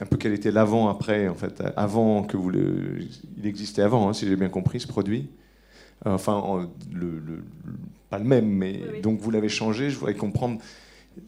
un 0.00 0.06
peu 0.06 0.16
quel 0.16 0.32
était 0.32 0.50
l'avant-après, 0.50 1.28
en 1.28 1.36
fait, 1.36 1.62
avant 1.76 2.24
que 2.24 2.36
vous 2.36 2.50
le... 2.50 2.98
Il 3.38 3.46
existait 3.46 3.82
avant, 3.82 4.08
hein, 4.08 4.12
si 4.12 4.26
j'ai 4.26 4.34
bien 4.34 4.48
compris, 4.48 4.80
ce 4.80 4.88
produit. 4.88 5.30
Enfin, 6.04 6.68
le, 6.92 7.22
pas 8.10 8.18
le 8.18 8.24
même, 8.24 8.48
mais 8.48 9.00
donc 9.04 9.20
vous 9.20 9.30
l'avez 9.30 9.48
changé. 9.48 9.88
Je 9.88 9.96
voudrais 9.96 10.14
comprendre 10.14 10.60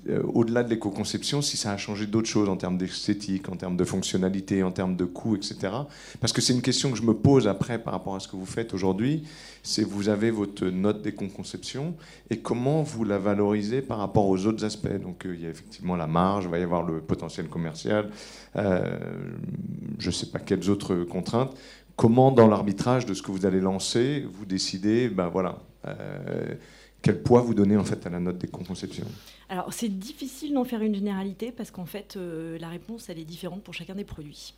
euh, 0.08 0.22
au-delà 0.22 0.62
de 0.62 0.70
l'éco-conception, 0.70 1.40
si 1.42 1.56
ça 1.56 1.72
a 1.72 1.76
changé 1.76 2.06
d'autres 2.06 2.28
choses 2.28 2.48
en 2.48 2.56
termes 2.56 2.76
d'esthétique, 2.76 3.48
en 3.48 3.56
termes 3.56 3.76
de 3.76 3.84
fonctionnalité, 3.84 4.62
en 4.62 4.70
termes 4.70 4.96
de 4.96 5.04
coût, 5.04 5.36
etc. 5.36 5.72
Parce 6.20 6.32
que 6.32 6.40
c'est 6.40 6.52
une 6.52 6.62
question 6.62 6.90
que 6.90 6.98
je 6.98 7.02
me 7.02 7.14
pose 7.14 7.48
après 7.48 7.78
par 7.78 7.94
rapport 7.94 8.14
à 8.14 8.20
ce 8.20 8.28
que 8.28 8.36
vous 8.36 8.46
faites 8.46 8.74
aujourd'hui. 8.74 9.24
C'est 9.62 9.84
vous 9.84 10.08
avez 10.08 10.30
votre 10.30 10.66
note 10.66 11.02
d'éco-conception 11.02 11.94
et 12.30 12.38
comment 12.38 12.82
vous 12.82 13.04
la 13.04 13.18
valorisez 13.18 13.80
par 13.80 13.98
rapport 13.98 14.28
aux 14.28 14.46
autres 14.46 14.64
aspects. 14.64 15.00
Donc 15.00 15.24
euh, 15.24 15.34
il 15.34 15.42
y 15.42 15.46
a 15.46 15.50
effectivement 15.50 15.96
la 15.96 16.06
marge, 16.06 16.44
il 16.44 16.50
va 16.50 16.58
y 16.58 16.62
avoir 16.62 16.82
le 16.82 17.00
potentiel 17.00 17.48
commercial, 17.48 18.10
euh, 18.56 18.98
je 19.98 20.06
ne 20.06 20.12
sais 20.12 20.26
pas 20.26 20.38
quelles 20.38 20.68
autres 20.70 20.96
contraintes. 21.04 21.54
Comment 21.96 22.30
dans 22.30 22.46
l'arbitrage 22.46 23.06
de 23.06 23.14
ce 23.14 23.22
que 23.22 23.32
vous 23.32 23.44
allez 23.46 23.60
lancer, 23.60 24.26
vous 24.32 24.44
décidez, 24.44 25.08
ben 25.08 25.28
voilà 25.28 25.58
quel 27.00 27.22
poids 27.22 27.40
vous 27.42 27.54
donnez 27.54 27.76
en 27.76 27.84
fait 27.84 28.06
à 28.06 28.10
la 28.10 28.18
note 28.18 28.38
des 28.38 28.48
conception 28.48 29.06
Alors 29.48 29.72
c'est 29.72 29.88
difficile 29.88 30.54
d'en 30.54 30.64
faire 30.64 30.82
une 30.82 30.94
généralité 30.94 31.52
parce 31.52 31.70
qu'en 31.70 31.86
fait 31.86 32.16
euh, 32.16 32.58
la 32.58 32.68
réponse 32.68 33.08
elle 33.08 33.18
est 33.18 33.24
différente 33.24 33.62
pour 33.62 33.72
chacun 33.72 33.94
des 33.94 34.04
produits. 34.04 34.54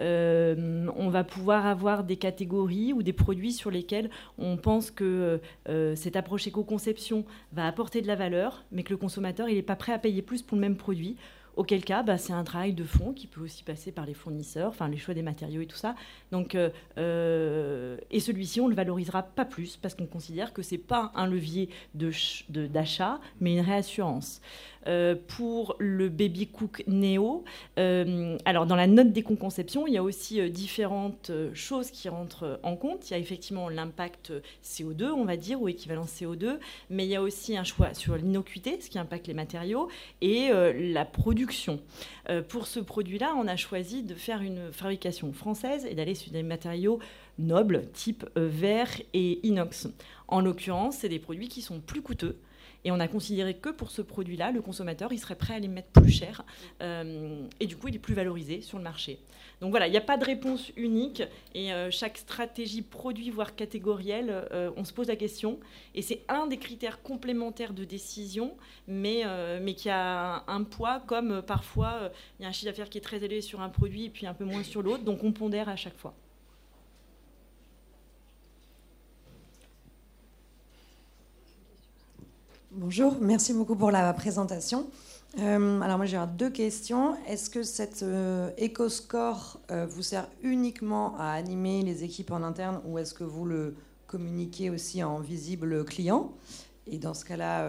Euh, 0.00 0.88
on 0.96 1.08
va 1.08 1.22
pouvoir 1.22 1.64
avoir 1.64 2.02
des 2.02 2.16
catégories 2.16 2.92
ou 2.92 3.02
des 3.02 3.12
produits 3.12 3.52
sur 3.52 3.70
lesquels 3.70 4.10
on 4.36 4.56
pense 4.56 4.90
que 4.90 5.40
euh, 5.68 5.94
cette 5.94 6.16
approche 6.16 6.46
éco-conception 6.46 7.24
va 7.52 7.66
apporter 7.66 8.02
de 8.02 8.08
la 8.08 8.16
valeur, 8.16 8.64
mais 8.72 8.82
que 8.82 8.90
le 8.90 8.98
consommateur 8.98 9.48
il 9.48 9.54
n'est 9.54 9.62
pas 9.62 9.76
prêt 9.76 9.92
à 9.92 9.98
payer 9.98 10.22
plus 10.22 10.42
pour 10.42 10.56
le 10.56 10.62
même 10.62 10.76
produit 10.76 11.16
Auquel 11.56 11.82
cas, 11.84 12.02
bah, 12.02 12.18
c'est 12.18 12.34
un 12.34 12.44
travail 12.44 12.74
de 12.74 12.84
fond 12.84 13.14
qui 13.14 13.26
peut 13.26 13.40
aussi 13.40 13.62
passer 13.62 13.90
par 13.90 14.04
les 14.04 14.12
fournisseurs, 14.12 14.68
enfin 14.68 14.88
les 14.88 14.98
choix 14.98 15.14
des 15.14 15.22
matériaux 15.22 15.62
et 15.62 15.66
tout 15.66 15.76
ça. 15.76 15.94
Donc, 16.30 16.54
euh, 16.54 16.68
euh, 16.98 17.96
et 18.10 18.20
celui-ci, 18.20 18.60
on 18.60 18.68
le 18.68 18.74
valorisera 18.74 19.22
pas 19.22 19.46
plus 19.46 19.78
parce 19.78 19.94
qu'on 19.94 20.04
considère 20.04 20.52
que 20.52 20.60
c'est 20.60 20.76
pas 20.76 21.12
un 21.14 21.26
levier 21.26 21.70
d'achat, 21.94 23.20
mais 23.40 23.54
une 23.54 23.64
réassurance. 23.64 24.42
Euh, 24.86 25.16
pour 25.26 25.74
le 25.78 26.08
Baby 26.08 26.46
Cook 26.46 26.84
Neo. 26.86 27.44
Euh, 27.78 28.38
alors, 28.44 28.66
dans 28.66 28.76
la 28.76 28.86
note 28.86 29.12
d'éco-conception, 29.12 29.86
il 29.88 29.94
y 29.94 29.98
a 29.98 30.02
aussi 30.02 30.40
euh, 30.40 30.48
différentes 30.48 31.32
choses 31.54 31.90
qui 31.90 32.08
rentrent 32.08 32.60
en 32.62 32.76
compte. 32.76 33.10
Il 33.10 33.12
y 33.12 33.14
a 33.14 33.18
effectivement 33.18 33.68
l'impact 33.68 34.32
CO2, 34.64 35.06
on 35.06 35.24
va 35.24 35.36
dire, 35.36 35.60
ou 35.60 35.68
équivalent 35.68 36.04
CO2, 36.04 36.58
mais 36.90 37.04
il 37.04 37.10
y 37.10 37.16
a 37.16 37.22
aussi 37.22 37.56
un 37.56 37.64
choix 37.64 37.94
sur 37.94 38.16
l'innocuité, 38.16 38.80
ce 38.80 38.88
qui 38.88 38.98
impacte 38.98 39.26
les 39.26 39.34
matériaux, 39.34 39.88
et 40.20 40.50
la 40.50 41.04
production. 41.04 41.80
pour 42.48 42.66
ce 42.66 42.80
produit-là, 42.80 43.34
on 43.36 43.46
a 43.46 43.56
choisi 43.56 44.02
de 44.02 44.14
faire 44.14 44.42
une 44.42 44.72
fabrication 44.72 45.32
française 45.32 45.86
et 45.86 45.94
d'aller 45.94 46.14
sur 46.14 46.32
des 46.32 46.42
matériaux 46.42 46.98
nobles, 47.38 47.88
type 47.92 48.24
verre 48.36 48.90
et 49.14 49.46
inox. 49.46 49.88
En 50.28 50.40
l'occurrence, 50.40 50.98
c'est 50.98 51.08
des 51.08 51.18
produits 51.18 51.48
qui 51.48 51.62
sont 51.62 51.80
plus 51.80 52.02
coûteux 52.02 52.38
et 52.86 52.92
on 52.92 53.00
a 53.00 53.08
considéré 53.08 53.54
que 53.54 53.70
pour 53.70 53.90
ce 53.90 54.00
produit-là, 54.00 54.52
le 54.52 54.62
consommateur, 54.62 55.12
il 55.12 55.18
serait 55.18 55.34
prêt 55.34 55.54
à 55.54 55.58
les 55.58 55.66
mettre 55.66 55.88
plus 55.88 56.12
cher. 56.12 56.44
Euh, 56.80 57.42
et 57.58 57.66
du 57.66 57.76
coup, 57.76 57.88
il 57.88 57.96
est 57.96 57.98
plus 57.98 58.14
valorisé 58.14 58.60
sur 58.60 58.78
le 58.78 58.84
marché. 58.84 59.18
Donc 59.60 59.70
voilà, 59.70 59.88
il 59.88 59.90
n'y 59.90 59.96
a 59.96 60.02
pas 60.02 60.16
de 60.16 60.24
réponse 60.24 60.70
unique. 60.76 61.24
Et 61.52 61.72
euh, 61.72 61.90
chaque 61.90 62.16
stratégie 62.16 62.82
produit, 62.82 63.30
voire 63.30 63.56
catégorielle, 63.56 64.30
euh, 64.52 64.70
on 64.76 64.84
se 64.84 64.92
pose 64.92 65.08
la 65.08 65.16
question. 65.16 65.58
Et 65.96 66.02
c'est 66.02 66.22
un 66.28 66.46
des 66.46 66.58
critères 66.58 67.02
complémentaires 67.02 67.72
de 67.72 67.82
décision, 67.82 68.56
mais, 68.86 69.24
mais 69.60 69.74
qui 69.74 69.90
a 69.90 70.44
un, 70.46 70.62
poids, 70.62 71.02
comme 71.08 71.42
parfois, 71.42 72.12
il 72.38 72.44
y 72.44 72.46
a 72.46 72.48
un 72.48 72.52
chiffre 72.52 72.70
d'affaires 72.70 72.88
qui 72.88 72.98
est 72.98 73.00
très 73.00 73.24
élevé 73.24 73.40
sur 73.40 73.62
un 73.62 73.68
produit 73.68 74.04
et 74.04 74.10
puis 74.10 74.28
un 74.28 74.34
peu 74.34 74.44
moins 74.44 74.62
sur 74.62 74.82
l'autre. 74.82 75.02
Donc 75.02 75.24
on 75.24 75.32
pondère 75.32 75.68
à 75.68 75.74
chaque 75.74 75.98
fois. 75.98 76.14
Bonjour, 82.78 83.16
merci 83.22 83.54
beaucoup 83.54 83.74
pour 83.74 83.90
la 83.90 84.12
présentation. 84.12 84.86
Euh, 85.38 85.80
alors 85.80 85.96
moi 85.96 86.04
j'ai 86.04 86.22
deux 86.36 86.50
questions. 86.50 87.16
Est-ce 87.26 87.48
que 87.48 87.62
cette 87.62 88.02
euh, 88.02 88.50
EcoScore 88.62 89.58
euh, 89.70 89.86
vous 89.88 90.02
sert 90.02 90.28
uniquement 90.42 91.16
à 91.18 91.30
animer 91.30 91.80
les 91.80 92.04
équipes 92.04 92.32
en 92.32 92.42
interne 92.42 92.82
ou 92.84 92.98
est-ce 92.98 93.14
que 93.14 93.24
vous 93.24 93.46
le 93.46 93.76
communiquez 94.06 94.68
aussi 94.68 95.02
en 95.02 95.20
visible 95.20 95.86
client? 95.86 96.34
Et 96.86 96.98
dans 96.98 97.14
ce 97.14 97.24
cas-là, 97.24 97.66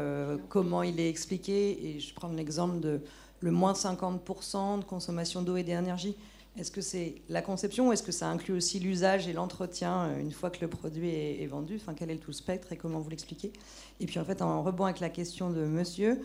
comment 0.49 0.83
il 0.83 0.99
est 0.99 1.09
expliqué? 1.09 1.87
Et 1.87 1.99
je 2.01 2.13
prends 2.13 2.27
l'exemple 2.27 2.81
de 2.81 2.99
le 3.39 3.51
moins 3.51 3.71
50% 3.71 4.79
de 4.79 4.83
consommation 4.83 5.41
d'eau 5.41 5.55
et 5.55 5.63
d'énergie. 5.63 6.17
Est-ce 6.57 6.71
que 6.71 6.81
c'est 6.81 7.15
la 7.29 7.43
conception 7.43 7.89
ou 7.89 7.93
est-ce 7.93 8.01
que 8.01 8.11
ça 8.11 8.27
inclut 8.27 8.55
aussi 8.55 8.79
l'usage 8.79 9.27
et 9.27 9.33
l'entretien 9.33 10.07
euh, 10.07 10.19
une 10.19 10.31
fois 10.31 10.49
que 10.49 10.59
le 10.61 10.67
produit 10.67 11.09
est, 11.09 11.45
vendu? 11.45 11.75
Enfin, 11.75 11.93
quel 11.93 12.09
est 12.09 12.15
tout 12.15 12.31
le 12.31 12.33
spectre 12.33 12.71
et 12.71 12.77
comment 12.77 12.99
vous 12.99 13.11
l'expliquez? 13.11 13.53
Et 13.99 14.07
puis 14.07 14.19
en 14.19 14.25
fait, 14.25 14.41
en 14.41 14.63
rebond 14.63 14.85
avec 14.85 14.99
la 14.99 15.09
question 15.09 15.51
de 15.51 15.65
monsieur, 15.65 16.19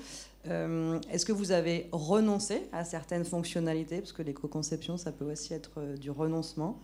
euh, 0.48 0.98
est-ce 1.10 1.26
que 1.26 1.32
vous 1.32 1.52
avez 1.52 1.88
renoncé 1.92 2.62
à 2.72 2.84
certaines 2.84 3.26
fonctionnalités? 3.26 3.98
Parce 3.98 4.12
que 4.12 4.22
l'éco-conception, 4.22 4.96
ça 4.96 5.12
peut 5.12 5.30
aussi 5.30 5.52
être 5.52 5.72
euh, 5.76 5.96
du 5.96 6.10
renoncement 6.10 6.80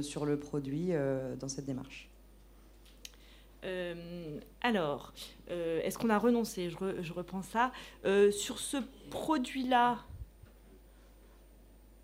sur 0.00 0.24
le 0.24 0.36
produit 0.36 0.90
dans 1.38 1.48
cette 1.48 1.66
démarche. 1.66 2.08
alors, 4.62 5.12
est-ce 5.48 5.96
qu'on 5.96 6.10
a 6.10 6.18
renoncé? 6.18 6.70
Je, 6.70 7.02
je, 7.02 7.12
reprends 7.12 7.42
ça. 7.42 7.70
sur 8.32 8.58
ce 8.58 8.78
produit-là, 9.10 9.98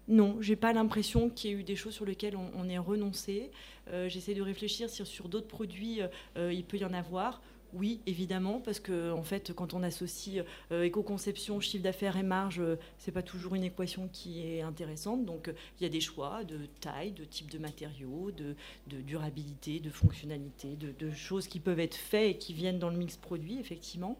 non, 0.08 0.36
j'ai 0.40 0.56
pas 0.56 0.72
l'impression 0.72 1.30
qu'il 1.30 1.50
y 1.50 1.54
ait 1.54 1.56
eu 1.58 1.62
des 1.62 1.76
choses 1.76 1.94
sur 1.94 2.04
lesquelles 2.04 2.36
on, 2.36 2.68
ait 2.68 2.78
renoncé. 2.78 3.50
Euh, 3.88 4.08
j'essaie 4.08 4.34
de 4.34 4.42
réfléchir 4.42 4.90
si 4.90 5.04
sur 5.06 5.28
d'autres 5.28 5.46
produits 5.46 6.00
euh, 6.36 6.52
il 6.52 6.64
peut 6.64 6.76
y 6.76 6.84
en 6.84 6.92
avoir. 6.92 7.40
Oui, 7.72 8.00
évidemment, 8.06 8.60
parce 8.60 8.80
que 8.80 9.12
en 9.12 9.22
fait, 9.22 9.52
quand 9.52 9.74
on 9.74 9.82
associe 9.82 10.44
euh, 10.70 10.82
éco-conception, 10.82 11.60
chiffre 11.60 11.82
d'affaires 11.82 12.16
et 12.16 12.22
marge, 12.22 12.56
ce 12.56 12.76
c'est 12.98 13.12
pas 13.12 13.22
toujours 13.22 13.54
une 13.54 13.64
équation 13.64 14.08
qui 14.12 14.46
est 14.46 14.62
intéressante. 14.62 15.24
Donc, 15.24 15.52
il 15.78 15.82
y 15.82 15.86
a 15.86 15.88
des 15.88 16.00
choix 16.00 16.44
de 16.44 16.66
taille, 16.80 17.12
de 17.12 17.24
type 17.24 17.50
de 17.50 17.58
matériaux, 17.58 18.30
de, 18.30 18.54
durabilité, 18.86 19.80
de 19.80 19.90
fonctionnalité, 19.90 20.76
de, 20.76 21.10
choses 21.10 21.46
qui 21.46 21.60
peuvent 21.60 21.80
être 21.80 21.94
faites 21.94 22.30
et 22.30 22.38
qui 22.38 22.54
viennent 22.54 22.78
dans 22.78 22.90
le 22.90 22.96
mix 22.96 23.16
produit, 23.16 23.58
effectivement. 23.58 24.18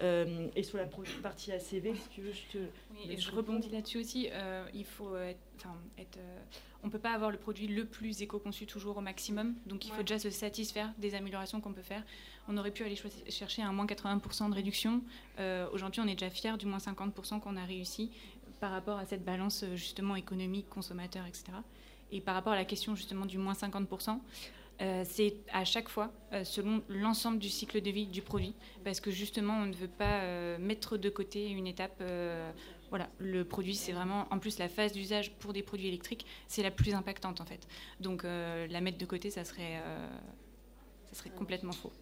et 0.00 0.62
sur 0.62 0.78
la 0.78 0.86
partie 1.22 1.52
ACV, 1.52 1.94
si 1.94 2.08
tu 2.10 2.20
veux, 2.22 2.32
je 2.32 2.58
te. 2.58 2.64
Oui, 2.92 3.12
et 3.12 3.16
je 3.16 3.30
rebondis 3.30 3.70
là-dessus 3.70 3.98
aussi. 3.98 4.28
il 4.74 4.84
faut 4.84 5.16
être 5.16 5.38
être, 5.98 6.18
on 6.82 6.86
ne 6.86 6.92
peut 6.92 6.98
pas 6.98 7.12
avoir 7.12 7.30
le 7.30 7.38
produit 7.38 7.68
le 7.68 7.84
plus 7.84 8.22
éco-conçu 8.22 8.66
toujours 8.66 8.96
au 8.96 9.00
maximum. 9.00 9.54
Donc 9.66 9.86
il 9.86 9.92
faut 9.92 10.02
déjà 10.02 10.18
se 10.18 10.30
satisfaire 10.30 10.92
des 10.98 11.14
améliorations 11.14 11.60
qu'on 11.60 11.72
peut 11.72 11.82
faire. 11.82 12.02
On 12.48 12.56
aurait 12.56 12.70
pu 12.70 12.82
aller 12.84 12.98
chercher 13.28 13.62
un 13.62 13.72
moins 13.72 13.86
80% 13.86 14.50
de 14.50 14.54
réduction. 14.54 15.02
Aujourd'hui, 15.72 16.00
on 16.00 16.08
est 16.08 16.14
déjà 16.14 16.28
fier 16.28 16.58
du 16.58 16.66
moins 16.66 16.78
50% 16.78 17.40
qu'on 17.40 17.56
a 17.56 17.64
réussi 17.64 18.10
par 18.60 18.72
rapport 18.72 18.98
à 18.98 19.06
cette 19.06 19.24
balance 19.24 19.64
justement 19.74 20.16
économique, 20.16 20.68
consommateur, 20.68 21.24
etc. 21.26 21.44
Et 22.12 22.20
par 22.20 22.34
rapport 22.34 22.52
à 22.52 22.56
la 22.56 22.64
question 22.64 22.94
justement 22.94 23.26
du 23.26 23.38
moins 23.38 23.54
50%, 23.54 24.18
euh, 24.80 25.04
c'est 25.06 25.36
à 25.52 25.64
chaque 25.64 25.88
fois 25.88 26.10
euh, 26.32 26.44
selon 26.44 26.82
l'ensemble 26.88 27.38
du 27.38 27.48
cycle 27.48 27.80
de 27.80 27.90
vie 27.90 28.06
du 28.06 28.22
produit, 28.22 28.54
parce 28.84 29.00
que 29.00 29.10
justement, 29.10 29.54
on 29.54 29.66
ne 29.66 29.74
veut 29.74 29.88
pas 29.88 30.20
euh, 30.22 30.58
mettre 30.58 30.96
de 30.96 31.08
côté 31.08 31.50
une 31.50 31.66
étape. 31.66 32.02
voilà, 32.90 33.08
le 33.18 33.44
produit, 33.44 33.74
c'est 33.74 33.92
vraiment, 33.92 34.26
en 34.30 34.38
plus, 34.38 34.58
la 34.58 34.68
phase 34.68 34.92
d'usage 34.92 35.32
pour 35.38 35.52
des 35.52 35.62
produits 35.62 35.88
électriques, 35.88 36.26
c'est 36.46 36.62
la 36.62 36.70
plus 36.70 36.94
impactante 36.94 37.40
en 37.40 37.46
fait. 37.46 37.66
Donc, 38.00 38.24
la 38.24 38.80
mettre 38.80 38.98
de 38.98 39.06
côté, 39.06 39.30
ça 39.30 39.44
serait, 39.44 39.82
ça 41.12 41.18
serait 41.18 41.30
complètement 41.30 41.72
faux. 41.72 41.92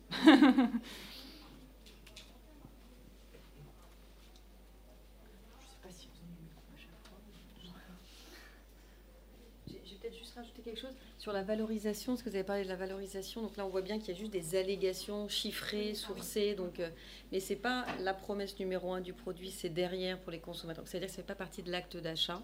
rajouter 10.41 10.63
quelque 10.63 10.81
chose 10.81 10.95
sur 11.19 11.33
la 11.33 11.43
valorisation 11.43 12.13
Parce 12.13 12.23
que 12.23 12.31
vous 12.31 12.37
avez 12.37 12.45
parlé 12.45 12.65
de 12.65 12.69
la 12.69 12.77
valorisation. 12.77 13.43
Donc 13.43 13.57
là, 13.57 13.67
on 13.67 13.69
voit 13.69 13.83
bien 13.83 13.99
qu'il 13.99 14.09
y 14.09 14.17
a 14.17 14.19
juste 14.19 14.33
des 14.33 14.55
allégations 14.57 15.29
chiffrées, 15.29 15.95
sourcées. 15.95 16.55
Donc, 16.55 16.81
euh, 16.81 16.89
mais 17.33 17.41
ce 17.41 17.53
n'est 17.53 17.59
pas 17.59 17.87
la 18.01 18.15
promesse 18.15 18.59
numéro 18.59 18.93
un 18.93 19.01
du 19.01 19.13
produit, 19.13 19.51
c'est 19.51 19.69
derrière 19.69 20.19
pour 20.19 20.33
les 20.33 20.41
consommateurs. 20.41 20.85
C'est-à-dire 20.87 21.09
que 21.09 21.15
ce 21.15 21.21
n'est 21.21 21.27
pas 21.27 21.35
partie 21.35 21.63
de 21.63 21.71
l'acte 21.71 21.97
d'achat. 21.97 22.41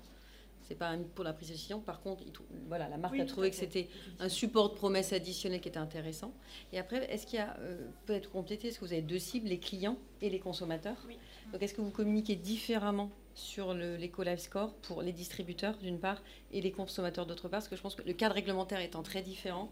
C'est 0.66 0.74
pas 0.74 0.96
pour 1.14 1.24
la 1.24 1.32
prise 1.32 1.48
de 1.48 1.54
décision. 1.54 1.80
Par 1.80 2.00
contre, 2.00 2.24
voilà, 2.68 2.88
la 2.88 2.96
marque 2.96 3.18
a 3.18 3.24
trouvé 3.24 3.50
que 3.50 3.56
c'était 3.56 3.88
un 4.18 4.28
support 4.28 4.70
de 4.70 4.74
promesse 4.74 5.12
additionnel 5.12 5.60
qui 5.60 5.68
était 5.68 5.78
intéressant. 5.78 6.32
Et 6.72 6.78
après, 6.78 7.04
est-ce 7.12 7.26
qu'il 7.26 7.38
y 7.38 7.42
a, 7.42 7.56
euh, 7.60 7.88
peut-être 8.04 8.30
complété, 8.30 8.68
est-ce 8.68 8.80
que 8.80 8.84
vous 8.84 8.92
avez 8.92 9.02
deux 9.02 9.20
cibles, 9.20 9.48
les 9.48 9.58
clients 9.58 9.96
et 10.20 10.30
les 10.30 10.40
consommateurs 10.40 10.96
oui. 11.06 11.16
Donc, 11.52 11.62
est-ce 11.62 11.74
que 11.74 11.80
vous 11.80 11.90
communiquez 11.90 12.34
différemment 12.34 13.10
sur 13.34 13.74
l'éco-life 13.74 14.40
score 14.40 14.74
pour 14.74 15.02
les 15.02 15.12
distributeurs 15.12 15.76
d'une 15.78 16.00
part 16.00 16.20
et 16.52 16.60
les 16.60 16.72
consommateurs 16.72 17.26
d'autre 17.26 17.48
part? 17.48 17.60
Parce 17.60 17.68
que 17.68 17.76
je 17.76 17.82
pense 17.82 17.94
que 17.94 18.02
le 18.02 18.12
cadre 18.12 18.34
réglementaire 18.34 18.80
étant 18.80 19.04
très 19.04 19.22
différent, 19.22 19.70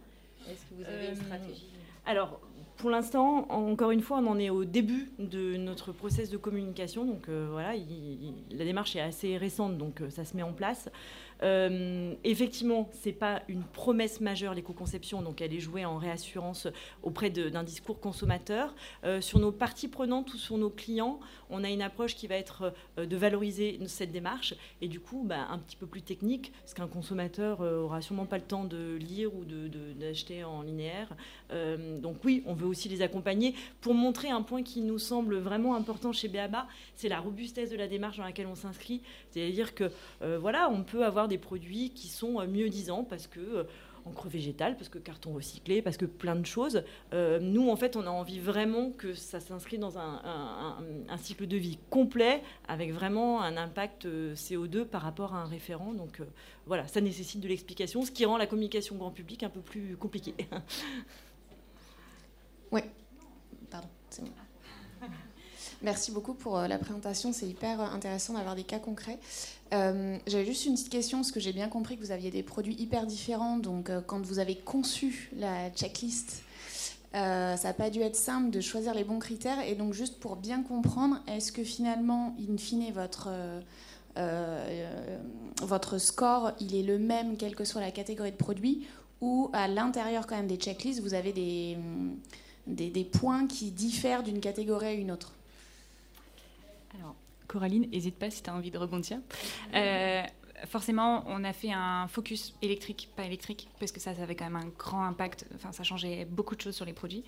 est-ce 0.49 0.64
que 0.66 0.74
vous 0.74 0.84
avez 0.84 1.07
une 1.07 1.12
euh, 1.12 1.24
stratégie? 1.24 1.66
Alors, 2.07 2.40
pour 2.77 2.91
l'instant, 2.91 3.47
encore 3.51 3.91
une 3.93 4.01
fois, 4.01 4.18
on 4.18 4.27
en 4.27 4.39
est 4.39 4.51
au 4.51 4.64
début 4.64 5.11
de 5.18 5.57
notre 5.57 5.93
process 5.93 6.31
de 6.31 6.37
communication. 6.37 7.05
Donc 7.05 7.29
euh, 7.29 7.49
voilà, 7.51 7.72
la 8.51 8.64
démarche 8.64 8.97
est 8.97 9.01
assez 9.01 9.37
récente, 9.37 9.79
donc 9.79 10.01
euh, 10.01 10.11
ça 10.11 10.25
se 10.25 10.37
met 10.37 10.43
en 10.43 10.53
place. 10.53 10.89
Euh, 11.43 12.14
effectivement, 12.24 12.89
c'est 12.93 13.12
pas 13.12 13.43
une 13.49 13.62
promesse 13.62 14.20
majeure 14.20 14.55
l'éco-conception, 14.55 15.22
donc 15.22 15.41
elle 15.41 15.53
est 15.53 15.61
jouée 15.61 15.85
en 15.85 15.99
réassurance 15.99 16.68
auprès 17.03 17.30
d'un 17.30 17.64
discours 17.64 18.01
consommateur. 18.01 18.74
Euh, 19.05 19.20
sur 19.20 19.39
nos 19.39 19.53
parties 19.53 19.89
prenantes 19.89 20.32
ou 20.35 20.39
sur 20.39 20.59
nos 20.59 20.70
clients, 20.70 21.20
on 21.51 21.64
a 21.64 21.70
une 21.70 21.82
approche 21.82 22.14
qui 22.14 22.26
va 22.26 22.37
être 22.37 22.72
euh, 22.99 23.07
de 23.07 23.16
valoriser 23.16 23.78
cette 23.87 24.12
démarche 24.12 24.55
et 24.80 24.89
du 24.89 25.01
coup 25.01 25.24
bah, 25.24 25.47
un 25.51 25.59
petit 25.59 25.76
peu 25.76 25.87
plus 25.87 26.03
technique, 26.03 26.53
parce 26.61 26.74
qu'un 26.74 26.87
consommateur 26.87 27.61
aura 27.61 28.01
sûrement 28.01 28.26
pas 28.26 28.39
le 28.39 28.45
temps 28.45 28.64
de 28.64 28.97
lire 28.97 29.35
ou 29.35 29.45
d'acheter 29.45 30.41
de, 30.41 30.45
en 30.45 30.62
linéaire. 30.62 31.14
donc 32.01 32.16
oui, 32.24 32.43
on 32.47 32.55
veut 32.55 32.66
aussi 32.66 32.89
les 32.89 33.03
accompagner 33.03 33.55
pour 33.80 33.95
montrer 33.95 34.30
un 34.30 34.43
point 34.43 34.62
qui 34.62 34.80
nous 34.80 34.99
semble 34.99 35.37
vraiment 35.37 35.74
important 35.74 36.12
chez 36.12 36.28
Beaba, 36.28 36.66
c'est 36.95 37.09
la 37.09 37.20
robustesse 37.20 37.70
de 37.70 37.76
la 37.76 37.87
démarche 37.87 38.16
dans 38.16 38.24
laquelle 38.24 38.47
on 38.47 38.55
s'inscrit. 38.55 39.03
C'est-à-dire 39.30 39.74
que 39.74 39.91
voilà, 40.20 40.68
on 40.70 40.82
peut 40.82 41.05
avoir 41.05 41.24
des 41.29 41.39
produits 41.39 41.91
qui 41.91 42.09
sont 42.09 42.41
euh, 42.41 42.47
mieux 42.47 42.68
disants 42.68 43.05
parce 43.05 43.27
que 43.27 43.41
euh, 43.41 43.64
encre 44.07 44.29
végétale, 44.29 44.77
parce 44.77 44.91
que 44.91 44.99
carton 44.99 45.33
recyclé, 45.33 45.81
parce 45.81 45.97
que 45.97 46.05
plein 46.05 46.37
de 46.37 46.45
choses. 46.45 46.85
Euh, 47.14 47.41
nous, 47.41 47.70
en 47.70 47.77
fait, 47.77 47.97
on 47.97 48.07
a 48.07 48.11
envie 48.11 48.39
vraiment 48.39 48.91
que 48.91 49.14
ça 49.14 49.41
s'inscrit 49.41 49.79
dans 49.79 49.99
un, 49.99 50.20
cycle 51.16 51.47
de 51.47 51.57
vie 51.57 51.79
complet, 51.89 52.43
avec 52.68 52.93
vraiment 52.93 53.41
un 53.41 53.57
impact 53.57 54.07
CO2 54.07 54.85
par 54.85 55.01
rapport 55.01 55.35
à 55.35 55.39
un 55.39 55.47
référent. 55.47 55.95
Donc 55.95 56.20
voilà, 56.66 56.87
ça 56.87 57.01
nécessite 57.01 57.41
de 57.41 57.49
l'explication, 57.49 58.03
ce 58.03 58.11
qui 58.11 58.27
rend 58.27 58.37
la 58.37 58.47
communication 58.47 58.97
grand 58.97 59.11
public 59.11 59.43
un 59.43 59.49
peu 59.49 59.61
plus 59.61 59.97
compliquée. 59.97 60.35
oui, 62.72 62.83
pardon, 63.70 63.89
c'est 64.11 64.22
bon. 64.22 64.33
Merci 65.85 66.12
beaucoup 66.12 66.32
pour 66.32 66.57
la 66.57 66.78
présentation. 66.78 67.35
C'est 67.35 67.47
hyper 67.47 67.78
intéressant 67.78 68.32
d'avoir 68.32 68.55
des 68.55 68.62
cas 68.62 68.78
concrets. 68.78 69.18
Euh, 69.74 70.16
j'avais 70.26 70.47
juste 70.47 70.64
une 70.64 70.72
petite 70.72 70.89
question, 70.89 71.18
parce 71.18 71.30
que 71.30 71.41
j'ai 71.41 71.53
bien 71.53 71.68
compris 71.68 71.99
que 71.99 72.03
vous 72.03 72.11
aviez 72.11 72.30
des 72.30 72.43
produits 72.43 72.74
hyper 72.80 73.05
différents. 73.05 73.59
Donc, 73.59 73.91
euh, 73.91 74.01
quand 74.01 74.24
vous 74.24 74.39
avez 74.39 74.57
conçu 74.57 75.30
la 75.37 75.68
checklist, 75.68 76.43
euh, 77.14 77.55
ça 77.57 77.68
n'a 77.68 77.74
pas 77.74 77.91
dû 77.91 78.01
être 78.01 78.16
simple 78.16 78.49
de 78.49 78.62
choisir 78.62 78.95
les 78.95 79.05
bons 79.05 79.18
critères. 79.18 79.61
Et 79.61 79.74
donc, 79.74 79.93
juste 79.93 80.18
pour 80.20 80.37
bien 80.37 80.62
comprendre, 80.62 81.20
est-ce 81.26 81.53
que 81.53 81.62
finalement, 81.62 82.35
in 82.41 82.57
fine, 82.57 82.91
votre, 82.91 83.28
votre 85.61 85.99
score, 85.99 86.53
il 86.61 86.74
est 86.74 86.82
le 86.82 86.99
même, 86.99 87.37
quelle 87.37 87.55
que 87.55 87.66
soit 87.66 87.82
la 87.82 87.91
catégorie 87.91 88.32
de 88.32 88.37
produit, 88.37 88.87
ou 89.20 89.51
à 89.53 89.68
l'intérieur 89.68 90.26
quand 90.26 90.37
même 90.37 90.47
des 90.47 90.57
checklists, 90.57 91.03
vous 91.03 91.12
avez 91.12 91.35
des, 91.35 91.76
des 92.66 93.05
points 93.05 93.47
qui 93.47 93.70
diffèrent 93.70 94.22
d'une 94.22 94.41
catégorie 94.41 94.87
à 94.87 94.93
une 94.93 95.11
autre? 95.11 95.35
Alors, 96.99 97.16
Coraline, 97.49 97.88
n'hésite 97.90 98.16
pas 98.16 98.30
si 98.30 98.42
tu 98.42 98.51
as 98.51 98.55
envie 98.55 98.70
de 98.70 98.78
rebondir. 98.78 99.18
Euh, 99.74 100.22
forcément, 100.66 101.24
on 101.26 101.45
a 101.45 101.53
fait 101.53 101.72
un 101.72 102.09
focus 102.09 102.55
électrique, 102.62 103.11
pas 103.16 103.24
électrique, 103.24 103.68
parce 103.78 103.92
que 103.92 104.01
ça, 104.01 104.14
ça 104.14 104.22
avait 104.22 104.34
quand 104.34 104.45
même 104.45 104.57
un 104.57 104.68
grand 104.78 105.05
impact. 105.05 105.47
Enfin, 105.55 105.72
ça 105.72 105.82
changeait 105.82 106.24
beaucoup 106.24 106.55
de 106.57 106.61
choses 106.61 106.74
sur 106.74 106.84
les 106.84 106.92
produits. 106.92 107.24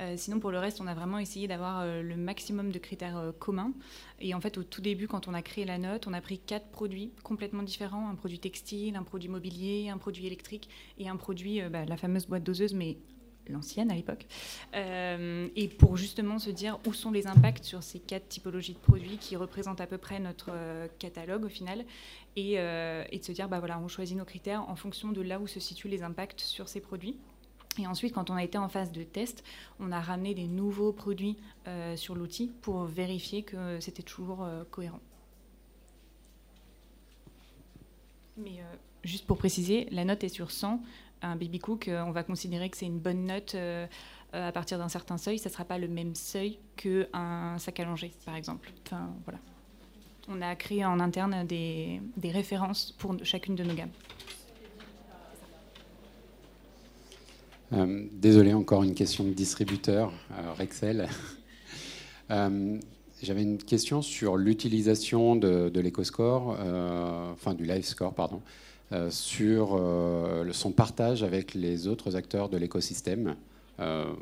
Euh, 0.00 0.16
sinon, 0.16 0.40
pour 0.40 0.50
le 0.50 0.58
reste, 0.58 0.80
on 0.80 0.86
a 0.86 0.94
vraiment 0.94 1.18
essayé 1.18 1.46
d'avoir 1.46 1.80
euh, 1.80 2.02
le 2.02 2.16
maximum 2.16 2.72
de 2.72 2.78
critères 2.78 3.32
communs. 3.38 3.72
Et 4.20 4.34
en 4.34 4.40
fait, 4.40 4.58
au 4.58 4.64
tout 4.64 4.80
début, 4.80 5.06
quand 5.06 5.28
on 5.28 5.34
a 5.34 5.42
créé 5.42 5.64
la 5.64 5.78
note, 5.78 6.06
on 6.06 6.12
a 6.12 6.20
pris 6.20 6.38
quatre 6.38 6.68
produits 6.68 7.12
complètement 7.22 7.62
différents 7.62 8.08
un 8.08 8.14
produit 8.14 8.38
textile, 8.38 8.96
un 8.96 9.02
produit 9.02 9.28
mobilier, 9.28 9.90
un 9.90 9.98
produit 9.98 10.26
électrique 10.26 10.68
et 10.98 11.08
un 11.08 11.16
produit, 11.16 11.60
bah, 11.70 11.84
la 11.84 11.96
fameuse 11.96 12.26
boîte 12.26 12.42
doseuse, 12.42 12.74
mais 12.74 12.96
l'ancienne 13.50 13.90
à 13.90 13.94
l'époque, 13.94 14.26
euh, 14.74 15.48
et 15.56 15.68
pour 15.68 15.96
justement 15.96 16.38
se 16.38 16.50
dire 16.50 16.78
où 16.86 16.92
sont 16.92 17.10
les 17.10 17.26
impacts 17.26 17.64
sur 17.64 17.82
ces 17.82 17.98
quatre 17.98 18.28
typologies 18.28 18.74
de 18.74 18.78
produits 18.78 19.18
qui 19.18 19.36
représentent 19.36 19.80
à 19.80 19.86
peu 19.86 19.98
près 19.98 20.18
notre 20.20 20.50
euh, 20.52 20.88
catalogue 20.98 21.44
au 21.44 21.48
final, 21.48 21.84
euh, 22.38 23.04
et, 23.10 23.18
de 23.18 23.24
se 23.24 23.32
dire, 23.32 23.48
bah 23.48 23.58
voilà, 23.58 23.78
on 23.78 23.88
choisit 23.88 24.16
nos 24.16 24.24
critères 24.24 24.68
en 24.68 24.76
fonction 24.76 25.12
de 25.12 25.20
là 25.20 25.40
où 25.40 25.46
se 25.46 25.60
situent 25.60 25.88
les 25.88 26.02
impacts 26.02 26.40
sur 26.40 26.68
ces 26.68 26.80
produits. 26.80 27.16
Et 27.78 27.86
ensuite, 27.86 28.14
quand 28.14 28.30
on 28.30 28.34
a 28.34 28.42
été 28.42 28.58
en 28.58 28.68
phase 28.68 28.92
de 28.92 29.02
test, 29.02 29.44
on 29.78 29.92
a 29.92 30.00
ramené 30.00 30.34
des 30.34 30.48
nouveaux 30.48 30.92
produits 30.92 31.36
sur 31.94 32.16
l'outil 32.16 32.50
pour 32.62 32.84
vérifier 32.84 33.44
que 33.44 33.78
c'était 33.78 34.02
toujours 34.02 34.44
cohérent. 34.72 34.98
Mais 38.36 38.60
juste 39.04 39.26
pour 39.26 39.38
préciser, 39.38 39.86
la 39.90 40.04
note 40.04 40.24
est 40.24 40.28
sur 40.28 40.50
100 40.50 40.82
un 41.22 41.36
baby 41.36 41.58
cook, 41.58 41.88
euh, 41.88 42.02
on 42.02 42.10
va 42.10 42.22
considérer 42.22 42.70
que 42.70 42.76
c'est 42.76 42.86
une 42.86 42.98
bonne 42.98 43.24
note 43.24 43.54
euh, 43.54 43.86
euh, 44.34 44.48
à 44.48 44.52
partir 44.52 44.78
d'un 44.78 44.88
certain 44.88 45.18
seuil. 45.18 45.38
Ça 45.38 45.48
ne 45.48 45.52
sera 45.52 45.64
pas 45.64 45.78
le 45.78 45.88
même 45.88 46.14
seuil 46.14 46.58
qu'un 46.76 47.56
sac 47.58 47.80
à 47.80 47.86
par 48.24 48.36
exemple. 48.36 48.72
Enfin, 48.86 49.10
voilà. 49.24 49.38
On 50.28 50.40
a 50.42 50.54
créé 50.54 50.84
en 50.84 51.00
interne 51.00 51.44
des, 51.46 52.00
références 52.24 52.92
pour 52.92 53.16
chacune 53.24 53.56
de 53.56 53.64
nos 53.64 53.74
gammes. 53.74 53.90
désolé, 58.12 58.52
encore 58.52 58.82
une 58.82 58.94
question 58.94 59.24
de 59.24 59.30
distributeur, 59.30 60.12
Rexel. 60.58 61.08
J'avais 63.22 63.42
une 63.42 63.58
question 63.58 64.02
sur 64.02 64.36
l'utilisation 64.36 65.36
de, 65.36 65.68
de 65.68 65.80
l'éco-score, 65.80 66.56
enfin 67.32 67.54
du 67.54 67.64
live 67.64 67.84
score, 67.84 68.14
pardon, 68.14 68.40
sur 69.10 69.76
euh, 69.78 70.50
son 70.52 70.72
partage 70.72 71.22
avec 71.22 71.54
les 71.54 71.86
autres 71.86 72.16
acteurs 72.16 72.48
de 72.48 72.56
l'écosystème, 72.56 73.36
euh, 73.78 74.12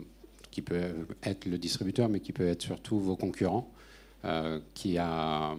qui 0.50 0.62
peut 0.62 0.80
être 1.22 1.46
le 1.46 1.58
distributeur, 1.58 2.08
mais 2.08 2.20
qui 2.20 2.32
peut 2.32 2.46
être 2.46 2.62
surtout 2.62 2.98
vos 2.98 3.16
concurrents, 3.16 3.70
qui 4.74 4.98
a 4.98 5.56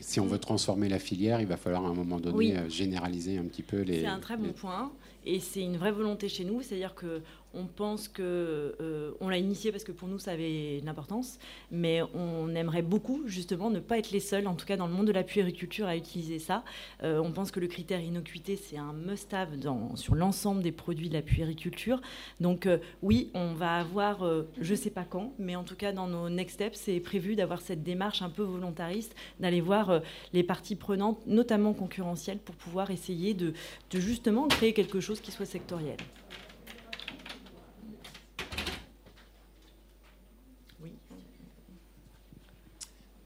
si 0.00 0.18
on 0.18 0.26
veut 0.26 0.38
transformer 0.38 0.88
la 0.88 0.98
filière, 0.98 1.40
il 1.40 1.46
va 1.46 1.56
falloir 1.56 1.86
à 1.86 1.88
un 1.88 1.94
moment 1.94 2.18
donné 2.18 2.56
généraliser 2.68 3.38
un 3.38 3.44
petit 3.44 3.62
peu 3.62 3.82
les. 3.82 4.00
C'est 4.00 4.06
un 4.06 4.18
très 4.18 4.36
bon 4.36 4.52
point 4.52 4.90
et 5.24 5.38
c'est 5.38 5.62
une 5.62 5.76
vraie 5.76 5.92
volonté 5.92 6.28
chez 6.28 6.44
nous, 6.44 6.60
c'est-à-dire 6.62 6.94
que 6.94 7.22
On 7.56 7.66
pense 7.66 8.08
que 8.08 9.14
on 9.20 9.28
l'a 9.28 9.38
initié 9.38 9.72
parce 9.72 9.84
que 9.84 9.92
pour 9.92 10.08
nous 10.08 10.18
ça 10.18 10.32
avait 10.32 10.80
de 10.80 10.86
l'importance, 10.86 11.38
mais 11.70 12.02
on 12.14 12.54
aimerait 12.54 12.82
beaucoup 12.82 13.22
justement 13.26 13.70
ne 13.70 13.80
pas 13.80 13.98
être 13.98 14.10
les 14.10 14.20
seuls, 14.20 14.46
en 14.46 14.54
tout 14.54 14.66
cas 14.66 14.76
dans 14.76 14.86
le 14.86 14.92
monde 14.92 15.06
de 15.06 15.12
la 15.12 15.24
puériculture, 15.24 15.86
à 15.86 15.96
utiliser 15.96 16.38
ça. 16.38 16.64
on 17.02 17.32
pense 17.32 17.50
que 17.50 17.60
le 17.60 17.66
critère 17.66 18.00
innocuité 18.00 18.56
c'est 18.56 18.76
un 18.76 18.92
must-have 18.92 19.50
sur 19.94 20.14
l'ensemble 20.14 20.62
des 20.62 20.72
produits 20.72 21.08
de 21.08 21.14
la 21.14 21.22
puériculture. 21.22 22.00
Donc 22.40 22.68
oui, 23.02 23.30
on 23.34 23.54
va 23.54 23.76
avoir, 23.76 24.24
je 24.60 24.74
sais 24.74 24.90
pas 24.90 25.04
quand, 25.04 25.32
mais 25.38 25.56
en 25.56 25.64
tout 25.64 25.76
cas 25.76 25.92
dans 25.92 26.06
nos 26.06 26.28
next 26.28 26.54
steps, 26.56 26.78
c'est 26.78 27.00
prévu 27.00 27.36
d'avoir 27.36 27.60
cette 27.60 27.82
démarche 27.82 28.22
un 28.22 28.30
peu 28.30 28.42
volontariste, 28.42 29.14
d'aller 29.40 29.60
voir 29.60 30.00
les 30.32 30.42
parties 30.42 30.76
prenantes, 30.76 31.26
notamment 31.26 31.72
concurrentielles, 31.72 32.38
pour 32.38 32.54
pouvoir 32.54 32.90
essayer 32.90 33.34
de 33.34 33.54
justement 33.94 34.48
créer 34.48 34.72
quelque 34.72 35.00
chose 35.00 35.20
qui 35.20 35.32
soit 35.32 35.46
sectoriel. 35.46 35.96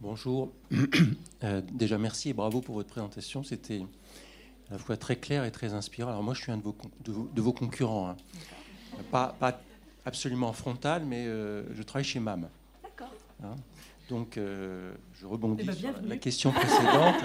Bonjour. 0.01 0.53
Euh, 1.43 1.63
déjà, 1.73 1.97
merci 1.97 2.29
et 2.29 2.33
bravo 2.35 2.61
pour 2.61 2.75
votre 2.75 2.91
présentation. 2.91 3.43
C'était 3.43 3.81
à 4.69 4.75
la 4.75 4.79
fois 4.79 4.99
très 4.99 5.17
clair 5.17 5.47
et 5.47 5.51
très 5.51 5.73
inspirant. 5.73 6.11
Alors 6.11 6.23
moi, 6.23 6.35
je 6.35 6.43
suis 6.43 6.53
un 6.53 6.59
de 6.59 6.63
vos, 6.63 6.77
de 7.03 7.41
vos, 7.41 7.55
concurrents. 7.55 8.11
Hein. 8.11 8.17
Pas, 9.11 9.35
pas, 9.41 9.59
absolument 10.05 10.53
frontal, 10.53 11.07
mais 11.07 11.25
euh, 11.27 11.63
je 11.75 11.83
travaille 11.83 12.05
chez 12.05 12.21
MAM. 12.21 12.51
D'accord. 12.83 13.15
Hein. 13.43 13.57
Donc, 14.11 14.37
euh, 14.37 14.93
je 15.15 15.27
rebondis 15.27 15.63
eh 15.65 15.67
ben, 15.69 15.75
sur 15.75 15.93
la 16.03 16.17
question 16.19 16.53
précédente. 16.53 17.17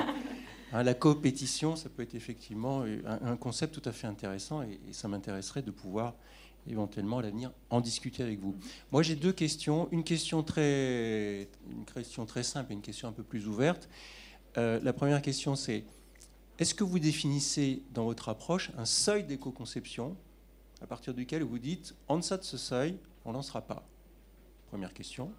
Hein, 0.73 0.82
la 0.84 0.95
coopétition, 0.95 1.76
ça 1.76 1.89
peut 1.89 2.01
être 2.01 2.15
effectivement 2.15 2.84
un, 3.05 3.38
concept 3.38 3.80
tout 3.80 3.88
à 3.88 3.93
fait 3.93 4.07
intéressant 4.07 4.63
et, 4.63 4.80
ça 4.91 5.07
m'intéresserait 5.07 5.61
de 5.61 5.71
pouvoir 5.71 6.15
éventuellement 6.70 7.20
à 7.20 7.22
l'avenir 7.22 7.51
en 7.70 7.82
discuter 7.82 8.24
avec 8.24 8.39
vous. 8.39 8.55
Moi, 8.91 9.03
j'ai 9.03 9.16
deux 9.16 9.34
questions. 9.34 9.88
Une 9.91 10.03
question 10.03 10.43
très, 10.43 11.47
une 11.70 11.86
question 11.86 12.26
très 12.26 12.43
simple 12.43 12.72
et 12.72 12.76
une 12.76 12.82
question 12.82 13.07
un 13.07 13.11
peu 13.11 13.24
plus 13.24 13.47
ouverte. 13.47 13.89
Euh, 14.57 14.80
la 14.84 14.93
première 14.93 15.22
question, 15.22 15.55
c'est 15.55 15.84
est-ce 16.59 16.74
que 16.74 16.84
vous 16.84 16.99
définissez 16.99 17.84
dans 17.93 18.05
votre 18.05 18.30
approche 18.30 18.72
un 18.78 18.86
seuil 18.86 19.24
d'éco-conception 19.24 20.16
à 20.82 20.88
partir 20.88 21.13
duquel 21.13 21.43
vous 21.43 21.59
dites 21.59 21.95
en 22.07 22.18
deçà 22.18 22.38
de 22.38 22.43
ce 22.43 22.57
seuil, 22.57 22.97
on 23.26 23.30
ne 23.30 23.36
lancera 23.36 23.61
pas? 23.61 23.88
Première 24.70 24.93
question. 24.93 25.32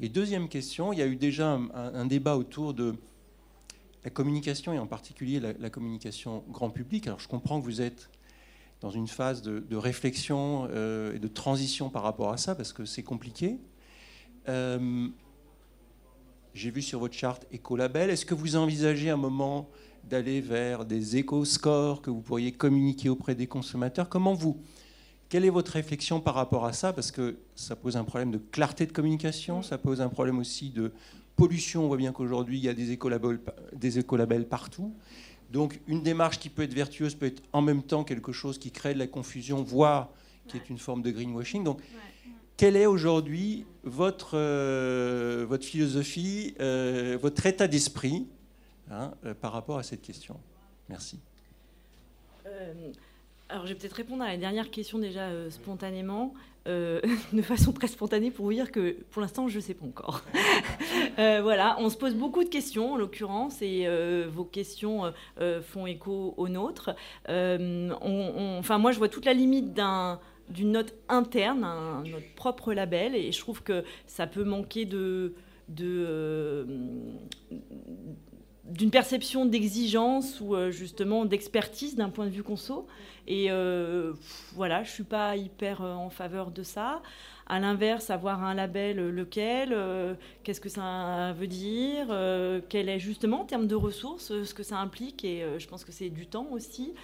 Et 0.00 0.08
deuxième 0.08 0.48
question, 0.48 0.92
il 0.92 0.98
y 0.98 1.02
a 1.02 1.06
eu 1.06 1.16
déjà 1.16 1.60
un 1.74 2.06
débat 2.06 2.36
autour 2.36 2.74
de 2.74 2.96
la 4.04 4.10
communication, 4.10 4.72
et 4.72 4.78
en 4.78 4.86
particulier 4.86 5.40
la, 5.40 5.70
communication 5.70 6.44
grand 6.48 6.70
public, 6.70 7.06
alors 7.06 7.20
je 7.20 7.28
comprends 7.28 7.60
que 7.60 7.64
vous 7.64 7.80
êtes 7.80 8.10
dans 8.82 8.90
une 8.90 9.06
phase 9.06 9.42
de, 9.42 9.76
réflexion 9.76 10.68
euh, 10.70 11.14
et 11.14 11.20
de 11.20 11.28
transition 11.28 11.88
par 11.88 12.02
rapport 12.02 12.32
à 12.32 12.36
ça, 12.36 12.54
parce 12.56 12.72
que 12.72 12.84
c'est 12.84 13.04
compliqué. 13.04 13.58
Euh, 14.48 15.08
j'ai 16.52 16.70
vu 16.70 16.82
sur 16.82 16.98
votre 16.98 17.14
charte 17.14 17.46
écolabel. 17.52 18.10
Est-ce 18.10 18.26
que 18.26 18.34
vous 18.34 18.56
envisagez 18.56 19.08
un 19.08 19.16
moment 19.16 19.70
d'aller 20.04 20.40
vers 20.40 20.84
des 20.84 21.16
éco-scores 21.16 22.02
que 22.02 22.10
vous 22.10 22.20
pourriez 22.20 22.50
communiquer 22.50 23.08
auprès 23.08 23.36
des 23.36 23.46
consommateurs? 23.46 24.08
Comment 24.08 24.34
vous 24.34 24.60
Quelle 25.28 25.44
est 25.44 25.50
votre 25.50 25.72
réflexion 25.72 26.20
par 26.20 26.34
rapport 26.34 26.64
à 26.64 26.72
ça? 26.72 26.92
Parce 26.92 27.12
que 27.12 27.38
ça 27.54 27.76
pose 27.76 27.96
un 27.96 28.04
problème 28.04 28.32
de 28.32 28.38
clarté 28.38 28.84
de 28.84 28.92
communication, 28.92 29.62
ça 29.62 29.78
pose 29.78 30.00
un 30.00 30.08
problème 30.08 30.40
aussi 30.40 30.70
de 30.70 30.92
pollution, 31.36 31.84
on 31.84 31.86
voit 31.86 31.96
bien 31.96 32.12
qu'aujourd'hui, 32.12 32.58
il 32.58 32.64
y 32.64 32.68
a 32.68 32.74
des 32.74 32.90
écolabels, 32.90 33.38
des 33.72 34.00
écolabels 34.00 34.48
partout. 34.48 34.92
Donc 35.52 35.78
une 35.86 36.02
démarche 36.02 36.38
qui 36.38 36.48
peut 36.48 36.62
être 36.62 36.72
vertueuse 36.72 37.14
peut 37.14 37.26
être 37.26 37.42
en 37.52 37.60
même 37.60 37.82
temps 37.82 38.04
quelque 38.04 38.32
chose 38.32 38.58
qui 38.58 38.70
crée 38.70 38.94
de 38.94 38.98
la 38.98 39.06
confusion, 39.06 39.62
voire 39.62 40.08
qui 40.48 40.56
est 40.56 40.70
une 40.70 40.78
forme 40.78 41.02
de 41.02 41.10
greenwashing. 41.10 41.62
Donc 41.62 41.80
quelle 42.56 42.76
est 42.76 42.86
aujourd'hui 42.86 43.66
votre, 43.82 44.38
euh, 44.38 45.44
votre 45.48 45.64
philosophie, 45.64 46.54
euh, 46.60 47.18
votre 47.20 47.44
état 47.44 47.68
d'esprit 47.68 48.26
hein, 48.90 49.12
euh, 49.24 49.34
par 49.34 49.52
rapport 49.52 49.78
à 49.78 49.82
cette 49.82 50.02
question? 50.02 50.38
Merci. 50.88 51.18
Alors 53.48 53.66
je 53.66 53.72
vais 53.72 53.78
peut-être 53.78 53.92
répondre 53.92 54.22
à 54.22 54.28
la 54.28 54.36
dernière 54.36 54.70
question 54.70 54.98
déjà 54.98 55.28
spontanément. 55.50 56.34
Euh, 56.68 57.00
de 57.32 57.42
façon 57.42 57.72
très 57.72 57.88
spontanée 57.88 58.30
pour 58.30 58.44
vous 58.44 58.52
dire 58.52 58.70
que 58.70 58.96
pour 59.10 59.20
l'instant, 59.20 59.48
je 59.48 59.56
ne 59.56 59.62
sais 59.62 59.74
pas 59.74 59.86
encore. 59.86 60.22
Euh, 61.18 61.40
voilà, 61.42 61.76
on 61.78 61.90
se 61.90 61.96
pose 61.96 62.14
beaucoup 62.14 62.42
de 62.42 62.48
questions 62.48 62.94
en 62.94 62.96
l'occurrence 62.96 63.60
et 63.60 63.84
euh, 63.86 64.26
vos 64.30 64.44
questions 64.44 65.12
font 65.62 65.86
écho 65.86 66.32
aux 66.36 66.48
nôtres. 66.48 66.90
enfin, 67.28 68.78
moi, 68.78 68.92
je 68.92 68.98
vois 68.98 69.08
toute 69.08 69.24
la 69.26 69.34
limite 69.34 69.74
d'un 69.74 70.20
d'une 70.48 70.72
note 70.72 70.94
interne, 71.08 71.64
un, 71.64 72.02
notre 72.04 72.34
propre 72.34 72.72
label, 72.72 73.14
et 73.14 73.30
je 73.32 73.40
trouve 73.40 73.62
que 73.62 73.84
ça 74.06 74.26
peut 74.26 74.44
manquer 74.44 74.86
de 74.86 75.34
d'une 78.64 78.90
perception 78.90 79.44
d'exigence 79.44 80.40
ou 80.40 80.54
justement 80.70 81.24
d'expertise 81.24 81.96
d'un 81.96 82.10
point 82.10 82.26
de 82.26 82.30
vue 82.30 82.44
conso. 82.44 82.86
Et 83.26 83.50
euh, 83.50 84.12
voilà, 84.54 84.82
je 84.82 84.90
suis 84.90 85.04
pas 85.04 85.36
hyper 85.36 85.82
euh, 85.82 85.94
en 85.94 86.10
faveur 86.10 86.50
de 86.50 86.62
ça. 86.62 87.02
À 87.46 87.60
l'inverse, 87.60 88.10
avoir 88.10 88.42
un 88.44 88.54
label, 88.54 88.98
euh, 88.98 89.10
lequel, 89.10 89.76
qu'est-ce 90.42 90.60
que 90.60 90.68
ça 90.68 91.32
veut 91.32 91.46
dire, 91.46 92.08
quel 92.68 92.88
est 92.88 92.98
justement 92.98 93.42
en 93.42 93.44
termes 93.44 93.66
de 93.66 93.74
ressources, 93.74 94.42
ce 94.44 94.54
que 94.54 94.62
ça 94.62 94.78
implique, 94.78 95.24
et 95.24 95.44
je 95.58 95.66
pense 95.66 95.84
que 95.84 95.92
c'est 95.92 96.10
du 96.10 96.26
temps 96.26 96.48
aussi. 96.52 96.94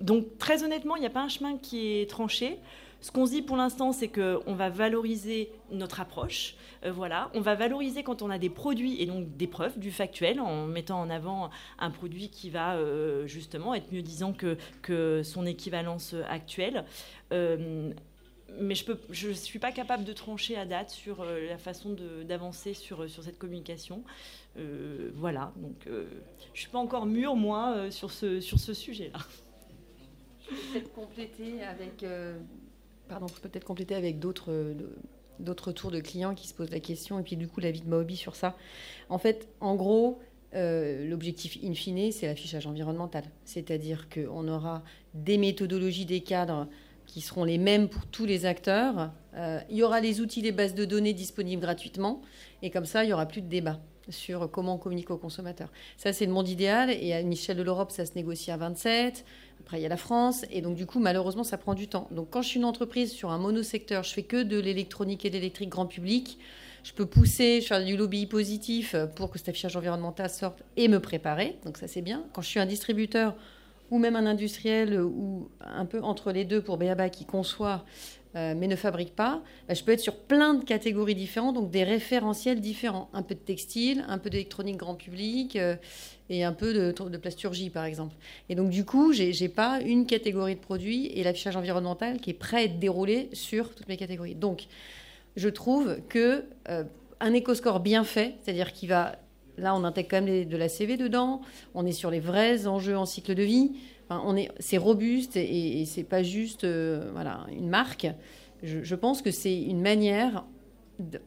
donc 0.00 0.38
très 0.38 0.62
honnêtement, 0.64 0.96
il 0.96 1.00
n'y 1.00 1.06
a 1.06 1.10
pas 1.10 1.22
un 1.22 1.28
chemin 1.28 1.56
qui 1.58 2.00
est 2.00 2.10
tranché. 2.10 2.58
Ce 3.00 3.12
qu'on 3.12 3.26
se 3.26 3.30
dit 3.30 3.42
pour 3.42 3.56
l'instant, 3.56 3.92
c'est 3.92 4.08
qu'on 4.08 4.54
va 4.54 4.70
valoriser 4.70 5.52
notre 5.70 6.00
approche. 6.00 6.56
Euh, 6.84 6.92
voilà, 6.92 7.30
on 7.34 7.40
va 7.40 7.54
valoriser 7.54 8.02
quand 8.02 8.22
on 8.22 8.30
a 8.30 8.38
des 8.38 8.50
produits 8.50 9.00
et 9.00 9.06
donc 9.06 9.36
des 9.36 9.46
preuves 9.46 9.78
du 9.78 9.92
factuel 9.92 10.40
en 10.40 10.66
mettant 10.66 11.00
en 11.00 11.10
avant 11.10 11.50
un 11.78 11.90
produit 11.90 12.28
qui 12.28 12.50
va 12.50 12.76
euh, 12.76 13.26
justement 13.26 13.74
être 13.74 13.92
mieux 13.92 14.02
disant 14.02 14.32
que, 14.32 14.56
que 14.82 15.22
son 15.22 15.46
équivalence 15.46 16.14
actuelle. 16.28 16.84
Euh, 17.32 17.92
mais 18.58 18.74
je 18.74 19.28
ne 19.28 19.32
suis 19.34 19.58
pas 19.58 19.72
capable 19.72 20.04
de 20.04 20.12
trancher 20.14 20.56
à 20.56 20.64
date 20.64 20.90
sur 20.90 21.22
la 21.22 21.58
façon 21.58 21.94
d'avancer 22.24 22.72
sur, 22.72 23.08
sur 23.08 23.22
cette 23.22 23.38
communication. 23.38 24.02
voilà, 25.14 25.52
donc 25.56 25.76
je 25.84 25.90
ne 25.90 26.06
suis 26.54 26.70
pas 26.70 26.78
encore 26.78 27.04
mûre, 27.04 27.36
moi, 27.36 27.90
sur 27.90 28.10
ce, 28.10 28.40
sur 28.40 28.58
ce 28.58 28.72
sujet-là. 28.72 29.18
Peut-être 30.48 30.90
compléter 30.94 31.62
avec 31.62 32.02
pardon, 33.08 33.26
peut-être 33.42 33.64
compléter 33.64 33.94
avec 33.94 34.18
d'autres 34.18 34.74
d'autres 35.38 35.72
tours 35.72 35.90
de 35.90 36.00
clients 36.00 36.34
qui 36.34 36.48
se 36.48 36.54
posent 36.54 36.70
la 36.70 36.80
question 36.80 37.18
et 37.18 37.22
puis 37.22 37.36
du 37.36 37.46
coup 37.48 37.60
l'avis 37.60 37.80
de 37.80 37.88
Maobi 37.88 38.16
sur 38.16 38.34
ça. 38.34 38.56
En 39.08 39.18
fait, 39.18 39.48
en 39.60 39.76
gros, 39.76 40.18
euh, 40.54 41.08
l'objectif 41.08 41.58
in 41.62 41.74
fine, 41.74 42.10
c'est 42.12 42.26
l'affichage 42.26 42.66
environnemental. 42.66 43.24
C'est-à-dire 43.44 44.08
qu'on 44.08 44.48
aura 44.48 44.82
des 45.14 45.38
méthodologies, 45.38 46.06
des 46.06 46.20
cadres 46.20 46.68
qui 47.06 47.20
seront 47.20 47.44
les 47.44 47.58
mêmes 47.58 47.88
pour 47.88 48.06
tous 48.06 48.26
les 48.26 48.46
acteurs. 48.46 49.10
Euh, 49.34 49.60
il 49.70 49.76
y 49.76 49.82
aura 49.82 50.00
les 50.00 50.20
outils, 50.20 50.42
les 50.42 50.52
bases 50.52 50.74
de 50.74 50.84
données 50.84 51.14
disponibles 51.14 51.62
gratuitement. 51.62 52.20
Et 52.62 52.70
comme 52.70 52.84
ça, 52.84 53.04
il 53.04 53.08
n'y 53.08 53.12
aura 53.12 53.26
plus 53.26 53.42
de 53.42 53.48
débat 53.48 53.80
sur 54.10 54.50
comment 54.50 54.74
on 54.74 54.78
communique 54.78 55.10
aux 55.10 55.16
consommateurs. 55.16 55.70
Ça, 55.96 56.12
c'est 56.12 56.26
le 56.26 56.32
monde 56.32 56.48
idéal. 56.48 56.90
Et 56.90 57.12
à 57.12 57.22
l'échelle 57.22 57.56
de 57.56 57.62
l'Europe, 57.62 57.90
ça 57.90 58.06
se 58.06 58.12
négocie 58.14 58.50
à 58.50 58.56
27. 58.56 59.24
Après, 59.60 59.78
il 59.78 59.82
y 59.82 59.86
a 59.86 59.88
la 59.88 59.96
France. 59.96 60.44
Et 60.50 60.60
donc, 60.60 60.76
du 60.76 60.86
coup, 60.86 61.00
malheureusement, 61.00 61.44
ça 61.44 61.58
prend 61.58 61.74
du 61.74 61.88
temps. 61.88 62.08
Donc, 62.10 62.28
quand 62.30 62.42
je 62.42 62.48
suis 62.48 62.58
une 62.58 62.64
entreprise 62.64 63.12
sur 63.12 63.30
un 63.30 63.38
monosecteur, 63.38 64.02
je 64.02 64.12
fais 64.12 64.22
que 64.22 64.42
de 64.42 64.58
l'électronique 64.58 65.24
et 65.24 65.30
de 65.30 65.34
l'électrique 65.34 65.68
grand 65.68 65.86
public. 65.86 66.38
Je 66.84 66.92
peux 66.92 67.06
pousser, 67.06 67.60
faire 67.60 67.84
du 67.84 67.96
lobby 67.96 68.26
positif 68.26 68.94
pour 69.16 69.30
que 69.30 69.38
cet 69.38 69.48
affichage 69.48 69.76
environnemental 69.76 70.30
sorte 70.30 70.62
et 70.76 70.88
me 70.88 71.00
préparer. 71.00 71.58
Donc, 71.64 71.76
ça, 71.76 71.88
c'est 71.88 72.02
bien. 72.02 72.24
Quand 72.32 72.42
je 72.42 72.48
suis 72.48 72.60
un 72.60 72.66
distributeur 72.66 73.34
ou 73.90 73.98
même 73.98 74.16
un 74.16 74.26
industriel 74.26 75.00
ou 75.00 75.48
un 75.60 75.86
peu 75.86 76.02
entre 76.02 76.30
les 76.30 76.44
deux 76.44 76.60
pour 76.60 76.76
BABA 76.76 77.08
qui 77.08 77.24
conçoit 77.24 77.84
euh, 78.38 78.54
mais 78.56 78.68
ne 78.68 78.76
fabrique 78.76 79.16
pas, 79.16 79.42
bah, 79.66 79.74
je 79.74 79.82
peux 79.82 79.90
être 79.90 80.00
sur 80.00 80.14
plein 80.14 80.54
de 80.54 80.64
catégories 80.64 81.16
différentes, 81.16 81.56
donc 81.56 81.70
des 81.70 81.82
référentiels 81.82 82.60
différents. 82.60 83.08
Un 83.12 83.22
peu 83.22 83.34
de 83.34 83.40
textile, 83.40 84.04
un 84.06 84.18
peu 84.18 84.30
d'électronique 84.30 84.76
grand 84.76 84.94
public 84.94 85.56
euh, 85.56 85.74
et 86.30 86.44
un 86.44 86.52
peu 86.52 86.72
de, 86.72 87.16
plasturgie, 87.16 87.68
par 87.68 87.84
exemple. 87.84 88.14
Et 88.48 88.54
donc, 88.54 88.70
du 88.70 88.84
coup, 88.84 89.12
je 89.12 89.42
n'ai 89.42 89.48
pas 89.48 89.80
une 89.80 90.06
catégorie 90.06 90.54
de 90.54 90.60
produits 90.60 91.06
et 91.06 91.24
l'affichage 91.24 91.56
environnemental 91.56 92.20
qui 92.20 92.30
est 92.30 92.34
prêt 92.34 92.58
à 92.58 92.62
être 92.64 92.78
déroulé 92.78 93.28
sur 93.32 93.74
toutes 93.74 93.88
mes 93.88 93.96
catégories. 93.96 94.36
Donc, 94.36 94.66
je 95.34 95.48
trouve 95.48 95.98
que 96.08 96.44
euh, 96.68 96.84
un 97.18 97.32
éco-score 97.32 97.80
bien 97.80 98.04
fait, 98.04 98.34
c'est-à-dire 98.42 98.72
qui 98.72 98.86
va... 98.86 99.16
Là, 99.56 99.74
on 99.74 99.82
intègre 99.82 100.10
quand 100.10 100.22
même 100.22 100.44
de 100.44 100.56
la 100.56 100.68
CV 100.68 100.96
dedans, 100.96 101.40
on 101.74 101.84
est 101.84 101.90
sur 101.90 102.12
les 102.12 102.20
vrais 102.20 102.68
enjeux 102.68 102.96
en 102.96 103.06
cycle 103.06 103.34
de 103.34 103.42
vie 103.42 103.72
on 104.10 104.36
est, 104.36 104.50
c'est 104.58 104.78
robuste 104.78 105.36
et, 105.36 105.84
c'est 105.86 106.04
pas 106.04 106.22
juste 106.22 106.64
euh, 106.64 107.10
voilà, 107.12 107.46
une 107.52 107.68
marque. 107.68 108.06
Je, 108.62 108.94
pense 108.96 109.22
que 109.22 109.30
c'est 109.30 109.56
une 109.60 109.80
manière 109.80 110.44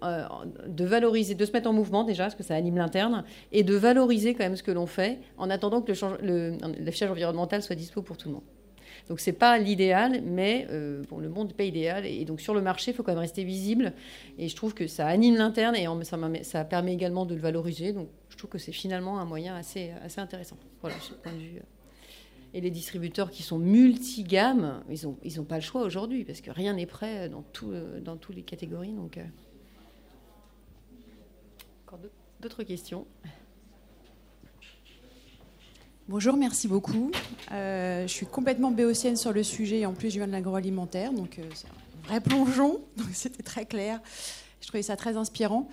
euh, 0.03 0.25
de, 0.67 0.83
valoriser, 0.83 1.33
de 1.33 1.45
se 1.45 1.51
mettre 1.53 1.69
en 1.69 1.73
mouvement 1.73 2.03
déjà, 2.03 2.23
parce 2.23 2.35
que 2.35 2.43
ça 2.43 2.55
anime 2.55 2.75
l'interne, 2.75 3.23
et 3.53 3.63
de 3.63 3.73
valoriser 3.73 4.33
quand 4.33 4.43
même 4.43 4.57
ce 4.57 4.63
que 4.63 4.71
l'on 4.71 4.87
fait 4.87 5.19
en 5.37 5.49
attendant 5.49 5.81
que 5.81 5.93
le, 6.21 6.57
l'affichage 6.83 7.09
environnemental 7.09 7.63
soit 7.63 7.75
dispo 7.75 8.01
pour 8.01 8.17
tout 8.17 8.27
le 8.27 8.35
monde. 8.35 8.43
Donc 9.07 9.21
c'est 9.21 9.33
pas 9.33 9.57
l'idéal, 9.57 10.21
mais 10.25 10.67
bon, 11.09 11.19
le 11.19 11.29
monde 11.29 11.47
n'est 11.47 11.53
pas 11.53 11.63
idéal. 11.63 12.05
Et 12.05 12.25
donc 12.25 12.41
sur 12.41 12.53
le 12.53 12.61
marché, 12.61 12.91
il 12.91 12.93
faut 12.93 13.03
quand 13.03 13.13
même 13.13 13.19
rester 13.19 13.43
visible. 13.43 13.93
Et 14.37 14.49
je 14.49 14.55
trouve 14.55 14.73
que 14.73 14.87
ça 14.87 15.07
anime 15.07 15.35
l'interne 15.35 15.75
et 15.75 15.87
ça, 16.03 16.17
ça, 16.43 16.65
permet 16.65 16.93
également 16.93 17.25
de 17.25 17.33
le 17.33 17.41
valoriser. 17.41 17.93
Donc 17.93 18.09
je 18.29 18.37
trouve 18.37 18.49
que 18.49 18.57
c'est 18.57 18.73
finalement 18.73 19.19
un 19.19 19.25
moyen 19.25 19.55
assez, 19.55 19.91
assez 20.03 20.19
intéressant. 20.19 20.57
Voilà, 20.81 20.97
ce 20.99 21.13
point 21.13 21.31
de 21.31 21.37
vue. 21.37 21.61
Et 22.53 22.61
les 22.61 22.69
distributeurs 22.69 23.31
qui 23.31 23.43
sont 23.43 23.59
multigames, 23.59 24.83
ils 24.89 25.37
n'ont 25.37 25.45
pas 25.45 25.55
le 25.55 25.61
choix 25.61 25.83
aujourd'hui 25.83 26.25
parce 26.25 26.41
que 26.41 26.51
rien 26.51 26.73
n'est 26.73 26.85
prêt 26.85 27.29
dans, 27.29 27.43
tout, 27.43 27.73
dans 28.03 28.17
toutes 28.17 28.35
les 28.35 28.41
catégories. 28.41 28.91
Donc, 28.91 29.17
encore 31.85 31.99
d'autres 32.41 32.63
questions? 32.63 33.05
Bonjour, 36.11 36.35
merci 36.35 36.67
beaucoup. 36.67 37.09
Euh, 37.53 38.05
je 38.05 38.11
suis 38.11 38.25
complètement 38.25 38.71
béotienne 38.71 39.15
sur 39.15 39.31
le 39.31 39.43
sujet 39.43 39.79
et 39.79 39.85
en 39.85 39.93
plus 39.93 40.09
je 40.09 40.15
viens 40.17 40.27
de 40.27 40.33
l'agroalimentaire, 40.33 41.13
donc 41.13 41.39
euh, 41.39 41.43
c'est 41.53 41.67
un 41.67 42.07
vrai 42.07 42.19
plongeon, 42.19 42.81
donc 42.97 43.07
c'était 43.13 43.43
très 43.43 43.65
clair. 43.65 44.01
Je 44.59 44.67
trouvais 44.67 44.81
ça 44.81 44.97
très 44.97 45.15
inspirant. 45.15 45.69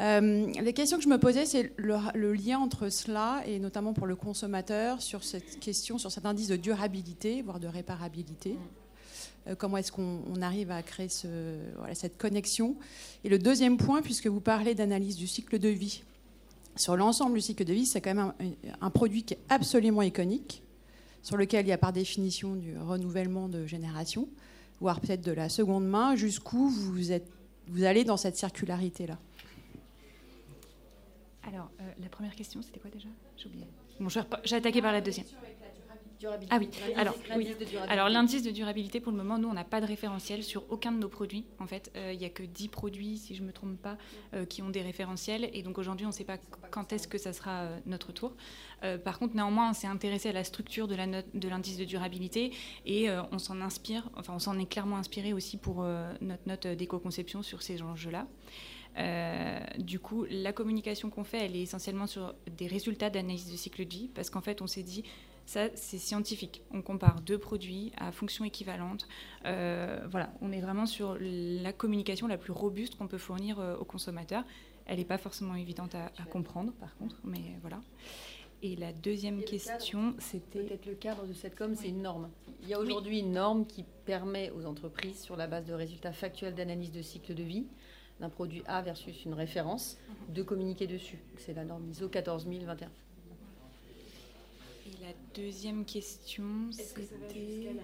Euh, 0.00 0.52
les 0.60 0.72
questions 0.72 0.96
que 0.96 1.04
je 1.04 1.08
me 1.08 1.18
posais, 1.18 1.46
c'est 1.46 1.72
le, 1.76 2.32
lien 2.32 2.58
entre 2.58 2.88
cela 2.88 3.42
et 3.46 3.58
notamment 3.58 3.92
pour 3.92 4.06
le 4.06 4.16
consommateur 4.16 5.00
sur 5.00 5.22
cette 5.22 5.60
question, 5.60 5.98
sur 5.98 6.10
cet 6.10 6.26
indice 6.26 6.48
de 6.48 6.56
durabilité, 6.56 7.42
voire 7.42 7.60
de 7.60 7.68
réparabilité. 7.68 8.56
comment 9.58 9.76
est-ce 9.76 9.92
qu'on 9.92 10.42
arrive 10.42 10.70
à 10.70 10.82
créer 10.82 11.08
ce, 11.08 11.28
cette 11.92 12.18
connexion 12.18 12.76
Et 13.22 13.28
le 13.28 13.38
deuxième 13.38 13.76
point, 13.76 14.02
puisque 14.02 14.26
vous 14.26 14.40
parlez 14.40 14.74
d'analyse 14.74 15.16
du 15.16 15.26
cycle 15.26 15.58
de 15.58 15.68
vie 15.68 16.02
sur 16.76 16.96
l'ensemble 16.96 17.34
du 17.34 17.40
cycle 17.40 17.64
de 17.64 17.72
vie, 17.72 17.86
c'est 17.86 18.00
quand 18.00 18.14
même 18.14 18.32
un, 18.80 18.90
produit 18.90 19.22
qui 19.22 19.34
est 19.34 19.40
absolument 19.48 20.02
iconique, 20.02 20.62
sur 21.22 21.36
lequel 21.36 21.66
il 21.66 21.68
y 21.68 21.72
a 21.72 21.78
par 21.78 21.92
définition 21.92 22.54
du 22.54 22.76
renouvellement 22.78 23.48
de 23.48 23.66
génération, 23.66 24.28
voire 24.80 25.00
peut-être 25.00 25.22
de 25.22 25.32
la 25.32 25.48
seconde 25.48 25.86
main, 25.86 26.16
jusqu'où 26.16 26.68
vous, 26.68 27.12
êtes, 27.12 27.26
vous 27.68 27.84
allez 27.84 28.04
dans 28.04 28.16
cette 28.16 28.36
circularité-là. 28.36 29.18
Alors, 31.46 31.70
euh, 31.80 31.90
la 32.00 32.08
première 32.08 32.34
question, 32.34 32.62
c'était 32.62 32.80
quoi 32.80 32.90
déjà? 32.90 33.08
J'ai 33.36 33.46
oublié. 33.46 33.66
Bon, 34.00 34.08
j'ai 34.44 34.56
attaqué 34.56 34.80
par 34.82 34.92
la 34.92 35.00
deuxième. 35.00 35.26
Ah 36.50 36.58
oui, 36.58 36.70
alors, 36.96 37.14
alors 37.88 38.08
l'indice 38.08 38.42
de 38.42 38.50
durabilité, 38.50 39.00
pour 39.00 39.12
le 39.12 39.18
moment, 39.18 39.38
nous, 39.38 39.48
on 39.48 39.52
n'a 39.52 39.64
pas 39.64 39.80
de 39.80 39.86
référentiel 39.86 40.42
sur 40.42 40.64
aucun 40.70 40.92
de 40.92 40.98
nos 40.98 41.08
produits. 41.08 41.44
En 41.58 41.66
fait, 41.66 41.90
euh, 41.96 42.12
il 42.12 42.18
n'y 42.18 42.24
a 42.24 42.30
que 42.30 42.42
10 42.42 42.68
produits, 42.68 43.18
si 43.18 43.34
je 43.34 43.42
ne 43.42 43.48
me 43.48 43.52
trompe 43.52 43.76
pas, 43.80 43.98
euh, 44.34 44.44
qui 44.46 44.62
ont 44.62 44.70
des 44.70 44.82
référentiels. 44.82 45.50
Et 45.52 45.62
donc 45.62 45.78
aujourd'hui, 45.78 46.06
on 46.06 46.10
ne 46.10 46.14
sait 46.14 46.24
pas 46.24 46.38
quand 46.70 46.92
est-ce 46.92 47.08
que 47.08 47.18
ça 47.18 47.32
sera 47.32 47.62
euh, 47.62 47.78
notre 47.86 48.12
tour. 48.12 48.34
par 49.04 49.18
contre, 49.18 49.34
néanmoins, 49.34 49.70
on 49.70 49.72
s'est 49.72 49.86
intéressé 49.86 50.28
à 50.28 50.32
la 50.32 50.44
structure 50.44 50.88
de 50.88 50.94
l'indice 50.94 51.76
de, 51.76 51.84
de 51.84 51.88
durabilité 51.88 52.52
et 52.84 53.08
on 53.32 53.38
s'en 53.38 53.60
inspire, 53.62 54.10
enfin, 54.14 54.34
on 54.34 54.38
s'en 54.38 54.58
est 54.58 54.66
clairement 54.66 54.98
inspiré 54.98 55.32
aussi 55.32 55.56
pour 55.56 55.86
notre 56.20 56.46
note 56.46 56.66
d'éco-conception 56.66 57.42
sur 57.42 57.62
ces 57.62 57.80
enjeux-là. 57.80 58.26
Du 59.78 59.98
coup, 59.98 60.24
la 60.30 60.52
communication 60.52 61.10
qu'on 61.10 61.24
fait, 61.24 61.46
elle 61.46 61.56
est 61.56 61.62
essentiellement 61.62 62.06
sur 62.06 62.34
des 62.56 62.66
résultats 62.66 63.10
d'analyse 63.10 63.50
de 63.50 63.56
cycle 63.56 63.84
de 63.84 63.90
vie, 63.90 64.08
parce 64.14 64.30
qu'en 64.30 64.40
fait, 64.40 64.62
on 64.62 64.66
s'est 64.66 64.82
dit, 64.82 65.04
ça, 65.46 65.68
c'est 65.74 65.98
scientifique. 65.98 66.62
On 66.70 66.80
compare 66.80 67.20
deux 67.20 67.38
produits 67.38 67.92
à 67.98 68.12
fonction 68.12 68.44
équivalente. 68.44 69.06
Euh, 69.44 70.00
voilà, 70.10 70.32
on 70.40 70.52
est 70.52 70.60
vraiment 70.60 70.86
sur 70.86 71.16
la 71.20 71.72
communication 71.72 72.26
la 72.26 72.38
plus 72.38 72.52
robuste 72.52 72.96
qu'on 72.96 73.08
peut 73.08 73.18
fournir 73.18 73.60
euh, 73.60 73.76
aux 73.76 73.84
consommateurs. 73.84 74.44
Elle 74.86 74.98
n'est 74.98 75.04
pas 75.04 75.18
forcément 75.18 75.54
évidente 75.54 75.94
à, 75.94 76.24
comprendre, 76.24 76.72
par 76.74 76.94
contre, 76.96 77.16
mais 77.24 77.58
voilà. 77.62 77.80
Et 78.62 78.76
la 78.76 78.92
deuxième 78.92 79.42
question, 79.42 80.14
c'était... 80.18 80.60
Peut-être 80.60 80.86
le 80.86 80.94
cadre 80.94 81.26
de 81.26 81.32
cette 81.32 81.54
com, 81.54 81.74
c'est 81.74 81.88
une 81.88 82.02
norme. 82.02 82.30
Il 82.62 82.68
y 82.68 82.74
a 82.74 82.78
aujourd'hui 82.78 83.20
une 83.20 83.32
norme 83.32 83.66
qui 83.66 83.84
permet 84.04 84.50
aux 84.50 84.64
entreprises, 84.66 85.20
sur 85.20 85.36
la 85.36 85.46
base 85.46 85.66
de 85.66 85.74
résultats 85.74 86.12
factuels 86.12 86.54
d'analyse 86.54 86.92
de 86.92 87.02
cycle 87.02 87.34
de 87.34 87.42
vie, 87.42 87.66
d'un 88.20 88.28
produit 88.28 88.62
A 88.66 88.82
versus 88.82 89.24
une 89.24 89.34
référence, 89.34 89.98
de 90.28 90.42
communiquer 90.42 90.86
dessus. 90.86 91.18
C'est 91.38 91.54
la 91.54 91.64
norme 91.64 91.88
ISO 91.90 92.08
14021 92.08 92.90
la 95.02 95.12
deuxième 95.34 95.84
question, 95.84 96.44
c'était... 96.70 97.74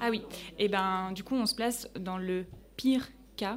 Ah 0.00 0.08
oui, 0.10 0.22
et 0.58 0.64
eh 0.64 0.68
ben 0.68 1.12
du 1.12 1.22
coup 1.22 1.36
on 1.36 1.46
se 1.46 1.54
place 1.54 1.88
dans 1.94 2.18
le 2.18 2.44
pire 2.76 3.08
euh, 3.42 3.56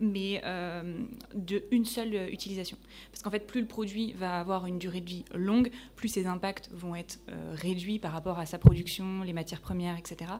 mais 0.00 0.40
euh, 0.44 1.04
de 1.34 1.64
une 1.70 1.84
seule 1.84 2.28
utilisation. 2.30 2.78
Parce 3.10 3.22
qu'en 3.22 3.30
fait, 3.30 3.46
plus 3.46 3.60
le 3.60 3.66
produit 3.66 4.12
va 4.12 4.38
avoir 4.38 4.66
une 4.66 4.78
durée 4.78 5.00
de 5.00 5.08
vie 5.08 5.24
longue, 5.34 5.70
plus 5.96 6.08
ses 6.08 6.26
impacts 6.26 6.70
vont 6.72 6.94
être 6.94 7.18
euh, 7.30 7.54
réduits 7.54 7.98
par 7.98 8.12
rapport 8.12 8.38
à 8.38 8.46
sa 8.46 8.58
production, 8.58 9.22
les 9.22 9.32
matières 9.32 9.60
premières, 9.60 9.96
etc. 9.98 10.30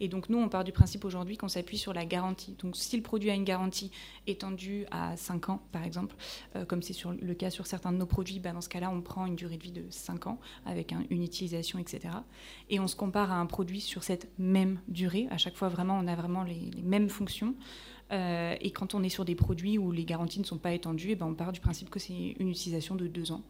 Et 0.00 0.08
donc 0.08 0.28
nous, 0.28 0.38
on 0.38 0.48
part 0.48 0.64
du 0.64 0.72
principe 0.72 1.04
aujourd'hui 1.04 1.36
qu'on 1.36 1.48
s'appuie 1.48 1.78
sur 1.78 1.92
la 1.92 2.04
garantie. 2.04 2.54
Donc 2.60 2.76
si 2.76 2.96
le 2.96 3.02
produit 3.02 3.30
a 3.30 3.34
une 3.34 3.44
garantie 3.44 3.90
étendue 4.26 4.86
à 4.90 5.16
5 5.16 5.48
ans, 5.48 5.62
par 5.72 5.84
exemple, 5.84 6.14
comme 6.68 6.82
c'est 6.82 6.94
le 7.04 7.34
cas 7.34 7.50
sur 7.50 7.66
certains 7.66 7.92
de 7.92 7.98
nos 7.98 8.06
produits, 8.06 8.38
bah, 8.38 8.52
dans 8.52 8.60
ce 8.60 8.68
cas-là, 8.68 8.90
on 8.90 9.00
prend 9.00 9.26
une 9.26 9.36
durée 9.36 9.56
de 9.56 9.62
vie 9.62 9.72
de 9.72 9.84
5 9.90 10.26
ans 10.26 10.38
avec 10.66 10.94
une 11.10 11.22
utilisation, 11.22 11.78
etc. 11.78 12.14
Et 12.68 12.80
on 12.80 12.86
se 12.86 12.96
compare 12.96 13.32
à 13.32 13.36
un 13.36 13.46
produit 13.46 13.80
sur 13.80 14.04
cette 14.04 14.28
même 14.38 14.80
durée. 14.88 15.26
À 15.30 15.38
chaque 15.38 15.56
fois, 15.56 15.68
vraiment, 15.68 15.98
on 15.98 16.06
a 16.06 16.14
vraiment 16.14 16.44
les 16.44 16.70
mêmes 16.82 17.08
fonctions. 17.08 17.49
Euh, 18.12 18.56
et 18.60 18.70
quand 18.70 18.94
on 18.94 19.02
est 19.02 19.08
sur 19.08 19.24
des 19.24 19.34
produits 19.34 19.78
où 19.78 19.92
les 19.92 20.04
garanties 20.04 20.40
ne 20.40 20.44
sont 20.44 20.58
pas 20.58 20.72
étendues, 20.72 21.08
et 21.08 21.12
eh 21.12 21.16
ben 21.16 21.26
on 21.26 21.34
part 21.34 21.52
du 21.52 21.60
principe 21.60 21.90
que 21.90 21.98
c'est 21.98 22.34
une 22.38 22.48
utilisation 22.48 22.94
de 22.94 23.06
deux 23.06 23.32
ans. 23.32 23.42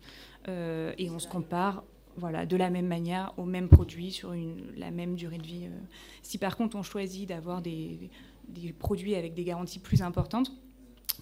Euh, 0.49 0.93
et 0.99 1.11
on 1.11 1.19
se 1.19 1.29
compare 1.29 1.83
voilà, 2.17 2.45
de 2.45 2.57
la 2.57 2.71
même 2.71 2.87
manière 2.87 3.33
aux 3.39 3.45
mêmes 3.45 3.69
produits 3.69 4.11
sur 4.11 4.35
la 4.77 4.91
même 4.91 5.15
durée 5.15 5.39
de 5.39 5.47
vie. 5.47 5.67
Euh. 5.67 5.79
Si 6.23 6.39
par 6.39 6.57
contre 6.57 6.77
on 6.77 6.83
choisit 6.83 7.29
d'avoir 7.29 7.63
des, 7.63 8.11
des, 8.49 8.73
produits 8.73 9.15
avec 9.15 9.35
des 9.35 9.45
garanties 9.45 9.79
plus 9.79 10.03
importantes, 10.03 10.53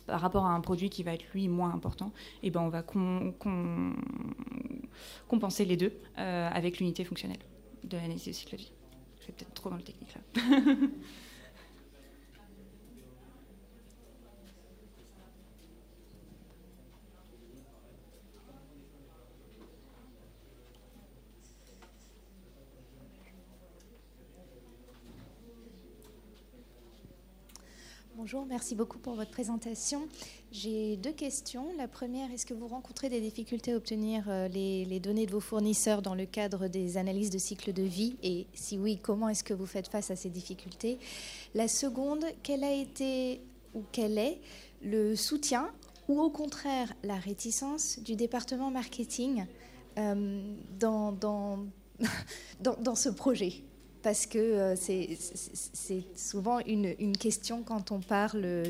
par 0.07 0.21
rapport 0.21 0.47
à 0.47 0.51
un 0.51 0.61
produit 0.61 0.91
qui 0.91 1.03
va 1.03 1.13
être 1.13 1.27
lui 1.35 1.49
moins 1.49 1.73
important, 1.73 2.13
et 2.43 2.47
eh 2.47 2.51
ben 2.51 2.61
on 2.61 2.69
va 2.69 2.83
compenser 5.29 5.65
les 5.65 5.77
deux 5.77 5.93
avec 6.17 6.79
l'unité 6.79 7.05
fonctionnelle 7.05 7.41
de 7.85 7.97
l'analyse 7.97 8.25
de 8.25 8.33
cycle 8.33 8.57
de 8.57 8.61
vie. 8.63 8.73
Je 9.21 9.27
vais 9.27 9.33
peut-être 9.33 9.55
trop 9.55 9.71
dans 9.71 9.77
le 9.77 9.83
technique 9.83 10.15
là. 10.15 10.21
Bonjour, 28.19 28.47
merci 28.47 28.75
beaucoup 28.75 28.99
pour 28.99 29.15
votre 29.15 29.31
présentation. 29.31 30.09
J'ai 30.51 30.97
deux 30.97 31.13
questions. 31.13 31.67
La 31.77 31.87
première, 31.87 32.33
est-ce 32.33 32.47
que 32.47 32.53
vous 32.53 32.67
rencontrez 32.67 33.09
des 33.09 33.21
difficultés 33.21 33.73
à 33.73 33.77
obtenir 33.77 34.25
euh, 34.27 34.49
les, 34.49 34.99
données 34.99 35.25
de 35.25 35.31
vos 35.31 35.39
fournisseurs 35.39 36.03
dans 36.03 36.17
le 36.17 36.27
cadre 36.27 36.67
des 36.67 36.97
analyses 36.97 37.31
de 37.31 37.39
cycle 37.39 37.73
de 37.73 37.85
vie? 37.85 38.17
Et 38.25 38.49
si 38.55 38.77
oui, 38.77 38.99
comment 39.01 39.29
est-ce 39.29 39.45
que 39.45 39.55
vous 39.55 39.67
faites 39.67 39.87
face 39.87 40.11
à 40.11 40.17
ces 40.17 40.31
difficultés? 40.31 40.99
La 41.55 41.69
seconde, 41.69 42.25
quel 42.43 42.65
a 42.65 42.73
été 42.73 43.41
ou 43.73 43.85
quel 43.93 44.19
est 44.19 44.41
le 44.83 45.15
soutien 45.15 45.71
ou 46.09 46.21
au 46.21 46.29
contraire 46.29 46.93
la 47.05 47.19
réticence 47.19 48.01
du 48.01 48.17
département 48.17 48.73
marketing 48.73 49.47
euh, 49.97 50.43
dans, 50.81 51.13
dans, 51.13 51.67
dans 52.61 52.97
ce 52.97 53.11
projet? 53.11 53.63
Parce 54.03 54.27
que 54.27 54.39
euh, 54.39 54.77
c'est 54.77 56.05
souvent 56.17 56.61
une, 56.61 57.17
question 57.17 57.63
quand 57.63 57.93
on 57.93 58.01
parle, 58.01 58.65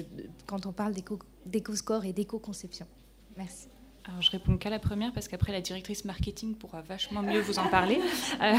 quand 0.46 0.66
on 0.66 0.72
parle 0.72 0.94
d'éco-score 1.46 2.04
et 2.04 2.12
d'éco-conception. 2.12 2.86
Merci. 3.36 3.68
Alors, 4.08 4.22
je 4.22 4.30
réponds 4.30 4.56
qu'à 4.56 4.70
la 4.70 4.78
première 4.78 5.12
parce 5.12 5.28
qu'après 5.28 5.52
la 5.52 5.60
directrice 5.60 6.06
marketing 6.06 6.54
pourra 6.54 6.80
vachement 6.80 7.22
mieux 7.22 7.40
vous 7.40 7.58
en 7.58 7.68
parler. 7.68 8.00
Euh, 8.40 8.54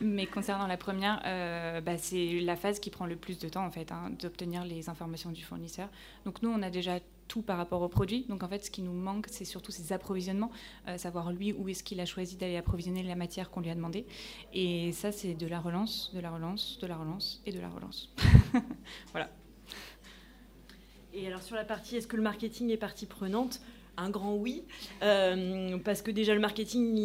mais 0.00 0.26
concernant 0.26 0.66
la 0.66 0.76
première, 0.76 1.22
euh, 1.24 1.80
bah, 1.80 1.96
c'est 1.96 2.40
la 2.40 2.54
phase 2.54 2.80
qui 2.80 2.90
prend 2.90 3.06
le 3.06 3.16
plus 3.16 3.38
de 3.38 3.48
temps 3.48 3.64
en 3.64 3.70
fait, 3.70 3.90
hein, 3.90 4.10
d'obtenir 4.20 4.64
les 4.64 4.90
informations 4.90 5.30
du 5.30 5.42
fournisseur. 5.42 5.88
Donc 6.26 6.42
nous, 6.42 6.50
on 6.50 6.60
a 6.60 6.68
déjà 6.68 6.98
tout 7.28 7.40
par 7.40 7.56
rapport 7.56 7.80
au 7.80 7.88
produit. 7.88 8.26
Donc 8.28 8.42
en 8.42 8.48
fait, 8.48 8.64
ce 8.64 8.70
qui 8.70 8.82
nous 8.82 8.92
manque, 8.92 9.26
c'est 9.30 9.46
surtout 9.46 9.72
ses 9.72 9.92
approvisionnements, 9.92 10.50
euh, 10.88 10.98
savoir 10.98 11.32
lui 11.32 11.52
où 11.52 11.68
est-ce 11.68 11.82
qu'il 11.82 12.00
a 12.00 12.04
choisi 12.04 12.36
d'aller 12.36 12.56
approvisionner 12.56 13.02
la 13.04 13.14
matière 13.14 13.50
qu'on 13.50 13.60
lui 13.60 13.70
a 13.70 13.74
demandé. 13.74 14.06
Et 14.52 14.92
ça, 14.92 15.12
c'est 15.12 15.34
de 15.34 15.46
la 15.46 15.60
relance, 15.60 16.12
de 16.14 16.20
la 16.20 16.30
relance, 16.30 16.78
de 16.80 16.86
la 16.86 16.96
relance 16.96 17.40
et 17.46 17.52
de 17.52 17.60
la 17.60 17.68
relance. 17.68 18.12
voilà. 19.12 19.30
Et 21.14 21.26
alors 21.26 21.42
sur 21.42 21.56
la 21.56 21.64
partie, 21.64 21.96
est-ce 21.96 22.06
que 22.06 22.16
le 22.16 22.22
marketing 22.22 22.70
est 22.70 22.76
partie 22.76 23.06
prenante? 23.06 23.60
Un 23.96 24.10
grand 24.10 24.34
oui, 24.34 24.62
euh, 25.02 25.78
parce 25.84 26.02
que 26.02 26.10
déjà 26.10 26.34
le 26.34 26.40
marketing, 26.40 26.96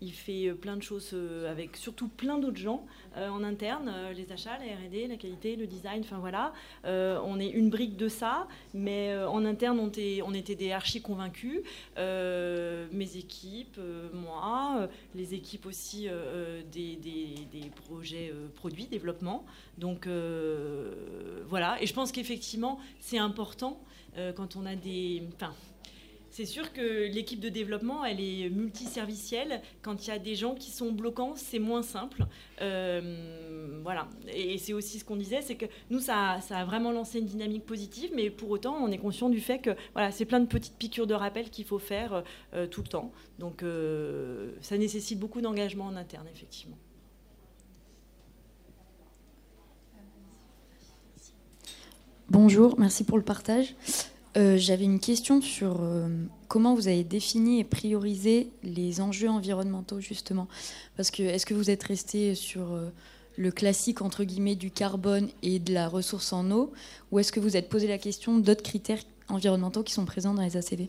il, 0.00 0.12
fait 0.12 0.52
plein 0.52 0.76
de 0.76 0.82
choses 0.82 1.16
avec 1.48 1.76
surtout 1.76 2.08
plein 2.08 2.38
d'autres 2.38 2.58
gens 2.58 2.84
en 3.16 3.42
interne, 3.42 3.92
les 4.16 4.32
achats, 4.32 4.58
la 4.58 4.64
R&D, 4.64 5.06
la 5.08 5.16
qualité, 5.16 5.56
le 5.56 5.66
design, 5.66 6.00
enfin 6.00 6.18
voilà. 6.18 6.52
on 6.84 7.38
est 7.38 7.48
une 7.48 7.70
brique 7.70 7.96
de 7.96 8.08
ça, 8.08 8.48
mais 8.74 9.16
en 9.24 9.44
interne, 9.44 9.78
on 9.78 10.34
était, 10.34 10.54
des 10.54 10.72
archi 10.72 11.00
convaincus. 11.00 11.60
mes 11.96 13.16
équipes, 13.16 13.80
moi, 14.12 14.88
les 15.14 15.34
équipes 15.34 15.66
aussi 15.66 16.08
des, 16.72 16.96
des, 16.96 17.46
des, 17.52 17.70
projets 17.86 18.32
produits, 18.56 18.86
développement. 18.86 19.44
Donc 19.78 20.08
voilà, 21.48 21.80
et 21.82 21.86
je 21.86 21.94
pense 21.94 22.10
qu'effectivement, 22.10 22.78
c'est 23.00 23.18
important 23.18 23.80
quand 24.36 24.56
on 24.56 24.66
a 24.66 24.74
des... 24.74 25.22
Enfin, 25.34 25.52
c'est 26.30 26.44
sûr 26.44 26.72
que 26.72 27.12
l'équipe 27.12 27.40
de 27.40 27.48
développement, 27.48 28.04
elle 28.04 28.20
est 28.20 28.50
multiservicielle. 28.50 29.60
Quand 29.82 30.06
il 30.06 30.10
y 30.10 30.12
a 30.12 30.18
des 30.18 30.36
gens 30.36 30.54
qui 30.54 30.70
sont 30.70 30.92
bloquants, 30.92 31.34
c'est 31.34 31.58
moins 31.58 31.82
simple. 31.82 32.24
Euh, 32.62 33.80
voilà. 33.82 34.08
Et 34.32 34.56
c'est 34.58 34.72
aussi 34.72 35.00
ce 35.00 35.04
qu'on 35.04 35.16
disait, 35.16 35.42
c'est 35.42 35.56
que 35.56 35.66
nous, 35.90 35.98
ça, 35.98 36.38
a 36.50 36.64
vraiment 36.64 36.92
lancé 36.92 37.18
une 37.18 37.26
dynamique 37.26 37.66
positive, 37.66 38.10
mais 38.14 38.30
pour 38.30 38.50
autant, 38.50 38.76
on 38.80 38.92
est 38.92 38.98
conscient 38.98 39.28
du 39.28 39.40
fait 39.40 39.58
que 39.58 39.70
voilà, 39.92 40.12
c'est 40.12 40.24
plein 40.24 40.40
de 40.40 40.46
petites 40.46 40.76
piqûres 40.76 41.08
de 41.08 41.14
rappel 41.14 41.50
qu'il 41.50 41.64
faut 41.64 41.80
faire 41.80 42.22
euh, 42.54 42.66
tout 42.68 42.82
le 42.82 42.88
temps. 42.88 43.10
Donc, 43.40 43.62
euh, 43.64 44.52
ça 44.60 44.78
nécessite 44.78 45.18
beaucoup 45.18 45.40
d'engagement 45.40 45.86
en 45.86 45.96
interne, 45.96 46.28
effectivement. 46.32 46.78
Bonjour, 52.28 52.78
merci 52.78 53.02
pour 53.02 53.18
le 53.18 53.24
partage. 53.24 53.74
Euh, 54.36 54.56
j'avais 54.56 54.84
une 54.84 55.00
question 55.00 55.40
sur 55.40 55.78
euh, 55.80 56.08
comment 56.46 56.74
vous 56.74 56.86
avez 56.86 57.02
défini 57.02 57.58
et 57.58 57.64
priorisé 57.64 58.50
les 58.62 59.00
enjeux 59.00 59.28
environnementaux, 59.28 60.00
justement. 60.00 60.46
Parce 60.96 61.10
que 61.10 61.22
est-ce 61.22 61.46
que 61.46 61.54
vous 61.54 61.68
êtes 61.68 61.82
resté 61.82 62.36
sur 62.36 62.72
euh, 62.72 62.90
le 63.36 63.50
classique, 63.50 64.02
entre 64.02 64.22
guillemets, 64.22 64.54
du 64.54 64.70
carbone 64.70 65.30
et 65.42 65.58
de 65.58 65.74
la 65.74 65.88
ressource 65.88 66.32
en 66.32 66.48
eau 66.52 66.72
Ou 67.10 67.18
est-ce 67.18 67.32
que 67.32 67.40
vous 67.40 67.56
êtes 67.56 67.68
posé 67.68 67.88
la 67.88 67.98
question 67.98 68.38
d'autres 68.38 68.62
critères 68.62 69.02
environnementaux 69.28 69.82
qui 69.82 69.92
sont 69.92 70.04
présents 70.04 70.34
dans 70.34 70.42
les 70.42 70.56
ACV 70.56 70.88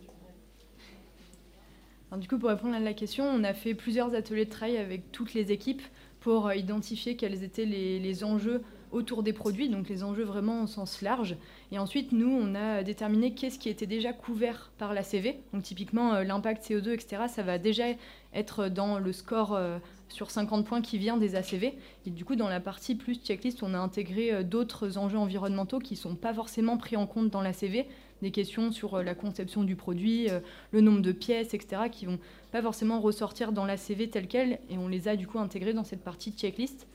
du 2.18 2.28
coup, 2.28 2.38
pour 2.38 2.50
répondre 2.50 2.76
à 2.76 2.80
la 2.82 2.94
question, 2.94 3.24
on 3.24 3.46
a 3.46 3.54
fait 3.54 3.74
plusieurs 3.74 4.14
ateliers 4.14 4.44
de 4.44 4.50
travail 4.50 4.76
avec 4.76 5.14
toutes 5.14 5.34
les 5.34 5.54
équipes 5.54 5.82
pour 6.20 6.52
identifier 6.52 7.16
quels 7.16 7.42
étaient 7.42 7.64
les, 7.64 8.02
les 8.02 8.24
enjeux 8.26 8.62
autour 8.92 9.24
des 9.24 9.34
produits, 9.34 9.70
donc 9.70 9.90
les 9.90 10.04
enjeux 10.04 10.24
vraiment 10.24 10.64
au 10.64 10.68
sens 10.68 11.02
large. 11.02 11.36
Et 11.72 11.80
ensuite, 11.80 12.12
nous, 12.12 12.30
on 12.30 12.56
a 12.56 12.84
déterminé 12.84 13.34
qu'est-ce 13.34 13.60
qui 13.60 13.70
était 13.70 13.88
déjà 13.88 14.14
couvert 14.14 14.72
par 14.78 14.94
la 14.94 15.04
CV. 15.04 15.40
Donc 15.54 15.64
typiquement, 15.64 16.14
euh, 16.14 16.24
l'impact 16.24 16.70
CO2, 16.70 16.92
etc., 16.92 17.24
ça 17.28 17.44
va 17.44 17.58
déjà 17.58 17.86
être 18.34 18.68
dans 18.70 19.00
le 19.00 19.14
score 19.14 19.54
euh, 19.54 19.78
sur 20.10 20.30
50 20.30 20.66
points 20.66 20.82
qui 20.82 20.98
vient 20.98 21.18
des 21.18 21.36
ACV. 21.36 21.74
Et 22.06 22.10
du 22.10 22.26
coup, 22.26 22.36
dans 22.36 22.50
la 22.50 22.60
partie 22.60 22.96
plus 22.96 23.16
checklist, 23.16 23.64
on 23.64 23.74
a 23.74 23.78
intégré 23.78 24.34
euh, 24.34 24.44
d'autres 24.44 24.98
enjeux 24.98 25.18
environnementaux 25.18 25.80
qui 25.80 25.94
ne 25.94 26.00
sont 26.00 26.16
pas 26.16 26.34
forcément 26.34 26.78
pris 26.78 26.98
en 26.98 27.08
compte 27.08 27.30
dans 27.30 27.42
la 27.42 27.54
CV. 27.54 27.88
Des 28.22 28.32
questions 28.32 28.72
sur 28.72 29.02
la 29.02 29.16
conception 29.16 29.64
du 29.64 29.76
produit, 29.76 30.28
le 30.70 30.82
nombre 30.82 31.02
de 31.02 31.12
pièces, 31.12 31.56
etc., 31.56 31.90
qui 31.92 32.06
vont 32.06 32.20
pas 32.52 32.62
forcément 32.62 33.02
ressortir 33.02 33.52
dans 33.52 33.66
la 33.66 33.78
CV 33.78 34.12
telle 34.12 34.28
qu'elle. 34.28 34.60
Et 34.70 34.78
on 34.78 34.88
les 34.88 35.08
a 35.08 35.16
du 35.16 35.26
coup 35.26 35.40
intégrés 35.40 35.74
dans 35.74 35.84
cette 35.84 36.04
partie 36.04 36.32
checklist. 36.32 36.86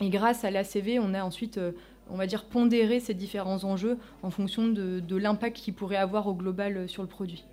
Et 0.00 0.10
grâce 0.10 0.44
à 0.44 0.50
l'ACV, 0.50 0.98
on 0.98 1.14
a 1.14 1.22
ensuite, 1.22 1.58
euh, 1.58 1.72
on 2.10 2.16
va 2.16 2.26
dire, 2.26 2.44
pondéré 2.44 3.00
ces 3.00 3.14
différents 3.14 3.64
enjeux 3.64 3.98
en 4.22 4.30
fonction 4.30 4.68
de, 4.68 5.16
l'impact 5.16 5.56
qu'ils 5.56 5.74
pourraient 5.74 5.96
avoir 5.96 6.26
au 6.28 6.34
global 6.34 6.76
euh, 6.76 6.86
sur 6.86 7.02
le 7.02 7.08
produit. 7.08 7.44